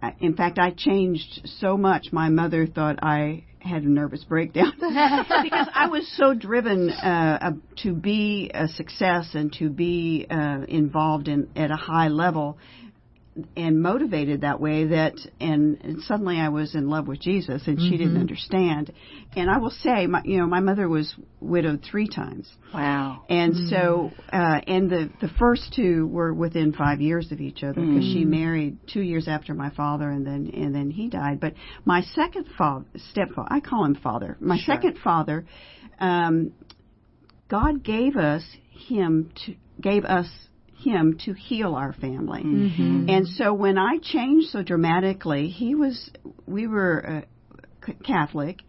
I- 0.00 0.14
in 0.20 0.34
fact, 0.34 0.58
I 0.58 0.70
changed 0.70 1.42
so 1.60 1.76
much. 1.76 2.06
My 2.10 2.30
mother 2.30 2.66
thought 2.66 3.00
I 3.02 3.44
had 3.58 3.82
a 3.82 3.90
nervous 3.90 4.24
breakdown 4.24 4.72
because 4.80 5.68
I 5.74 5.88
was 5.90 6.10
so 6.16 6.32
driven 6.32 6.88
uh, 6.88 7.38
uh, 7.42 7.50
to 7.82 7.92
be 7.92 8.50
a 8.54 8.66
success 8.68 9.26
and 9.34 9.52
to 9.58 9.68
be 9.68 10.26
uh, 10.30 10.60
involved 10.68 11.28
in 11.28 11.48
at 11.54 11.70
a 11.70 11.76
high 11.76 12.08
level 12.08 12.56
and 13.56 13.80
motivated 13.80 14.40
that 14.40 14.60
way 14.60 14.86
that 14.86 15.14
and, 15.40 15.80
and 15.82 16.02
suddenly 16.02 16.38
I 16.38 16.48
was 16.48 16.74
in 16.74 16.88
love 16.88 17.06
with 17.06 17.20
Jesus 17.20 17.62
and 17.66 17.78
she 17.80 17.96
didn't 17.96 18.16
understand 18.16 18.92
and 19.36 19.48
I 19.48 19.58
will 19.58 19.70
say 19.70 20.06
my 20.08 20.20
you 20.24 20.38
know 20.38 20.46
my 20.48 20.58
mother 20.60 20.88
was 20.88 21.14
widowed 21.40 21.84
3 21.88 22.08
times 22.08 22.50
Wow. 22.74 23.22
and 23.28 23.68
so, 23.68 24.10
uh, 24.32 24.60
and 24.66 24.90
the 24.90 25.10
the 25.20 25.28
first 25.38 25.72
two 25.74 26.06
were 26.08 26.32
within 26.34 26.72
five 26.72 27.00
years 27.00 27.30
of 27.32 27.40
each 27.40 27.62
other 27.62 27.80
because 27.80 28.04
she 28.04 28.24
married 28.24 28.78
two 28.92 29.00
years 29.00 29.26
after 29.28 29.54
my 29.54 29.70
father, 29.70 30.08
and 30.08 30.24
then 30.26 30.50
and 30.54 30.72
then 30.74 30.90
he 30.90 31.08
died. 31.08 31.40
But 31.40 31.54
my 31.84 32.02
second 32.02 32.46
father, 32.56 32.84
stepfather, 33.10 33.48
I 33.50 33.58
call 33.60 33.84
him 33.84 33.96
father. 33.96 34.36
My 34.40 34.56
Sure. 34.56 34.74
second 34.76 34.98
father, 35.02 35.44
um, 35.98 36.52
God 37.48 37.82
gave 37.82 38.16
us 38.16 38.44
him 38.70 39.30
to 39.46 39.54
gave 39.80 40.04
us 40.04 40.28
him 40.80 41.18
to 41.24 41.32
heal 41.32 41.74
our 41.74 41.92
family. 41.92 42.42
And 42.42 43.26
so 43.28 43.52
when 43.54 43.78
I 43.78 43.98
changed 44.02 44.48
so 44.48 44.62
dramatically, 44.62 45.48
he 45.48 45.74
was 45.74 46.10
we 46.46 46.66
were 46.66 46.96
uh, 47.06 47.20
c- 47.86 47.96
Catholic, 48.04 48.60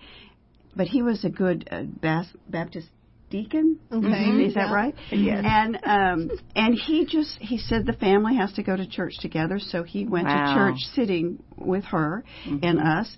but 0.76 0.88
he 0.88 1.02
was 1.02 1.24
a 1.26 1.30
good 1.30 1.68
uh, 1.72 1.84
Bas- 1.84 2.36
Baptist 2.48 2.88
deacon. 3.30 3.80
Okay. 3.92 4.44
Is 4.46 4.56
that 4.56 4.72
right? 4.74 4.94
Yes. 5.10 5.46
And 5.48 5.78
um 5.86 6.32
and 6.56 6.76
he 6.76 7.06
just 7.06 7.38
he 7.40 7.58
said 7.58 7.86
the 7.86 7.94
family 7.94 8.36
has 8.36 8.52
to 8.54 8.64
go 8.64 8.76
to 8.76 8.86
church 8.86 9.14
together, 9.22 9.58
so 9.60 9.84
he 9.84 10.06
went 10.06 10.28
Wow. 10.28 10.34
to 10.48 10.54
church 10.54 10.80
sitting 10.94 11.42
with 11.58 11.86
her 11.86 12.24
and 12.46 12.80
us. 12.80 13.10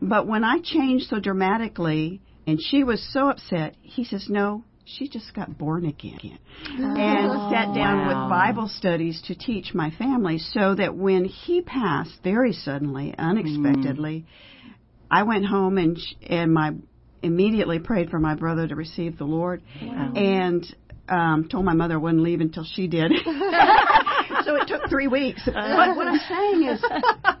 But 0.00 0.26
when 0.26 0.44
I 0.44 0.60
changed 0.62 1.06
so 1.08 1.20
dramatically 1.20 2.20
and 2.46 2.58
she 2.60 2.84
was 2.84 3.00
so 3.12 3.28
upset, 3.28 3.76
he 3.82 4.04
says, 4.04 4.28
"No, 4.30 4.64
she 4.84 5.08
just 5.08 5.34
got 5.34 5.56
born 5.58 5.84
again." 5.86 6.38
And 6.68 7.50
sat 7.50 7.74
down 7.74 8.06
Wow. 8.06 8.08
with 8.08 8.30
Bible 8.30 8.68
studies 8.68 9.22
to 9.22 9.34
teach 9.34 9.74
my 9.74 9.90
family 9.90 10.38
so 10.38 10.74
that 10.74 10.94
when 10.96 11.24
he 11.24 11.60
passed 11.62 12.22
very 12.22 12.52
suddenly, 12.52 13.14
unexpectedly, 13.18 14.24
I 15.10 15.22
went 15.24 15.44
home 15.46 15.78
and 15.78 15.98
sh- 15.98 16.14
and 16.26 16.52
my 16.52 16.72
immediately 17.22 17.78
prayed 17.78 18.10
for 18.10 18.18
my 18.18 18.34
brother 18.34 18.68
to 18.68 18.74
receive 18.76 19.16
the 19.16 19.24
Lord, 19.24 19.62
and 20.16 20.64
um, 21.08 21.48
told 21.48 21.64
my 21.64 21.74
mother 21.74 21.94
I 21.94 21.98
wouldn't 21.98 22.22
leave 22.22 22.40
until 22.40 22.64
she 22.64 22.86
did. 22.86 23.12
so 24.44 24.56
it 24.56 24.68
took 24.68 24.88
three 24.88 25.06
weeks. 25.08 25.42
But 25.46 25.96
what 25.96 26.06
I'm 26.06 26.18
saying 26.28 26.62
is, 26.68 26.82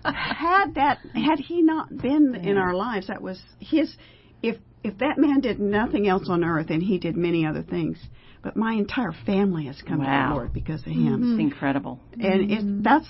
had 0.04 0.74
that 0.74 0.98
had 1.14 1.38
he 1.38 1.62
not 1.62 1.96
been 1.96 2.34
in 2.34 2.56
our 2.56 2.74
lives, 2.74 3.08
that 3.08 3.20
was 3.22 3.40
his. 3.58 3.94
If 4.42 4.56
if 4.84 4.98
that 4.98 5.18
man 5.18 5.40
did 5.40 5.58
nothing 5.58 6.06
else 6.06 6.28
on 6.28 6.44
earth, 6.44 6.68
and 6.70 6.82
he 6.82 6.98
did 6.98 7.16
many 7.16 7.46
other 7.46 7.62
things, 7.62 7.98
but 8.42 8.56
my 8.56 8.74
entire 8.74 9.12
family 9.26 9.64
has 9.66 9.80
come 9.82 9.98
to 10.00 10.04
Wow. 10.06 10.28
the 10.28 10.34
Lord 10.34 10.52
because 10.52 10.80
of 10.80 10.92
him, 10.92 11.32
It's 11.32 11.40
incredible. 11.40 11.98
and 12.20 12.50
it, 12.50 12.84
that's 12.84 13.08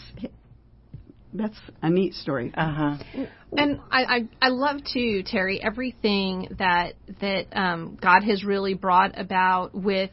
that's 1.35 1.59
a 1.83 1.91
neat 1.91 2.15
story. 2.15 2.53
Uh 2.57 2.73
huh. 2.73 3.27
And 3.57 3.81
I, 3.91 4.05
I 4.05 4.29
I 4.43 4.49
love 4.49 4.77
too, 4.93 5.25
Teri, 5.25 5.59
everything 5.61 6.49
that 6.59 6.95
that 7.21 7.47
um, 7.53 7.99
God 8.01 8.23
has 8.23 8.45
really 8.45 8.75
brought 8.75 9.19
about 9.19 9.75
with 9.75 10.11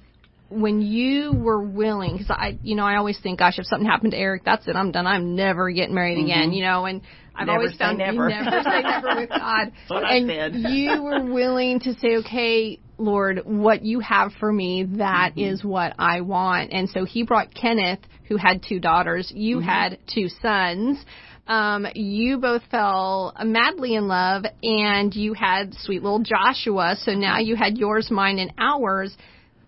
when 0.51 0.81
you 0.81 1.33
were 1.33 1.61
willing. 1.61 2.17
Because 2.17 2.29
I, 2.29 2.59
you 2.61 2.75
know, 2.75 2.85
I 2.85 2.97
always 2.97 3.19
think, 3.21 3.39
gosh, 3.39 3.57
if 3.57 3.65
something 3.65 3.87
happened 3.87 4.11
to 4.11 4.17
Eric, 4.17 4.43
that's 4.45 4.67
it. 4.67 4.75
I'm 4.75 4.91
done. 4.91 5.07
I'm 5.07 5.35
never 5.35 5.71
getting 5.71 5.95
married 5.95 6.23
again. 6.23 6.51
You 6.53 6.63
know, 6.63 6.85
and 6.85 7.01
I've 7.35 7.41
Mm-hmm. 7.41 7.45
Never 7.47 7.59
always 7.59 7.77
found 7.77 7.97
never. 7.97 8.27
never 8.29 8.61
say 8.61 8.83
never 8.83 9.15
with 9.15 9.29
God. 9.37 9.71
and 9.89 10.55
you 10.67 11.01
were 11.03 11.23
willing 11.33 11.79
to 11.81 11.93
say, 11.95 12.17
okay. 12.17 12.79
Lord, 12.97 13.41
what 13.45 13.81
you 13.83 13.99
have 14.01 14.31
for 14.39 14.51
me, 14.53 14.83
that 14.97 15.31
Mm-hmm. 15.31 15.39
is 15.39 15.63
what 15.63 15.95
I 15.97 16.21
want. 16.21 16.71
And 16.71 16.87
so 16.87 17.03
he 17.03 17.23
brought 17.23 17.51
Kenneth, 17.51 18.01
who 18.27 18.37
had 18.37 18.61
two 18.67 18.79
daughters. 18.79 19.31
You 19.33 19.57
Mm-hmm. 19.57 19.65
had 19.67 19.97
two 20.13 20.27
sons 20.29 21.03
um, 21.47 21.85
you 21.95 22.37
both 22.37 22.61
fell 22.69 23.33
madly 23.43 23.95
in 23.95 24.07
love 24.07 24.43
and 24.63 25.13
you 25.13 25.33
had 25.33 25.73
sweet 25.73 26.03
little 26.03 26.19
Joshua. 26.23 26.95
So 27.01 27.13
now 27.13 27.39
you 27.39 27.55
had 27.55 27.77
yours, 27.77 28.09
mine, 28.11 28.39
and 28.39 28.53
ours. 28.57 29.15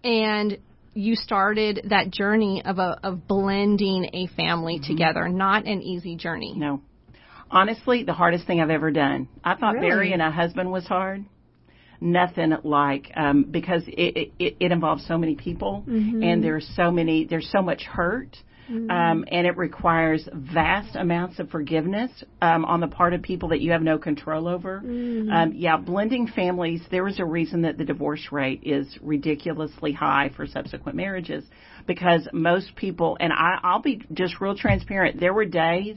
And 0.04 0.60
you 0.94 1.16
started 1.16 1.88
that 1.90 2.12
journey 2.12 2.62
of 2.64 2.80
a, 2.80 3.00
of 3.04 3.28
blending 3.28 4.10
a 4.14 4.28
family 4.36 4.80
together. 4.80 5.28
Not 5.28 5.66
an 5.66 5.82
easy 5.82 6.16
journey. 6.16 6.54
No. 6.56 6.82
Honestly, 7.50 8.04
the 8.04 8.14
hardest 8.14 8.48
thing 8.48 8.62
I've 8.62 8.70
ever 8.70 8.92
done. 8.92 9.28
I 9.44 9.56
thought 9.56 9.76
Really? 9.76 9.90
burying 9.90 10.22
a 10.22 10.32
husband 10.32 10.72
was 10.72 10.86
hard. 10.86 11.26
Nothing 12.02 12.54
like 12.64 13.12
um, 13.16 13.44
because 13.44 13.84
it, 13.88 14.32
it 14.38 14.56
it 14.60 14.72
involves 14.74 15.06
so 15.08 15.18
many 15.18 15.36
people 15.36 15.86
and 15.88 16.44
there's 16.44 16.70
so 16.76 16.92
many 16.92 17.24
there's 17.26 17.50
so 17.50 17.62
much 17.62 17.84
hurt. 17.84 18.36
Um, 18.90 19.26
and 19.30 19.46
it 19.46 19.58
requires 19.58 20.28
vast 20.34 20.96
amounts 20.96 21.40
of 21.40 21.50
forgiveness 21.50 22.12
um, 22.42 22.64
on 22.66 22.80
the 22.80 22.88
part 22.88 23.14
of 23.14 23.22
people 23.22 23.50
that 23.50 23.60
you 23.60 23.72
have 23.72 23.82
no 23.82 23.98
control 23.98 24.48
over. 24.48 24.78
Um, 25.32 25.54
yeah, 25.54 25.78
blending 25.78 26.28
families. 26.28 26.82
There 26.90 27.08
is 27.08 27.20
a 27.20 27.26
reason 27.26 27.62
that 27.64 27.78
the 27.78 27.86
divorce 27.86 28.28
rate 28.32 28.62
is 28.64 28.98
ridiculously 29.02 29.92
high 29.92 30.32
for 30.36 30.48
subsequent 30.48 30.96
marriages 30.96 31.44
because 31.88 32.28
most 32.32 32.76
people, 32.76 33.18
and 33.20 33.34
I, 33.34 33.60
I'll 33.64 33.82
be 33.82 34.02
just 34.14 34.40
real 34.40 34.56
transparent. 34.56 35.20
There 35.20 35.34
were 35.34 35.46
days 35.46 35.96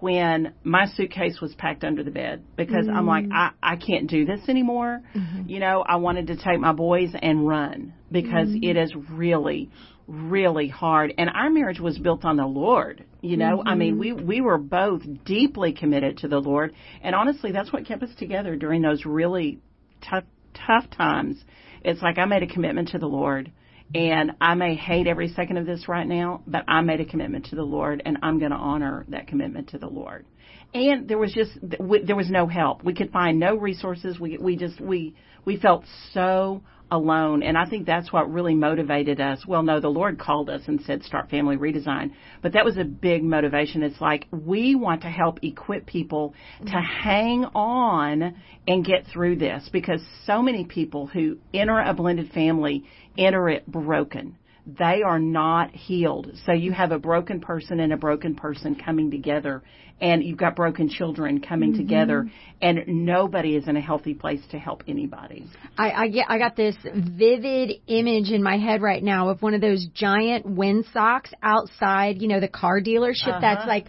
when 0.00 0.54
my 0.64 0.86
suitcase 0.86 1.40
was 1.42 1.54
packed 1.56 1.84
under 1.84 2.02
the 2.02 2.10
bed 2.10 2.42
because 2.56 2.86
I'm 2.88 3.06
like, 3.06 3.26
I, 3.32 3.50
I 3.62 3.76
can't 3.76 4.08
do 4.08 4.24
this 4.24 4.40
anymore. 4.48 5.02
You 5.46 5.60
know, 5.60 5.84
I 5.86 5.96
wanted 5.96 6.28
to 6.28 6.36
take 6.36 6.58
my 6.58 6.72
boys 6.72 7.10
and 7.20 7.46
run 7.46 7.92
because 8.10 8.48
it 8.62 8.76
is 8.78 8.94
really, 9.10 9.68
really 10.10 10.68
hard. 10.68 11.14
And 11.16 11.30
our 11.30 11.50
marriage 11.50 11.80
was 11.80 11.98
built 11.98 12.24
on 12.24 12.36
the 12.36 12.46
Lord. 12.46 13.04
You 13.20 13.36
know, 13.36 13.62
I 13.64 13.74
mean, 13.74 13.98
we, 13.98 14.10
mm-hmm. 14.10 14.26
we 14.26 14.40
were 14.40 14.58
both 14.58 15.02
deeply 15.24 15.72
committed 15.72 16.18
to 16.18 16.28
the 16.28 16.38
Lord. 16.38 16.74
And 17.02 17.14
honestly, 17.14 17.52
that's 17.52 17.72
what 17.72 17.86
kept 17.86 18.02
us 18.02 18.10
together 18.18 18.56
during 18.56 18.82
those 18.82 19.06
really 19.06 19.60
tough, 20.08 20.24
tough 20.66 20.90
times. 20.90 21.42
It's 21.82 22.02
like 22.02 22.18
I 22.18 22.24
made 22.24 22.42
a 22.42 22.46
commitment 22.46 22.88
to 22.88 22.98
the 22.98 23.06
Lord. 23.06 23.52
And 23.94 24.32
I 24.40 24.54
may 24.54 24.76
hate 24.76 25.06
every 25.06 25.28
second 25.28 25.56
of 25.56 25.66
this 25.66 25.88
right 25.88 26.06
now, 26.06 26.42
but 26.46 26.64
I 26.68 26.80
made 26.80 27.00
a 27.00 27.04
commitment 27.04 27.46
to 27.46 27.56
the 27.56 27.64
Lord, 27.64 28.00
and 28.04 28.18
I'm 28.22 28.38
going 28.38 28.52
to 28.52 28.56
honor 28.56 29.04
that 29.08 29.26
commitment 29.26 29.70
to 29.70 29.78
the 29.78 29.88
Lord. 29.88 30.26
And 30.72 31.08
there 31.08 31.18
was 31.18 31.32
just 31.32 31.60
w- 31.60 32.06
there 32.06 32.14
was 32.14 32.30
no 32.30 32.46
help. 32.46 32.84
We 32.84 32.94
could 32.94 33.10
find 33.10 33.40
no 33.40 33.56
resources. 33.56 34.20
We 34.20 34.38
we 34.38 34.54
just 34.54 34.80
we 34.80 35.16
we 35.44 35.56
felt 35.56 35.84
so 36.12 36.62
alone, 36.90 37.42
and 37.42 37.56
I 37.56 37.66
think 37.66 37.86
that's 37.86 38.12
what 38.12 38.32
really 38.32 38.54
motivated 38.54 39.20
us. 39.20 39.46
Well, 39.46 39.62
no, 39.62 39.80
the 39.80 39.88
Lord 39.88 40.18
called 40.18 40.50
us 40.50 40.62
and 40.66 40.80
said 40.82 41.02
start 41.02 41.30
family 41.30 41.56
redesign, 41.56 42.12
but 42.42 42.52
that 42.52 42.64
was 42.64 42.76
a 42.76 42.84
big 42.84 43.22
motivation. 43.22 43.82
It's 43.82 44.00
like 44.00 44.26
we 44.30 44.74
want 44.74 45.02
to 45.02 45.08
help 45.08 45.38
equip 45.42 45.86
people 45.86 46.34
to 46.60 46.64
mm-hmm. 46.66 47.02
hang 47.02 47.44
on 47.54 48.34
and 48.66 48.84
get 48.84 49.06
through 49.12 49.36
this 49.36 49.68
because 49.72 50.02
so 50.24 50.42
many 50.42 50.64
people 50.64 51.06
who 51.06 51.38
enter 51.54 51.80
a 51.80 51.94
blended 51.94 52.30
family 52.32 52.84
enter 53.16 53.48
it 53.48 53.66
broken. 53.66 54.36
They 54.66 55.02
are 55.02 55.18
not 55.18 55.70
healed. 55.70 56.30
So 56.46 56.52
you 56.52 56.72
have 56.72 56.92
a 56.92 56.98
broken 56.98 57.40
person 57.40 57.80
and 57.80 57.92
a 57.92 57.96
broken 57.96 58.34
person 58.34 58.74
coming 58.74 59.10
together, 59.10 59.62
and 60.00 60.22
you've 60.22 60.38
got 60.38 60.56
broken 60.56 60.88
children 60.88 61.40
coming 61.40 61.72
mm-hmm. 61.72 61.80
together, 61.80 62.30
and 62.60 62.80
nobody 62.86 63.56
is 63.56 63.68
in 63.68 63.76
a 63.76 63.80
healthy 63.80 64.14
place 64.14 64.40
to 64.50 64.58
help 64.58 64.84
anybody. 64.86 65.46
I, 65.76 65.90
I 65.90 66.08
get 66.08 66.26
I 66.28 66.38
got 66.38 66.56
this 66.56 66.76
vivid 66.84 67.80
image 67.86 68.30
in 68.30 68.42
my 68.42 68.58
head 68.58 68.82
right 68.82 69.02
now 69.02 69.28
of 69.28 69.42
one 69.42 69.54
of 69.54 69.60
those 69.60 69.86
giant 69.94 70.46
windsocks 70.46 71.32
outside, 71.42 72.20
you 72.20 72.28
know, 72.28 72.40
the 72.40 72.48
car 72.48 72.80
dealership 72.80 73.28
uh-huh. 73.28 73.40
that's 73.40 73.66
like 73.66 73.86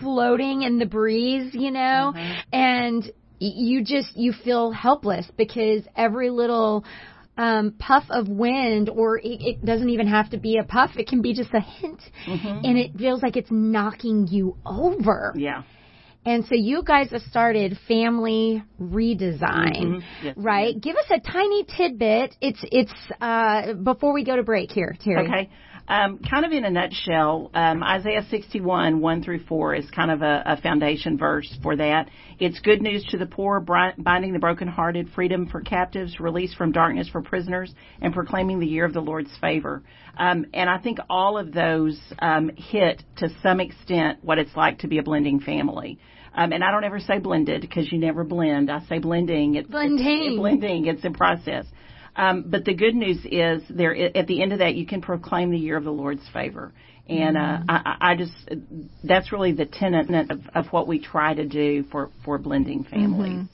floating 0.00 0.62
in 0.62 0.78
the 0.78 0.86
breeze, 0.86 1.54
you 1.54 1.70
know, 1.70 2.12
uh-huh. 2.14 2.42
and 2.52 3.10
you 3.40 3.82
just 3.82 4.16
you 4.16 4.32
feel 4.32 4.70
helpless 4.70 5.26
because 5.36 5.82
every 5.96 6.30
little 6.30 6.84
um, 7.40 7.72
puff 7.78 8.04
of 8.10 8.28
wind, 8.28 8.90
or 8.90 9.16
it, 9.16 9.40
it 9.40 9.64
doesn't 9.64 9.88
even 9.88 10.06
have 10.06 10.28
to 10.30 10.36
be 10.36 10.58
a 10.58 10.62
puff; 10.62 10.90
it 10.98 11.08
can 11.08 11.22
be 11.22 11.32
just 11.32 11.48
a 11.54 11.60
hint, 11.60 12.02
and 12.66 12.76
it 12.76 12.94
feels 12.98 13.22
like 13.22 13.36
it's 13.36 13.50
knocking 13.50 14.28
you 14.28 14.56
over. 14.66 15.32
Yeah. 15.34 15.62
And 16.26 16.44
so 16.44 16.54
you 16.54 16.82
guys 16.82 17.12
have 17.12 17.22
started 17.22 17.78
Family 17.88 18.62
Redesign, 18.78 19.40
Mhm. 19.40 20.02
Yes, 20.22 20.34
right? 20.36 20.78
Give 20.78 20.94
us 20.94 21.06
a 21.08 21.18
tiny 21.18 21.64
tidbit. 21.64 22.36
It's 22.42 22.62
it's 22.70 22.92
uh, 23.22 23.72
before 23.72 24.12
we 24.12 24.22
go 24.22 24.36
to 24.36 24.42
break 24.42 24.70
here, 24.70 24.94
Teri. 25.02 25.24
Okay. 25.24 25.48
Um, 25.88 26.18
kind 26.18 26.44
of 26.44 26.52
in 26.52 26.64
a 26.64 26.70
nutshell, 26.70 27.50
um, 27.52 27.82
Isaiah 27.82 28.24
61, 28.30 29.00
1 29.00 29.22
through 29.22 29.44
4 29.44 29.74
is 29.74 29.90
kind 29.90 30.10
of 30.10 30.22
a, 30.22 30.42
a 30.46 30.60
foundation 30.60 31.18
verse 31.18 31.52
for 31.62 31.76
that. 31.76 32.08
It's 32.38 32.60
good 32.60 32.80
news 32.80 33.04
to 33.10 33.18
the 33.18 33.26
poor, 33.26 33.60
binding 33.60 34.32
the 34.32 34.38
brokenhearted, 34.38 35.10
freedom 35.14 35.46
for 35.48 35.60
captives, 35.60 36.20
release 36.20 36.54
from 36.54 36.72
darkness 36.72 37.08
for 37.08 37.22
prisoners, 37.22 37.74
and 38.00 38.14
proclaiming 38.14 38.60
the 38.60 38.66
year 38.66 38.84
of 38.84 38.92
the 38.92 39.00
Lord's 39.00 39.36
favor. 39.40 39.82
Um, 40.16 40.46
and 40.54 40.70
I 40.70 40.78
think 40.78 40.98
all 41.08 41.36
of 41.36 41.52
those 41.52 42.00
um, 42.20 42.50
hit 42.56 43.02
to 43.16 43.28
some 43.42 43.60
extent 43.60 44.18
what 44.22 44.38
it's 44.38 44.54
like 44.54 44.80
to 44.80 44.88
be 44.88 44.98
a 44.98 45.02
blending 45.02 45.40
family. 45.40 45.98
Um, 46.34 46.52
and 46.52 46.62
I 46.62 46.70
don't 46.70 46.84
ever 46.84 47.00
say 47.00 47.18
blended 47.18 47.60
because 47.60 47.90
you 47.90 47.98
never 47.98 48.22
blend. 48.24 48.70
I 48.70 48.80
say 48.86 48.98
blending. 48.98 49.56
It's, 49.56 49.68
Blending. 49.68 50.24
It's, 50.24 50.38
blending. 50.38 50.86
It's 50.86 51.04
a 51.04 51.10
process. 51.10 51.66
Um, 52.16 52.44
but 52.48 52.64
the 52.64 52.74
good 52.74 52.94
news 52.94 53.18
is 53.24 53.62
there 53.70 53.94
at 54.16 54.26
the 54.26 54.42
end 54.42 54.52
of 54.52 54.58
that 54.58 54.74
you 54.74 54.86
can 54.86 55.00
proclaim 55.00 55.50
the 55.50 55.58
year 55.58 55.76
of 55.76 55.84
the 55.84 55.92
Lord's 55.92 56.26
favor. 56.32 56.72
And 57.08 57.36
uh, 57.36 57.40
Mm-hmm. 57.40 57.70
I, 57.70 57.96
I 58.00 58.14
just 58.16 58.32
that's 59.02 59.32
really 59.32 59.52
the 59.52 59.66
tenet 59.66 60.30
of, 60.30 60.40
of 60.54 60.66
what 60.72 60.86
we 60.86 61.00
try 61.00 61.34
to 61.34 61.44
do 61.46 61.84
for 61.90 62.10
for 62.24 62.38
blending 62.38 62.84
families. 62.84 63.48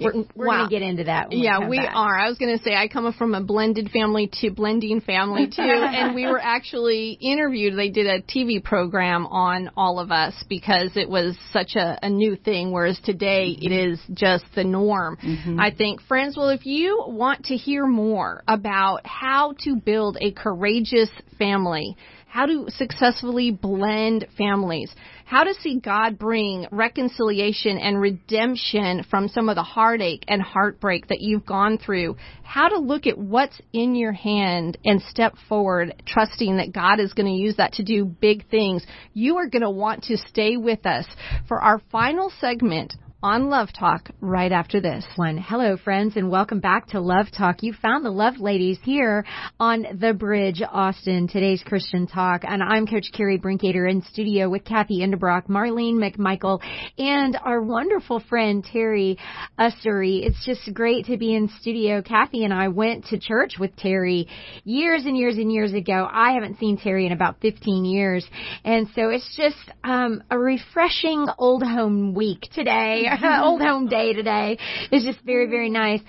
We're, 0.00 0.24
we're 0.34 0.46
Wow. 0.46 0.56
going 0.58 0.68
to 0.68 0.70
get 0.70 0.82
into 0.82 1.04
that. 1.04 1.32
Yeah, 1.32 1.68
we 1.68 1.78
back. 1.78 1.94
are. 1.94 2.18
I 2.18 2.28
was 2.28 2.38
going 2.38 2.56
to 2.56 2.62
say 2.62 2.74
I 2.74 2.88
come 2.88 3.12
from 3.12 3.34
a 3.34 3.42
blended 3.42 3.90
family 3.90 4.30
to 4.40 4.50
blending 4.50 5.00
family 5.00 5.46
too, 5.46 5.62
and 5.62 6.14
we 6.14 6.26
were 6.26 6.40
actually 6.40 7.12
interviewed. 7.20 7.76
They 7.76 7.90
did 7.90 8.06
a 8.06 8.22
TV 8.22 8.62
program 8.62 9.26
on 9.26 9.70
all 9.76 9.98
of 9.98 10.10
us 10.10 10.34
because 10.48 10.96
it 10.96 11.08
was 11.08 11.36
such 11.52 11.76
a, 11.76 11.98
a 12.02 12.08
new 12.08 12.36
thing, 12.36 12.72
whereas 12.72 13.00
today 13.04 13.56
it 13.60 13.70
mm-hmm. 13.70 13.92
is 13.92 14.00
just 14.12 14.44
the 14.54 14.64
norm. 14.64 15.16
Mm-hmm. 15.16 15.60
I 15.60 15.70
think, 15.70 16.02
friends, 16.02 16.36
well, 16.36 16.48
if 16.50 16.66
you 16.66 17.04
want 17.06 17.46
to 17.46 17.56
hear 17.56 17.86
more 17.86 18.42
about 18.48 19.06
how 19.06 19.54
to 19.64 19.76
build 19.76 20.16
a 20.20 20.32
courageous 20.32 21.10
family, 21.38 21.96
how 22.26 22.46
to 22.46 22.66
successfully 22.68 23.50
blend 23.50 24.26
families, 24.38 24.94
how 25.30 25.44
to 25.44 25.54
see 25.60 25.78
God 25.78 26.18
bring 26.18 26.66
reconciliation 26.72 27.78
and 27.78 28.00
redemption 28.00 29.04
from 29.08 29.28
some 29.28 29.48
of 29.48 29.54
the 29.54 29.62
heartache 29.62 30.24
and 30.26 30.42
heartbreak 30.42 31.06
that 31.06 31.20
you've 31.20 31.46
gone 31.46 31.78
through, 31.78 32.16
how 32.42 32.68
to 32.68 32.80
look 32.80 33.06
at 33.06 33.16
what's 33.16 33.60
in 33.72 33.94
your 33.94 34.10
hand 34.10 34.76
and 34.84 35.00
step 35.02 35.36
forward, 35.48 36.02
trusting 36.04 36.56
that 36.56 36.72
God 36.72 36.98
is 36.98 37.12
going 37.12 37.32
to 37.32 37.40
use 37.40 37.54
that 37.58 37.74
to 37.74 37.84
do 37.84 38.04
big 38.04 38.48
things. 38.50 38.84
You 39.14 39.36
are 39.36 39.46
going 39.46 39.62
to 39.62 39.70
want 39.70 40.02
to 40.04 40.16
stay 40.16 40.56
with 40.56 40.84
us 40.84 41.06
for 41.46 41.62
our 41.62 41.80
final 41.92 42.32
segment 42.40 42.94
on 43.22 43.50
Love 43.50 43.68
Talk 43.78 44.08
right 44.22 44.50
after 44.50 44.80
this. 44.80 45.04
One. 45.16 45.36
Hello, 45.36 45.76
friends, 45.76 46.16
and 46.16 46.30
welcome 46.30 46.60
back 46.60 46.88
to 46.88 47.00
Love 47.00 47.26
Talk. 47.36 47.62
You 47.62 47.74
found 47.74 48.02
the 48.02 48.10
Love 48.10 48.38
Ladies 48.38 48.78
here 48.82 49.26
on 49.58 49.84
The 50.00 50.14
Bridge, 50.14 50.62
Austin, 50.66 51.28
today's 51.28 51.62
Christian 51.62 52.06
Talk. 52.06 52.44
And 52.44 52.62
I'm 52.62 52.86
Coach 52.86 53.08
Carrie 53.12 53.38
Brinkater 53.38 53.90
in 53.90 54.02
studio 54.02 54.48
with 54.48 54.64
Kathy 54.64 55.00
Endebrock, 55.00 55.48
Marlene 55.48 55.96
McMichael, 55.96 56.60
and 56.96 57.38
our 57.44 57.60
wonderful 57.60 58.20
friend 58.20 58.64
Teri 58.64 59.18
Ussery. 59.58 60.24
It's 60.24 60.42
just 60.46 60.72
great 60.72 61.04
to 61.06 61.18
be 61.18 61.34
in 61.34 61.50
studio. 61.60 62.00
Kathy 62.00 62.44
and 62.44 62.54
I 62.54 62.68
went 62.68 63.06
to 63.06 63.18
church 63.18 63.56
with 63.60 63.76
Teri 63.76 64.28
years 64.64 65.04
and 65.04 65.16
years 65.16 65.36
and 65.36 65.52
years 65.52 65.74
ago. 65.74 66.08
I 66.10 66.32
haven't 66.32 66.58
seen 66.58 66.78
Teri 66.78 67.04
in 67.04 67.12
about 67.12 67.40
15 67.42 67.84
years. 67.84 68.26
And 68.64 68.88
so 68.94 69.10
it's 69.10 69.36
just 69.36 69.58
um, 69.84 70.22
a 70.30 70.38
refreshing 70.38 71.26
old 71.38 71.62
home 71.62 72.14
week 72.14 72.48
today. 72.54 73.09
old 73.42 73.60
home 73.60 73.88
day 73.88 74.12
today. 74.12 74.58
Is 74.92 75.04
just 75.04 75.20
very 75.24 75.46
very 75.48 75.70
nice. 75.70 76.00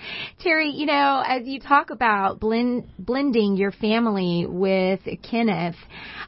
Teri 0.44 0.76
you 0.76 0.86
know 0.86 1.22
as 1.26 1.42
you 1.46 1.60
talk 1.60 1.90
about 1.90 2.40
blend 2.40 2.88
blending 2.98 3.56
your 3.56 3.72
family 3.72 4.46
with 4.48 5.00
kenneth 5.22 5.76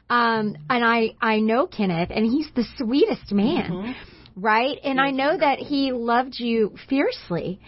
um 0.09 0.55
and 0.69 0.83
i 0.83 1.15
i 1.21 1.39
know 1.39 1.67
kenneth 1.67 2.09
and 2.11 2.25
he's 2.25 2.47
the 2.55 2.65
sweetest 2.77 3.31
man 3.31 3.95
right? 4.35 4.77
And 4.83 4.99
i 4.99 5.11
know 5.11 5.37
that 5.37 5.59
he 5.59 5.91
loved 5.91 6.35
you 6.39 6.75
fiercely 6.89 7.59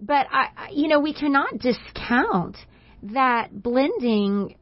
but 0.00 0.26
i 0.30 0.48
I- 0.56 0.70
you 0.72 0.88
know 0.88 1.00
we 1.00 1.14
cannot 1.14 1.58
discount 1.58 2.56
that 3.02 3.62
blending 3.62 4.56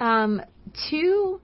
um 0.00 0.40
two 0.90 1.40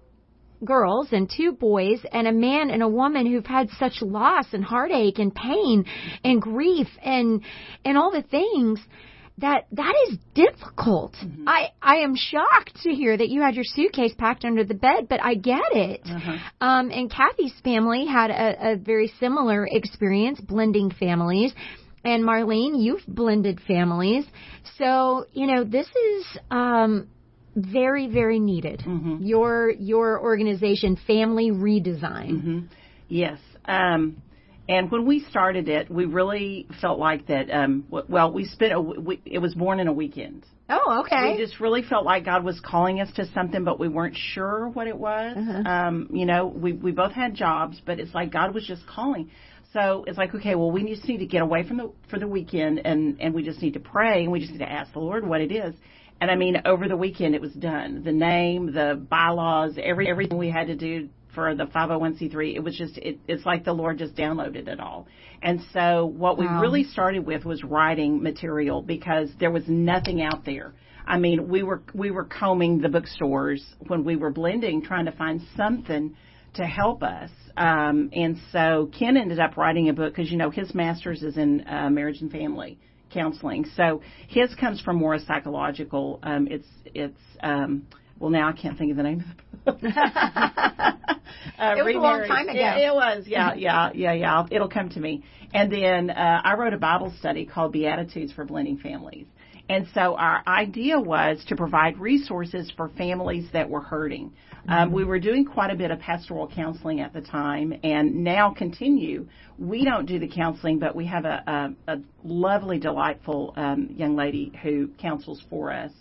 girls 0.65 1.09
and 1.13 1.31
two 1.35 1.53
boys 1.53 2.01
and 2.13 2.27
a 2.27 2.33
man 2.33 2.71
and 2.71 2.83
a 2.83 2.89
woman 2.89 3.27
who've 3.27 3.47
had 3.47 3.71
such 3.79 4.03
loss 4.03 4.47
and 4.53 4.65
heartache 4.65 5.19
and 5.19 5.35
pain 5.35 5.85
and 6.25 6.41
grief 6.41 6.89
and 7.03 7.43
and 7.85 7.97
all 7.97 8.11
the 8.11 8.23
things 8.23 8.81
that 9.39 9.65
that 9.73 9.95
is 10.09 10.19
difficult. 10.35 11.15
I 11.47 11.69
I 11.81 11.97
am 11.97 12.15
shocked 12.15 12.77
to 12.83 12.91
hear 12.91 13.17
that 13.17 13.29
you 13.29 13.41
had 13.41 13.55
your 13.55 13.65
suitcase 13.65 14.13
packed 14.17 14.45
under 14.45 14.65
the 14.65 14.75
bed, 14.75 15.09
but 15.09 15.23
I 15.23 15.35
get 15.35 15.73
it. 15.73 16.03
Um, 16.61 16.91
and 16.91 17.11
Kathy's 17.11 17.55
family 17.65 18.07
had 18.07 18.31
a, 18.31 18.73
a 18.73 18.77
very 18.77 19.13
similar 19.19 19.67
experience 19.67 20.41
blending 20.41 20.91
families. 20.91 21.53
And 22.05 22.25
Marlene, 22.25 22.83
you've 22.83 23.07
blended 23.07 23.61
families. 23.67 24.25
So, 24.79 25.27
you 25.33 25.47
know, 25.47 25.65
this 25.65 25.87
is 25.87 26.39
um 26.51 27.09
very 27.55 28.07
very 28.09 28.39
needed. 28.39 28.83
Your 29.21 29.71
your 29.71 30.21
organization 30.21 30.97
Family 31.07 31.51
Redesign. 31.51 32.69
Yes. 33.09 33.39
Um, 33.65 34.23
and 34.69 34.91
when 34.91 35.05
we 35.05 35.25
started 35.29 35.69
it, 35.69 35.91
we 35.91 36.05
really 36.05 36.69
felt 36.81 37.01
like 37.01 37.27
that. 37.27 37.51
Um, 37.51 37.83
w- 37.91 38.07
well, 38.09 38.33
we 38.33 38.45
spent 38.45 38.73
a, 38.73 38.81
we, 38.81 39.21
it 39.25 39.39
was 39.41 39.53
born 39.55 39.81
in 39.81 39.89
a 39.89 39.93
weekend. 39.93 40.47
Oh, 40.69 41.03
okay. 41.05 41.33
We 41.33 41.45
just 41.45 41.59
really 41.59 41.83
felt 41.83 42.05
like 42.05 42.25
God 42.25 42.45
was 42.45 42.61
calling 42.65 43.01
us 43.01 43.11
to 43.17 43.27
something, 43.33 43.65
but 43.65 43.81
we 43.81 43.89
weren't 43.89 44.17
sure 44.17 44.69
what 44.69 44.87
it 44.87 44.97
was. 44.97 45.37
Um, 45.67 46.09
you 46.13 46.25
know, 46.25 46.47
we 46.47 46.73
we 46.73 46.93
both 46.93 47.11
had 47.13 47.35
jobs, 47.35 47.81
but 47.85 47.99
it's 47.99 48.15
like 48.15 48.31
God 48.33 48.55
was 48.55 48.65
just 48.65 48.87
calling. 48.87 49.31
So 49.73 50.05
it's 50.07 50.19
like, 50.19 50.35
okay, 50.35 50.55
well, 50.55 50.71
we 50.71 50.85
just 50.85 51.07
need 51.09 51.19
to 51.19 51.27
get 51.27 51.43
away 51.43 51.67
from 51.67 51.77
the 51.77 51.93
for 52.09 52.21
the 52.21 52.29
weekend, 52.29 52.81
and 52.85 53.21
and 53.21 53.35
we 53.35 53.43
just 53.43 53.61
need 53.61 53.75
to 53.75 53.81
pray, 53.81 54.23
and 54.23 54.31
we 54.31 54.39
just 54.39 54.53
need 54.53 54.59
to 54.59 54.71
ask 54.71 54.93
the 54.93 55.01
Lord 55.01 55.27
what 55.27 55.41
it 55.41 55.51
is. 55.51 55.75
And 56.21 56.31
I 56.31 56.37
mean, 56.37 56.61
over 56.67 56.87
the 56.87 56.97
weekend, 56.97 57.35
it 57.35 57.41
was 57.41 57.53
done. 57.53 58.03
The 58.05 58.13
name, 58.13 58.73
the 58.73 58.95
bylaws, 59.09 59.79
every 59.83 60.09
everything 60.09 60.37
we 60.37 60.51
had 60.51 60.67
to 60.67 60.77
do 60.77 61.09
for 61.35 61.55
the 61.55 61.65
501c3, 61.65 62.57
it 62.57 62.61
was 62.61 62.77
just 62.77 62.99
it, 62.99 63.19
it's 63.27 63.47
like 63.47 63.65
the 63.65 63.73
Lord 63.73 63.99
just 63.99 64.15
downloaded 64.17 64.69
it 64.69 64.81
all. 64.81 65.07
And 65.43 65.61
so 65.73 66.05
what 66.05 66.37
we 66.37 66.47
really 66.47 66.85
started 66.85 67.25
with 67.25 67.45
was 67.47 67.65
writing 67.65 68.23
material 68.23 68.83
because 68.83 69.31
there 69.41 69.51
was 69.51 69.65
nothing 69.67 70.21
out 70.21 70.45
there. 70.45 70.75
I 71.07 71.19
mean, 71.19 71.49
we 71.49 71.63
were 71.63 71.83
we 71.95 72.11
were 72.11 72.25
combing 72.25 72.83
the 72.83 72.91
bookstores 72.91 73.65
when 73.87 74.05
we 74.05 74.17
were 74.17 74.31
blending, 74.31 74.83
trying 74.83 75.07
to 75.07 75.13
find 75.13 75.41
something 75.57 76.15
to 76.55 76.65
help 76.65 77.03
us. 77.03 77.31
Um, 77.57 78.11
and 78.13 78.37
so 78.53 78.91
Ken 78.97 79.17
ended 79.17 79.41
up 79.41 79.57
writing 79.57 79.89
a 79.89 79.95
book 79.95 80.15
because 80.15 80.31
you 80.31 80.37
know 80.37 80.51
his 80.51 80.75
master's 80.75 81.23
is 81.23 81.39
in 81.39 81.67
uh, 81.67 81.89
marriage 81.89 82.21
and 82.21 82.31
family 82.31 82.79
counseling. 83.11 83.65
So 83.77 84.01
his 84.29 84.55
comes 84.55 84.81
from 84.81 84.97
more 84.97 85.15
a 85.15 85.21
psychological. 85.21 86.21
Um, 86.23 86.49
it's 86.51 86.67
it's 86.87 87.21
um, 87.43 87.87
well 88.19 88.31
now 88.31 88.49
I 88.49 88.53
can't 88.53 88.79
think 88.79 88.91
of 88.91 88.97
the 88.97 89.03
name 89.03 89.21
of 89.21 89.27
the. 89.37 89.50
Uh, 89.67 89.73
It 91.77 91.85
was 91.85 91.95
a 91.95 91.99
long 91.99 92.27
time 92.27 92.49
ago. 92.49 92.59
It, 92.59 92.87
it 92.87 92.95
was, 92.95 93.25
yeah, 93.27 93.55
yeah, 93.57 93.91
yeah, 93.95 94.13
yeah. 94.13 94.47
It'll 94.51 94.69
come 94.69 94.89
to 94.91 95.01
me. 95.01 95.25
And 95.53 95.73
then 95.73 96.11
uh, 96.11 96.43
I 96.45 96.55
wrote 96.55 96.73
a 96.73 96.79
Bible 96.79 97.13
study 97.19 97.45
called 97.45 97.73
Beatitudes 97.73 98.33
for 98.33 98.45
Blending 98.45 98.79
Families. 98.79 99.27
And 99.69 99.87
so 99.95 100.17
our 100.17 100.43
idea 100.49 100.99
was 100.99 101.45
to 101.47 101.55
provide 101.55 101.97
resources 101.99 102.73
for 102.77 102.89
families 102.89 103.49
that 103.53 103.71
were 103.71 103.81
hurting. 103.81 104.33
Um, 104.69 104.93
we 104.93 105.05
were 105.05 105.21
doing 105.21 105.45
quite 105.45 105.71
a 105.71 105.77
bit 105.77 105.91
of 105.91 106.01
pastoral 106.01 106.49
counseling 106.49 107.01
at 107.01 107.13
the 107.13 107.21
time, 107.21 107.73
and 107.83 108.25
now 108.25 108.53
continue. 108.53 109.29
We 109.59 109.85
don't 109.85 110.07
do 110.07 110.19
the 110.19 110.29
counseling, 110.29 110.81
but 110.81 110.95
we 110.95 111.07
have 111.07 111.25
a, 111.25 111.75
a, 111.87 111.95
a 111.95 112.01
lovely, 112.25 112.79
delightful 112.79 113.55
um, 113.57 113.95
young 113.97 114.17
lady 114.17 114.53
who 114.63 114.89
counsels 114.99 115.43
for 115.49 115.73
us 115.73 115.93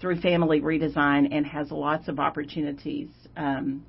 through 0.00 0.20
Family 0.20 0.60
Redesign 0.60 1.28
and 1.30 1.46
has 1.46 1.70
lots 1.70 2.08
of 2.08 2.18
opportunities 2.18 3.08
um, 3.36 3.84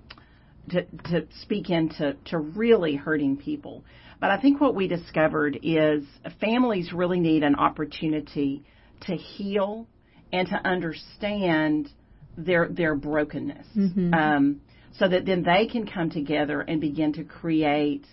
to, 0.70 0.84
to 0.84 1.28
speak 1.42 1.70
into 1.70 2.16
to 2.26 2.38
really 2.38 2.96
hurting 2.96 3.38
people. 3.38 3.84
But 4.20 4.30
I 4.30 4.40
think 4.40 4.62
what 4.62 4.76
we 4.76 4.88
discovered 4.88 5.60
is 5.64 6.04
families 6.40 6.94
really 6.94 7.20
need 7.20 7.44
an 7.44 7.56
opportunity 7.56 8.64
to 9.08 9.16
heal 9.16 9.88
and 10.32 10.48
to 10.50 10.56
understand 10.56 11.90
their 12.38 12.68
their 12.70 12.96
brokenness, 12.96 13.68
um, 14.14 14.62
so 14.98 15.08
that 15.08 15.26
then 15.26 15.44
they 15.44 15.68
can 15.68 15.86
come 15.86 16.10
together 16.10 16.62
and 16.62 16.80
begin 16.80 17.14
to 17.14 17.24
create 17.24 18.06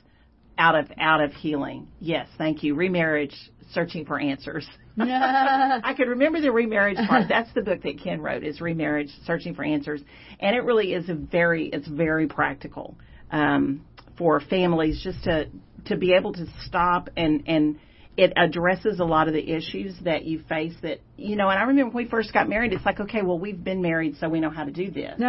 out 0.59 0.75
of 0.75 0.91
out 0.99 1.21
of 1.21 1.33
healing. 1.33 1.89
Yes, 2.01 2.29
thank 2.37 2.63
you. 2.63 2.75
Remarriage, 2.75 3.35
searching 3.73 4.05
for 4.05 4.21
answers. 4.21 4.67
I 5.01 5.95
could 5.97 6.09
remember 6.09 6.41
the 6.41 6.51
remarriage 6.51 6.99
part. 7.09 7.29
That's 7.29 7.53
the 7.55 7.63
book 7.63 7.83
that 7.83 8.01
Ken 8.03 8.21
wrote 8.21 8.43
is 8.43 8.61
Remarriage, 8.61 9.11
Searching 9.25 9.55
for 9.55 9.63
Answers. 9.63 10.03
And 10.41 10.57
it 10.57 10.61
really 10.65 10.93
is 10.93 11.09
a 11.09 11.15
very, 11.15 11.69
it's 11.69 11.87
very 11.87 12.27
practical, 12.27 12.97
um, 13.31 13.85
for 14.17 14.41
families 14.41 15.01
just 15.03 15.23
to, 15.25 15.49
to 15.85 15.97
be 15.97 16.15
able 16.15 16.33
to 16.33 16.47
stop 16.67 17.11
and 17.17 17.45
and 17.47 17.79
it 18.19 18.33
addresses 18.37 18.99
a 18.99 19.05
lot 19.05 19.29
of 19.29 19.33
the 19.33 19.53
issues 19.53 19.95
that 20.03 20.25
you 20.25 20.41
face 20.49 20.75
that 20.83 21.01
you 21.17 21.37
know 21.37 21.49
and 21.49 21.59
i 21.59 21.63
remember 21.63 21.95
when 21.95 22.05
we 22.05 22.11
first 22.11 22.33
got 22.33 22.49
married 22.49 22.73
it's 22.73 22.85
like 22.85 22.99
okay 22.99 23.23
well 23.23 23.39
we've 23.39 23.63
been 23.63 23.81
married 23.81 24.17
so 24.19 24.29
we 24.29 24.41
know 24.41 24.51
how 24.51 24.65
to 24.65 24.73
do 24.73 24.91
this. 24.91 25.15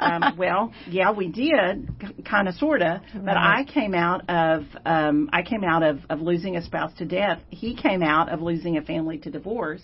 Um, 0.00 0.36
well 0.36 0.72
yeah 0.88 1.10
we 1.10 1.28
did 1.28 1.88
kind 2.28 2.46
of 2.46 2.54
sort 2.54 2.82
of 2.82 3.00
but 3.14 3.36
i 3.36 3.64
came 3.64 3.94
out 3.94 4.28
of 4.28 4.64
um, 4.84 5.30
i 5.32 5.42
came 5.42 5.64
out 5.64 5.82
of, 5.82 6.00
of 6.10 6.20
losing 6.20 6.56
a 6.56 6.62
spouse 6.62 6.92
to 6.98 7.06
death. 7.06 7.40
He 7.48 7.74
came 7.74 8.02
out 8.02 8.30
of 8.30 8.42
losing 8.42 8.76
a 8.76 8.82
family 8.82 9.18
to 9.18 9.30
divorce 9.30 9.80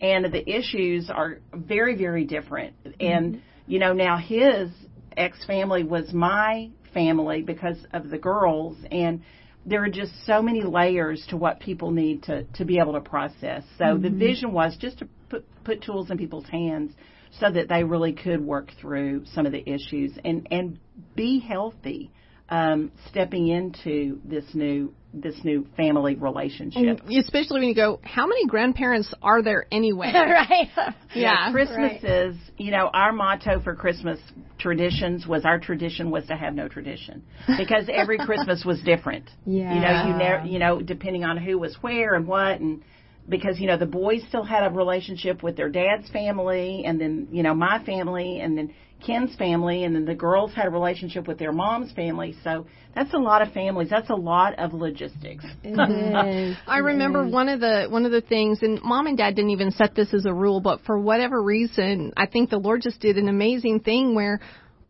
and 0.00 0.24
the 0.32 0.48
issues 0.48 1.10
are 1.10 1.38
very 1.52 1.96
very 1.96 2.24
different. 2.24 2.74
And 3.00 3.42
you 3.66 3.80
know 3.80 3.92
now 3.92 4.16
his 4.16 4.70
ex 5.16 5.44
family 5.44 5.82
was 5.82 6.12
my 6.12 6.70
family 6.94 7.42
because 7.42 7.78
of 7.92 8.10
the 8.10 8.18
girls 8.18 8.76
and 8.92 9.22
there 9.68 9.84
are 9.84 9.90
just 9.90 10.12
so 10.26 10.40
many 10.42 10.62
layers 10.62 11.24
to 11.28 11.36
what 11.36 11.60
people 11.60 11.90
need 11.90 12.22
to 12.24 12.44
to 12.54 12.64
be 12.64 12.78
able 12.78 12.94
to 12.94 13.00
process. 13.00 13.64
So 13.76 13.84
mm-hmm. 13.84 14.02
the 14.02 14.10
vision 14.10 14.52
was 14.52 14.76
just 14.76 14.98
to 14.98 15.08
put 15.28 15.44
put 15.64 15.82
tools 15.82 16.10
in 16.10 16.18
people's 16.18 16.48
hands 16.48 16.92
so 17.38 17.50
that 17.50 17.68
they 17.68 17.84
really 17.84 18.12
could 18.12 18.44
work 18.44 18.70
through 18.80 19.24
some 19.26 19.46
of 19.46 19.52
the 19.52 19.68
issues 19.68 20.12
and 20.24 20.48
and 20.50 20.78
be 21.14 21.38
healthy 21.40 22.10
um, 22.48 22.90
stepping 23.10 23.48
into 23.48 24.20
this 24.24 24.44
new 24.54 24.94
this 25.22 25.36
new 25.44 25.66
family 25.76 26.14
relationship. 26.14 27.00
And 27.06 27.18
especially 27.18 27.60
when 27.60 27.68
you 27.68 27.74
go, 27.74 28.00
how 28.02 28.26
many 28.26 28.46
grandparents 28.46 29.12
are 29.22 29.42
there 29.42 29.66
anyway? 29.70 30.12
right. 30.14 30.68
Yeah. 30.76 30.92
yeah 31.14 31.52
Christmas 31.52 32.02
right. 32.02 32.04
is, 32.04 32.36
you 32.56 32.70
know, 32.70 32.90
our 32.92 33.12
motto 33.12 33.60
for 33.60 33.74
Christmas 33.74 34.18
traditions 34.58 35.26
was 35.26 35.44
our 35.44 35.58
tradition 35.58 36.10
was 36.10 36.26
to 36.26 36.36
have 36.36 36.54
no 36.54 36.68
tradition 36.68 37.22
because 37.58 37.88
every 37.92 38.18
Christmas 38.26 38.64
was 38.64 38.80
different. 38.82 39.30
Yeah. 39.46 39.74
You 39.74 39.80
know, 39.80 40.12
you 40.12 40.18
never, 40.18 40.46
you 40.46 40.58
know, 40.58 40.80
depending 40.80 41.24
on 41.24 41.36
who 41.36 41.58
was 41.58 41.76
where 41.80 42.14
and 42.14 42.26
what 42.26 42.60
and 42.60 42.82
because 43.28 43.58
you 43.60 43.66
know 43.66 43.76
the 43.76 43.86
boys 43.86 44.22
still 44.28 44.44
had 44.44 44.64
a 44.64 44.74
relationship 44.74 45.42
with 45.42 45.56
their 45.56 45.68
dad's 45.68 46.08
family 46.10 46.84
and 46.86 47.00
then 47.00 47.28
you 47.30 47.42
know 47.42 47.54
my 47.54 47.82
family 47.84 48.40
and 48.40 48.56
then 48.56 48.72
Ken's 49.04 49.34
family, 49.36 49.84
and 49.84 49.94
then 49.94 50.04
the 50.04 50.14
girls 50.14 50.52
had 50.54 50.66
a 50.66 50.70
relationship 50.70 51.28
with 51.28 51.38
their 51.38 51.52
mom's 51.52 51.92
family. 51.92 52.34
So 52.42 52.66
that's 52.94 53.14
a 53.14 53.18
lot 53.18 53.42
of 53.42 53.52
families. 53.52 53.88
That's 53.90 54.10
a 54.10 54.14
lot 54.14 54.58
of 54.58 54.74
logistics. 54.74 55.44
I 55.64 56.78
remember 56.78 57.26
one 57.26 57.48
of 57.48 57.60
the 57.60 57.86
one 57.88 58.06
of 58.06 58.12
the 58.12 58.20
things, 58.20 58.58
and 58.62 58.82
mom 58.82 59.06
and 59.06 59.16
dad 59.16 59.36
didn't 59.36 59.50
even 59.50 59.70
set 59.70 59.94
this 59.94 60.12
as 60.12 60.26
a 60.26 60.32
rule, 60.32 60.60
but 60.60 60.80
for 60.84 60.98
whatever 60.98 61.40
reason, 61.40 62.12
I 62.16 62.26
think 62.26 62.50
the 62.50 62.58
Lord 62.58 62.82
just 62.82 63.00
did 63.00 63.18
an 63.18 63.28
amazing 63.28 63.80
thing 63.80 64.14
where 64.14 64.40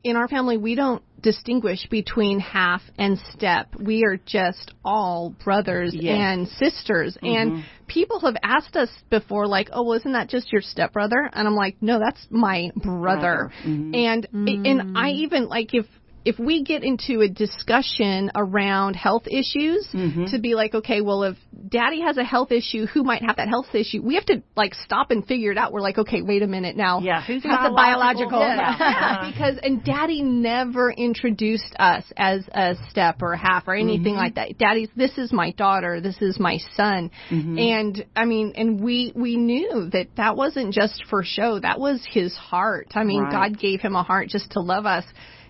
in 0.05 0.16
our 0.16 0.28
family 0.28 0.57
we 0.57 0.74
don't 0.74 1.03
distinguish 1.20 1.86
between 1.91 2.41
half 2.41 2.80
and 2.99 3.18
step. 3.32 3.68
We 3.78 4.05
are 4.05 4.16
just 4.24 4.72
all 4.84 5.34
brothers 5.45 5.95
yes. 5.95 6.16
and 6.16 6.49
sisters. 6.49 7.18
Mm-hmm. 7.22 7.26
And 7.26 7.64
people 7.89 8.20
have 8.20 8.36
asked 8.43 8.76
us 8.76 8.91
before, 9.11 9.47
like, 9.47 9.70
oh, 9.72 9.82
well, 9.82 9.95
isn't 9.95 10.12
that 10.12 10.28
just 10.28 10.53
your 10.53 10.62
stepbrother? 10.62 11.28
And 11.32 11.49
I'm 11.49 11.57
like, 11.57 11.76
no, 11.80 11.99
that's 11.99 12.26
my 12.30 12.70
brother. 12.76 13.01
brother. 13.01 13.53
Mm-hmm. 13.64 13.95
And 13.95 14.28
mm-hmm. 14.32 14.66
and 14.66 14.99
I 14.99 15.11
even 15.11 15.49
like 15.49 15.74
if 15.74 15.86
if 16.29 16.39
we 16.39 16.62
get 16.62 16.85
into 16.85 17.22
a 17.22 17.29
discussion 17.29 18.31
around 18.35 18.97
health 18.97 19.26
issues 19.26 19.89
mm-hmm. 19.95 20.26
to 20.26 20.39
be 20.39 20.55
like, 20.55 20.74
okay, 20.74 21.01
well, 21.01 21.22
if 21.22 21.39
daddy 21.66 22.03
has 22.03 22.18
a 22.18 22.22
health 22.22 22.53
issue, 22.53 22.85
who 22.85 23.03
might 23.03 23.22
have 23.22 23.37
that 23.37 23.49
health 23.49 23.74
issue? 23.74 24.03
We 24.03 24.16
have 24.16 24.26
to 24.26 24.43
like 24.55 24.74
stop 24.74 25.11
and 25.11 25.26
figure 25.26 25.53
it 25.53 25.57
out. 25.57 25.72
We're 25.72 25.81
like, 25.81 25.97
okay, 25.97 26.20
wait 26.20 26.43
a 26.43 26.47
minute 26.47 26.76
now. 26.76 27.01
Yeah, 27.01 27.24
who's 27.24 27.43
has 27.45 27.70
the 27.70 27.74
biological? 27.74 28.41
Yeah. 28.41 28.76
uh-huh. 28.79 29.31
because 29.31 29.59
and 29.62 29.83
daddy 29.83 30.20
never 30.20 30.93
introduced 30.93 31.74
us 31.79 32.05
as 32.14 32.47
a 32.53 32.74
step 32.91 33.22
or 33.22 33.33
a 33.33 33.39
half 33.39 33.66
or 33.66 33.74
anything 33.74 34.12
mm-hmm. 34.12 34.16
like 34.16 34.35
that. 34.35 34.59
Daddy's 34.59 34.91
this 34.95 35.16
is 35.16 35.33
my 35.33 35.53
daughter, 35.53 36.03
this 36.03 36.20
is 36.20 36.39
my 36.39 36.59
son, 36.76 37.11
mm-hmm. 37.31 37.59
and 37.59 38.05
I 38.14 38.26
mean, 38.26 38.53
and 38.55 38.83
we 38.83 39.12
we 39.16 39.39
knew 39.39 39.89
that 39.93 40.09
that 40.18 40.37
wasn't 40.37 40.74
just 40.74 41.05
for 41.09 41.22
show. 41.24 41.59
That 41.59 41.81
was 41.81 42.07
his 42.07 42.35
heart. 42.35 42.89
I 42.95 43.05
mean, 43.05 43.22
right. 43.22 43.33
God 43.33 43.59
gave 43.59 43.81
him 43.81 43.97
a 43.97 44.03
heart 44.03 44.29
just 44.29 44.51
to 44.51 44.61
love 44.61 44.85
us 44.85 45.05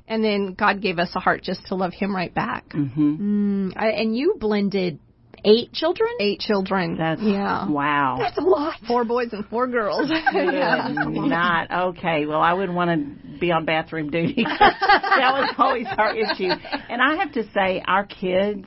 and 0.09 0.25
then 0.25 0.55
God 0.55 0.81
gave 0.81 0.99
us 0.99 1.11
a 1.15 1.21
heart 1.21 1.43
just 1.43 1.67
to 1.67 1.75
love 1.75 1.93
Him 1.93 2.15
right 2.15 2.35
back. 2.35 2.69
Mm-hmm. 2.71 3.71
Mm, 3.71 3.73
and 3.77 4.17
you 4.17 4.37
blended 4.39 4.99
eight 5.45 5.73
children. 5.73 6.11
Eight 6.21 6.41
children. 6.41 6.97
That's 6.97 7.21
yeah. 7.23 7.69
Wow. 7.69 8.17
That's 8.19 8.39
a 8.39 8.43
lot. 8.43 8.75
Four 8.87 9.05
boys 9.05 9.33
and 9.33 9.47
four 9.47 9.67
girls. 9.67 10.11
yeah, 10.33 10.89
not 11.07 11.71
okay. 11.89 12.27
Well, 12.27 12.41
I 12.41 12.55
wouldn't 12.55 12.75
want 12.75 12.91
to 12.91 13.39
be 13.39 13.53
on 13.53 13.65
bathroom 13.65 14.11
duty. 14.11 14.45
that 14.45 15.33
was 15.33 15.55
always 15.59 15.87
our 15.97 16.15
issue. 16.15 16.51
And 16.89 17.01
I 17.03 17.17
have 17.17 17.33
to 17.35 17.45
say, 17.53 17.83
our 17.87 18.05
kids 18.05 18.67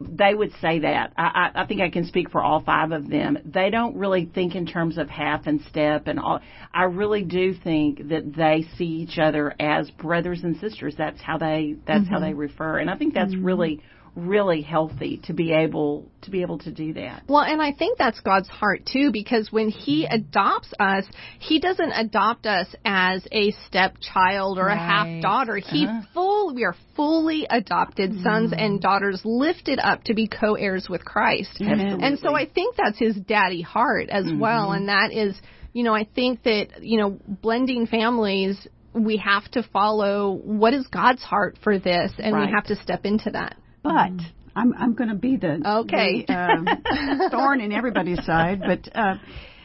they 0.00 0.34
would 0.34 0.52
say 0.60 0.80
that. 0.80 1.12
I, 1.16 1.50
I, 1.54 1.62
I 1.62 1.66
think 1.66 1.80
I 1.80 1.90
can 1.90 2.06
speak 2.06 2.30
for 2.30 2.40
all 2.40 2.60
five 2.60 2.92
of 2.92 3.08
them. 3.08 3.38
They 3.44 3.70
don't 3.70 3.96
really 3.96 4.30
think 4.32 4.54
in 4.54 4.66
terms 4.66 4.96
of 4.96 5.08
half 5.08 5.46
and 5.46 5.60
step 5.62 6.06
and 6.06 6.20
all. 6.20 6.40
I 6.72 6.84
really 6.84 7.24
do 7.24 7.54
think 7.54 8.08
that 8.08 8.34
they 8.36 8.66
see 8.76 8.84
each 8.84 9.18
other 9.18 9.54
as 9.58 9.90
brothers 9.90 10.44
and 10.44 10.56
sisters. 10.58 10.94
That's 10.96 11.20
how 11.20 11.38
they. 11.38 11.76
That's 11.86 12.04
mm-hmm. 12.04 12.12
how 12.12 12.20
they 12.20 12.34
refer, 12.34 12.78
and 12.78 12.88
I 12.88 12.96
think 12.96 13.14
that's 13.14 13.34
mm-hmm. 13.34 13.44
really 13.44 13.82
really 14.26 14.62
healthy 14.62 15.20
to 15.24 15.32
be 15.32 15.52
able 15.52 16.10
to 16.22 16.30
be 16.30 16.42
able 16.42 16.58
to 16.58 16.70
do 16.70 16.94
that. 16.94 17.22
Well, 17.28 17.42
and 17.42 17.62
I 17.62 17.72
think 17.72 17.98
that's 17.98 18.20
God's 18.20 18.48
heart 18.48 18.88
too 18.90 19.10
because 19.12 19.52
when 19.52 19.68
he 19.68 20.06
adopts 20.06 20.72
us, 20.78 21.04
he 21.38 21.60
doesn't 21.60 21.92
adopt 21.92 22.46
us 22.46 22.66
as 22.84 23.26
a 23.30 23.52
stepchild 23.66 24.58
or 24.58 24.66
right. 24.66 24.74
a 24.74 24.78
half 24.78 25.22
daughter. 25.22 25.56
He 25.56 25.86
uh-huh. 25.86 26.02
full 26.12 26.54
we 26.54 26.64
are 26.64 26.74
fully 26.96 27.46
adopted 27.48 28.12
mm. 28.12 28.22
sons 28.22 28.52
and 28.56 28.80
daughters 28.80 29.20
lifted 29.24 29.78
up 29.78 30.04
to 30.04 30.14
be 30.14 30.28
co-heirs 30.28 30.88
with 30.88 31.04
Christ. 31.04 31.60
Absolutely. 31.60 32.04
And 32.04 32.18
so 32.18 32.34
I 32.34 32.46
think 32.48 32.76
that's 32.76 32.98
his 32.98 33.16
daddy 33.16 33.62
heart 33.62 34.08
as 34.08 34.24
mm-hmm. 34.24 34.40
well 34.40 34.72
and 34.72 34.88
that 34.88 35.12
is 35.12 35.40
you 35.74 35.84
know, 35.84 35.94
I 35.94 36.08
think 36.12 36.42
that, 36.42 36.82
you 36.82 36.98
know, 36.98 37.18
blending 37.28 37.86
families 37.86 38.66
we 38.94 39.18
have 39.18 39.44
to 39.52 39.62
follow 39.62 40.32
what 40.32 40.74
is 40.74 40.86
God's 40.86 41.22
heart 41.22 41.58
for 41.62 41.78
this, 41.78 42.12
and 42.18 42.34
right. 42.34 42.46
we 42.46 42.52
have 42.52 42.66
to 42.66 42.76
step 42.76 43.04
into 43.04 43.30
that. 43.30 43.56
But 43.88 44.12
mm. 44.12 44.32
I'm 44.54 44.74
I'm 44.74 44.94
going 44.94 45.10
to 45.10 45.16
be 45.16 45.36
the 45.36 45.60
okay 45.80 46.24
the, 46.26 46.34
um, 46.34 47.28
thorn 47.30 47.60
in 47.60 47.72
everybody's 47.72 48.24
side. 48.24 48.60
But 48.60 48.94
uh, 48.94 49.14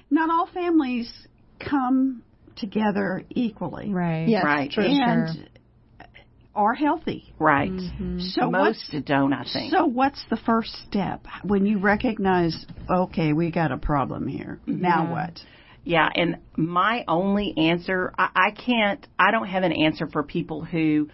not 0.10 0.30
all 0.30 0.48
families 0.48 1.12
come 1.60 2.24
together 2.56 3.24
equally. 3.30 3.92
Right. 3.92 4.28
Yes, 4.28 4.44
right. 4.44 4.72
True. 4.72 4.86
And 4.86 5.36
sure. 5.36 6.08
are 6.56 6.74
healthy. 6.74 7.34
Right. 7.40 7.72
Mm-hmm. 7.72 8.20
So 8.20 8.52
most 8.52 8.94
don't, 9.06 9.34
I 9.34 9.46
think. 9.52 9.74
So 9.74 9.86
what's 9.86 10.24
the 10.30 10.38
first 10.38 10.72
step 10.88 11.26
when 11.44 11.66
you 11.66 11.80
recognize? 11.80 12.66
Okay, 12.90 13.34
we 13.34 13.52
got 13.52 13.72
a 13.72 13.78
problem 13.78 14.28
here. 14.28 14.60
Now 14.66 15.12
what? 15.12 15.40
Yeah, 15.86 16.08
and 16.14 16.38
my 16.56 17.04
only 17.08 17.54
answer, 17.58 18.14
I, 18.18 18.30
I 18.36 18.52
can't, 18.52 19.06
I 19.20 19.32
don't 19.32 19.48
have 19.48 19.64
an 19.64 19.74
answer 19.74 20.08
for 20.08 20.24
people 20.24 20.64
who 20.64 21.10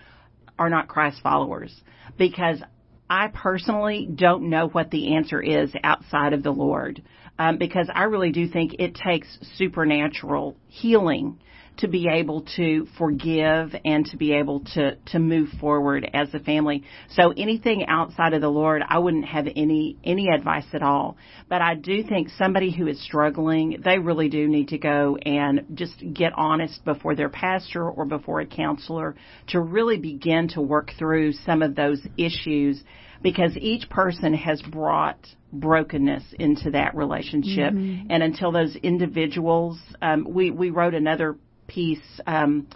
are 0.60 0.70
not 0.70 0.88
Christ 0.88 1.22
followers 1.24 1.74
because 2.18 2.62
I 3.10 3.28
personally 3.28 4.08
don't 4.14 4.50
know 4.50 4.68
what 4.68 4.92
the 4.92 5.16
answer 5.16 5.42
is 5.42 5.72
outside 5.84 6.34
of 6.34 6.44
the 6.44 6.52
Lord 6.52 7.02
um, 7.40 7.58
because 7.58 7.90
I 7.94 8.04
really 8.04 8.32
do 8.32 8.48
think 8.48 8.76
it 8.78 8.96
takes 8.96 9.28
supernatural 9.58 10.56
healing 10.68 11.40
to 11.78 11.88
be 11.88 12.08
able 12.08 12.46
to 12.58 12.88
forgive 12.98 13.76
and 13.86 14.06
to 14.08 14.18
be 14.18 14.34
able 14.34 14.62
to 14.62 14.96
to 15.08 15.20
move 15.20 15.50
forward 15.60 16.10
as 16.14 16.34
a 16.34 16.40
family. 16.40 16.84
So 17.12 17.32
anything 17.36 17.86
outside 17.88 18.34
of 18.34 18.42
the 18.42 18.50
Lord, 18.50 18.82
I 18.88 19.00
wouldn't 19.00 19.26
have 19.26 19.48
any 19.56 19.98
any 20.04 20.30
advice 20.30 20.68
at 20.74 20.84
all. 20.84 21.18
But 21.48 21.62
I 21.62 21.76
do 21.76 22.04
think 22.04 22.30
somebody 22.38 22.72
who 22.72 22.88
is 22.88 23.02
struggling, 23.02 23.82
they 23.84 23.98
really 24.00 24.30
do 24.30 24.48
need 24.48 24.70
to 24.70 24.78
go 24.78 25.18
and 25.18 25.66
just 25.74 26.04
get 26.14 26.34
honest 26.36 26.84
before 26.86 27.16
their 27.16 27.30
pastor 27.30 27.90
or 27.90 28.06
before 28.06 28.42
a 28.42 28.46
counselor 28.46 29.16
to 29.48 29.60
really 29.60 29.98
begin 29.98 30.50
to 30.50 30.62
work 30.62 30.92
through 30.98 31.34
some 31.34 31.62
of 31.62 31.76
those 31.76 32.02
issues 32.18 32.84
because 33.22 33.56
each 33.58 33.90
person 33.90 34.34
has 34.34 34.62
brought 34.62 35.18
brokenness 35.52 36.24
into 36.38 36.72
that 36.72 36.96
relationship 36.96 37.74
mm-hmm. 37.74 38.08
and 38.10 38.22
until 38.22 38.52
those 38.52 38.76
individuals 38.78 39.80
um, 40.02 40.26
we 40.30 40.52
we 40.52 40.70
wrote 40.70 40.94
another 40.94 41.36
piece 41.70 42.22
um, 42.28 42.68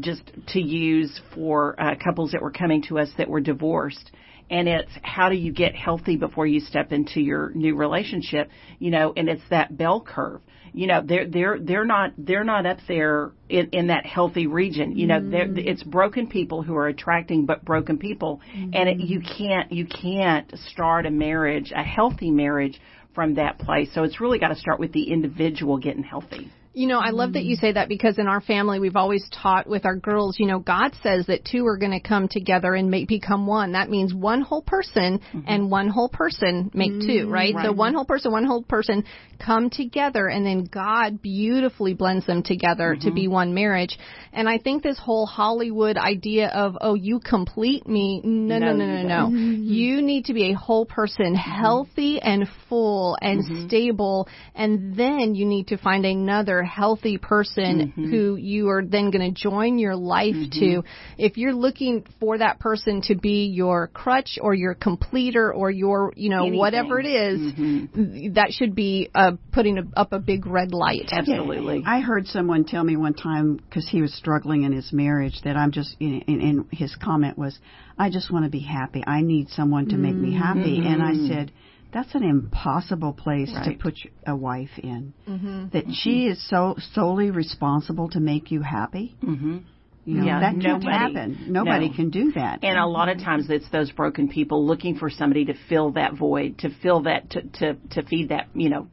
just 0.00 0.22
to 0.48 0.60
use 0.60 1.20
for 1.34 1.78
uh, 1.80 1.94
couples 2.02 2.32
that 2.32 2.40
were 2.40 2.50
coming 2.50 2.82
to 2.88 2.98
us 2.98 3.10
that 3.18 3.28
were 3.28 3.40
divorced. 3.40 4.10
And 4.50 4.68
it's 4.68 4.90
how 5.02 5.28
do 5.28 5.36
you 5.36 5.52
get 5.52 5.74
healthy 5.74 6.16
before 6.16 6.46
you 6.46 6.60
step 6.60 6.92
into 6.92 7.20
your 7.20 7.50
new 7.54 7.74
relationship, 7.74 8.50
you 8.78 8.90
know, 8.90 9.12
and 9.16 9.28
it's 9.28 9.42
that 9.50 9.76
bell 9.76 10.00
curve. 10.00 10.40
You 10.74 10.86
know, 10.86 11.02
they're 11.04 11.28
they're 11.28 11.58
they're 11.60 11.84
not 11.84 12.12
they're 12.16 12.44
not 12.44 12.64
up 12.64 12.78
there 12.88 13.32
in, 13.48 13.68
in 13.72 13.86
that 13.88 14.06
healthy 14.06 14.46
region. 14.46 14.96
You 14.96 15.06
know, 15.06 15.20
mm-hmm. 15.20 15.58
it's 15.58 15.82
broken 15.82 16.28
people 16.28 16.62
who 16.62 16.74
are 16.74 16.88
attracting 16.88 17.44
but 17.44 17.64
broken 17.64 17.98
people, 17.98 18.40
mm-hmm. 18.54 18.70
and 18.74 18.88
it, 18.88 18.98
you 18.98 19.20
can't 19.20 19.70
you 19.70 19.86
can't 19.86 20.50
start 20.70 21.04
a 21.04 21.10
marriage, 21.10 21.72
a 21.74 21.82
healthy 21.82 22.30
marriage, 22.30 22.80
from 23.14 23.34
that 23.34 23.58
place. 23.58 23.90
So 23.94 24.02
it's 24.02 24.20
really 24.20 24.38
got 24.38 24.48
to 24.48 24.56
start 24.56 24.80
with 24.80 24.92
the 24.92 25.04
individual 25.10 25.78
getting 25.78 26.02
healthy. 26.02 26.50
You 26.74 26.86
know, 26.86 27.00
I 27.00 27.10
love 27.10 27.34
that 27.34 27.44
you 27.44 27.56
say 27.56 27.72
that 27.72 27.88
because 27.88 28.18
in 28.18 28.26
our 28.26 28.40
family 28.40 28.80
we've 28.80 28.96
always 28.96 29.28
taught 29.30 29.66
with 29.66 29.84
our 29.84 29.96
girls, 29.96 30.38
you 30.38 30.46
know, 30.46 30.58
God 30.58 30.92
says 31.02 31.26
that 31.26 31.44
two 31.44 31.66
are 31.66 31.76
going 31.76 31.92
to 31.92 32.00
come 32.00 32.28
together 32.28 32.74
and 32.74 32.90
make 32.90 33.08
become 33.08 33.46
one. 33.46 33.72
That 33.72 33.90
means 33.90 34.14
one 34.14 34.40
whole 34.40 34.62
person 34.62 35.20
mm-hmm. 35.20 35.40
and 35.46 35.70
one 35.70 35.88
whole 35.88 36.08
person 36.08 36.70
make 36.72 36.92
mm-hmm. 36.92 37.06
two, 37.06 37.30
right? 37.30 37.54
right? 37.54 37.66
So 37.66 37.72
one 37.72 37.92
whole 37.92 38.06
person, 38.06 38.32
one 38.32 38.46
whole 38.46 38.62
person 38.62 39.04
come 39.44 39.68
together 39.68 40.28
and 40.28 40.46
then 40.46 40.64
God 40.64 41.20
beautifully 41.20 41.92
blends 41.92 42.26
them 42.26 42.42
together 42.42 42.94
mm-hmm. 42.94 43.08
to 43.08 43.14
be 43.14 43.28
one 43.28 43.52
marriage. 43.52 43.98
And 44.32 44.48
I 44.48 44.58
think 44.58 44.82
this 44.82 44.98
whole 44.98 45.26
Hollywood 45.26 45.98
idea 45.98 46.48
of, 46.48 46.78
oh, 46.80 46.94
you 46.94 47.20
complete 47.20 47.86
me. 47.86 48.22
No, 48.24 48.58
no, 48.58 48.72
no, 48.72 48.86
no, 48.86 49.02
no. 49.02 49.08
no. 49.08 49.26
Mm-hmm. 49.26 49.62
You 49.64 50.00
need 50.00 50.26
to 50.26 50.32
be 50.32 50.52
a 50.52 50.56
whole 50.56 50.86
person, 50.86 51.34
mm-hmm. 51.34 51.60
healthy 51.60 52.20
and 52.20 52.48
full 52.68 53.18
and 53.20 53.44
mm-hmm. 53.44 53.66
stable. 53.66 54.26
And 54.54 54.96
then 54.96 55.34
you 55.34 55.44
need 55.44 55.68
to 55.68 55.76
find 55.76 56.06
another 56.06 56.61
healthy 56.64 57.18
person 57.18 57.88
mm-hmm. 57.88 58.10
who 58.10 58.36
you 58.36 58.68
are 58.68 58.84
then 58.84 59.10
going 59.10 59.34
to 59.34 59.40
join 59.40 59.78
your 59.78 59.96
life 59.96 60.34
mm-hmm. 60.34 60.60
to. 60.60 60.84
If 61.18 61.36
you're 61.36 61.54
looking 61.54 62.04
for 62.20 62.38
that 62.38 62.58
person 62.58 63.02
to 63.02 63.14
be 63.14 63.46
your 63.46 63.88
crutch 63.88 64.38
or 64.40 64.54
your 64.54 64.74
completer 64.74 65.52
or 65.52 65.70
your, 65.70 66.12
you 66.16 66.30
know, 66.30 66.42
Anything. 66.42 66.58
whatever 66.58 67.00
it 67.00 67.06
is, 67.06 67.40
mm-hmm. 67.52 68.34
that 68.34 68.52
should 68.52 68.74
be 68.74 69.10
uh, 69.14 69.32
putting 69.52 69.78
a, 69.78 69.82
up 69.96 70.12
a 70.12 70.18
big 70.18 70.46
red 70.46 70.72
light. 70.72 71.08
Absolutely. 71.10 71.82
I 71.86 72.00
heard 72.00 72.26
someone 72.26 72.64
tell 72.64 72.84
me 72.84 72.96
one 72.96 73.14
time 73.14 73.56
because 73.56 73.88
he 73.88 74.00
was 74.00 74.14
struggling 74.14 74.64
in 74.64 74.72
his 74.72 74.92
marriage 74.92 75.40
that 75.44 75.56
I'm 75.56 75.72
just, 75.72 75.96
and 76.00 76.66
his 76.70 76.94
comment 76.96 77.38
was, 77.38 77.58
I 77.98 78.10
just 78.10 78.32
want 78.32 78.44
to 78.44 78.50
be 78.50 78.60
happy. 78.60 79.02
I 79.06 79.20
need 79.22 79.48
someone 79.50 79.88
to 79.88 79.96
make 79.96 80.14
me 80.14 80.34
happy. 80.34 80.78
And 80.78 81.02
I 81.02 81.12
mm-hmm. 81.12 81.28
said, 81.28 81.52
that's 81.92 82.14
an 82.14 82.22
impossible 82.22 83.12
place 83.12 83.50
right. 83.54 83.64
to 83.64 83.82
put 83.82 83.98
a 84.26 84.34
wife 84.34 84.70
in. 84.78 85.12
Mm-hmm. 85.28 85.68
That 85.72 85.84
mm-hmm. 85.84 85.92
she 85.92 86.26
is 86.26 86.48
so 86.48 86.76
solely 86.94 87.30
responsible 87.30 88.08
to 88.10 88.20
make 88.20 88.50
you 88.50 88.62
happy. 88.62 89.16
Mm-hmm. 89.22 89.58
You 90.04 90.16
know, 90.16 90.24
yeah, 90.24 90.40
that 90.40 90.60
can't 90.60 90.82
happen. 90.82 91.46
Nobody 91.48 91.88
no. 91.88 91.94
can 91.94 92.10
do 92.10 92.32
that. 92.32 92.64
And 92.64 92.76
a 92.76 92.86
lot 92.86 93.08
of 93.08 93.18
times 93.18 93.46
it's 93.48 93.70
those 93.70 93.92
broken 93.92 94.28
people 94.28 94.66
looking 94.66 94.96
for 94.96 95.08
somebody 95.10 95.44
to 95.44 95.54
fill 95.68 95.92
that 95.92 96.14
void, 96.14 96.58
to 96.58 96.70
fill 96.82 97.02
that, 97.02 97.30
to 97.30 97.42
to, 97.42 97.74
to 97.90 98.02
feed 98.08 98.30
that, 98.30 98.48
you 98.54 98.68
know, 98.68 98.88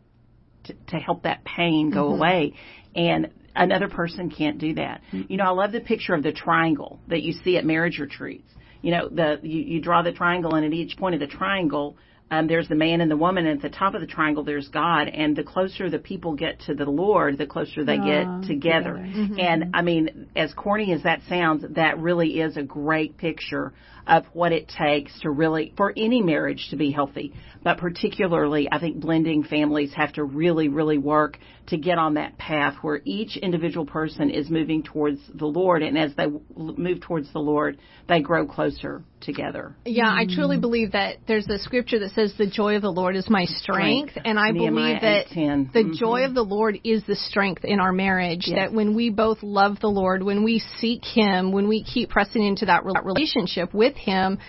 to, 0.66 0.74
to 0.89 0.97
help 0.97 1.24
that 1.24 1.43
pain 1.43 1.89
go 1.89 2.06
mm-hmm. 2.06 2.20
away. 2.20 2.54
And 2.95 3.30
another 3.56 3.88
person 3.88 4.30
can't 4.30 4.60
do 4.60 4.76
that. 4.76 5.02
Mm-hmm. 5.12 5.32
You 5.32 5.38
know, 5.38 5.45
I 5.45 5.50
love 5.50 5.72
the 5.72 5.80
picture 5.80 6.14
of 6.14 6.22
the 6.22 6.32
triangle 6.32 7.00
that 7.08 7.24
you 7.24 7.34
see 7.43 7.58
at 7.58 7.66
marriage 7.66 7.97
retreats. 7.97 8.52
You 8.82 8.91
know, 8.91 9.10
the 9.10 9.39
you, 9.41 9.62
you 9.62 9.82
draw 9.82 10.04
the 10.04 10.12
triangle, 10.12 10.54
and 10.54 10.66
at 10.66 10.74
each 10.74 10.95
point 10.97 11.16
of 11.16 11.22
the 11.22 11.28
triangle, 11.28 11.97
um, 12.32 12.47
there's 12.47 12.67
the 12.67 12.75
man 12.75 13.01
and 13.01 13.09
the 13.09 13.17
woman, 13.17 13.47
and 13.47 13.63
at 13.63 13.71
the 13.71 13.75
top 13.75 13.95
of 13.95 14.01
the 14.01 14.07
triangle 14.07 14.43
there's 14.43 14.67
God. 14.67 15.07
And 15.07 15.36
the 15.36 15.43
closer 15.43 15.89
the 15.89 15.99
people 15.99 16.36
get 16.36 16.59
to 16.61 16.75
the 16.75 16.86
Lord, 16.86 17.38
the 17.38 17.47
closer 17.47 17.84
they 17.84 17.97
get 17.97 18.25
together. 18.47 18.47
together. 18.47 18.93
Mm-hmm. 18.93 19.39
And 19.39 19.75
I 19.75 19.82
mean, 19.82 20.27
as 20.36 20.53
corny 20.53 20.93
as 20.93 21.03
that 21.03 21.21
sounds, 21.27 21.65
that 21.75 21.99
really 21.99 22.39
is 22.39 22.57
a 22.57 22.63
great 22.63 23.17
picture 23.17 23.73
of 24.05 24.25
what 24.34 24.51
it 24.51 24.67
takes 24.67 25.19
to 25.21 25.30
really 25.30 25.73
for 25.77 25.93
any 25.95 26.21
marriage 26.21 26.67
to 26.71 26.75
be 26.75 26.91
healthy. 26.91 27.34
But 27.63 27.77
particularly, 27.77 28.67
I 28.71 28.80
think 28.80 28.99
blending 28.99 29.43
families 29.43 29.91
have 29.95 30.13
to 30.13 30.23
really, 30.23 30.67
really 30.67 30.97
work 30.97 31.38
to 31.70 31.78
get 31.78 31.97
on 31.97 32.15
that 32.15 32.38
path 32.38 32.76
where 32.82 33.01
each 33.05 33.38
individual 33.38 33.86
person 33.86 34.30
is 34.30 34.49
moving 34.49 34.84
towards 34.84 35.20
the 35.34 35.45
Lord, 35.45 35.84
and 35.84 35.97
as 35.97 36.13
they 36.15 36.28
move 36.55 37.01
towards 37.01 37.32
the 37.32 37.39
Lord, 37.39 37.78
they 38.07 38.22
grow 38.22 38.47
closer 38.47 39.03
together. 39.22 39.76
Yeah, 39.86 40.07
I 40.07 40.26
truly 40.26 40.57
mm. 40.57 40.61
believe 40.61 40.91
that 40.93 41.17
there's 41.28 41.47
a 41.47 41.59
scripture 41.59 41.99
that 41.99 42.11
says 42.11 42.34
the 42.38 42.49
joy 42.49 42.76
of 42.76 42.82
the 42.82 42.91
Lord 42.91 43.15
is 43.15 43.30
my 43.30 43.45
strength, 43.45 44.11
strength. 44.11 44.28
and 44.28 44.39
I 44.39 44.51
Nehemiah 44.51 44.99
believe 44.99 45.01
that 45.01 45.28
8:10. 45.28 45.74
the 45.74 45.80
mm-hmm. 45.80 45.93
joy 45.93 46.26
of 46.26 46.34
the 46.34 46.43
Lord 46.43 46.80
is 46.84 47.03
the 47.05 47.15
strength 47.15 47.63
in 47.63 47.80
our 47.80 47.91
marriage. 47.91 48.45
Yes. 48.47 48.55
That 48.57 48.74
when 48.74 48.95
we 48.95 49.09
both 49.09 49.43
love 49.43 49.80
the 49.80 49.89
Lord, 49.89 50.24
when 50.24 50.43
we 50.43 50.59
seek 50.80 51.03
Him, 51.03 51.51
when 51.51 51.67
we 51.67 51.84
keep 51.84 52.09
pressing 52.09 52.43
into 52.43 52.65
that 52.65 52.84
relationship 52.86 53.74
with 53.74 53.95
Him, 53.95 54.39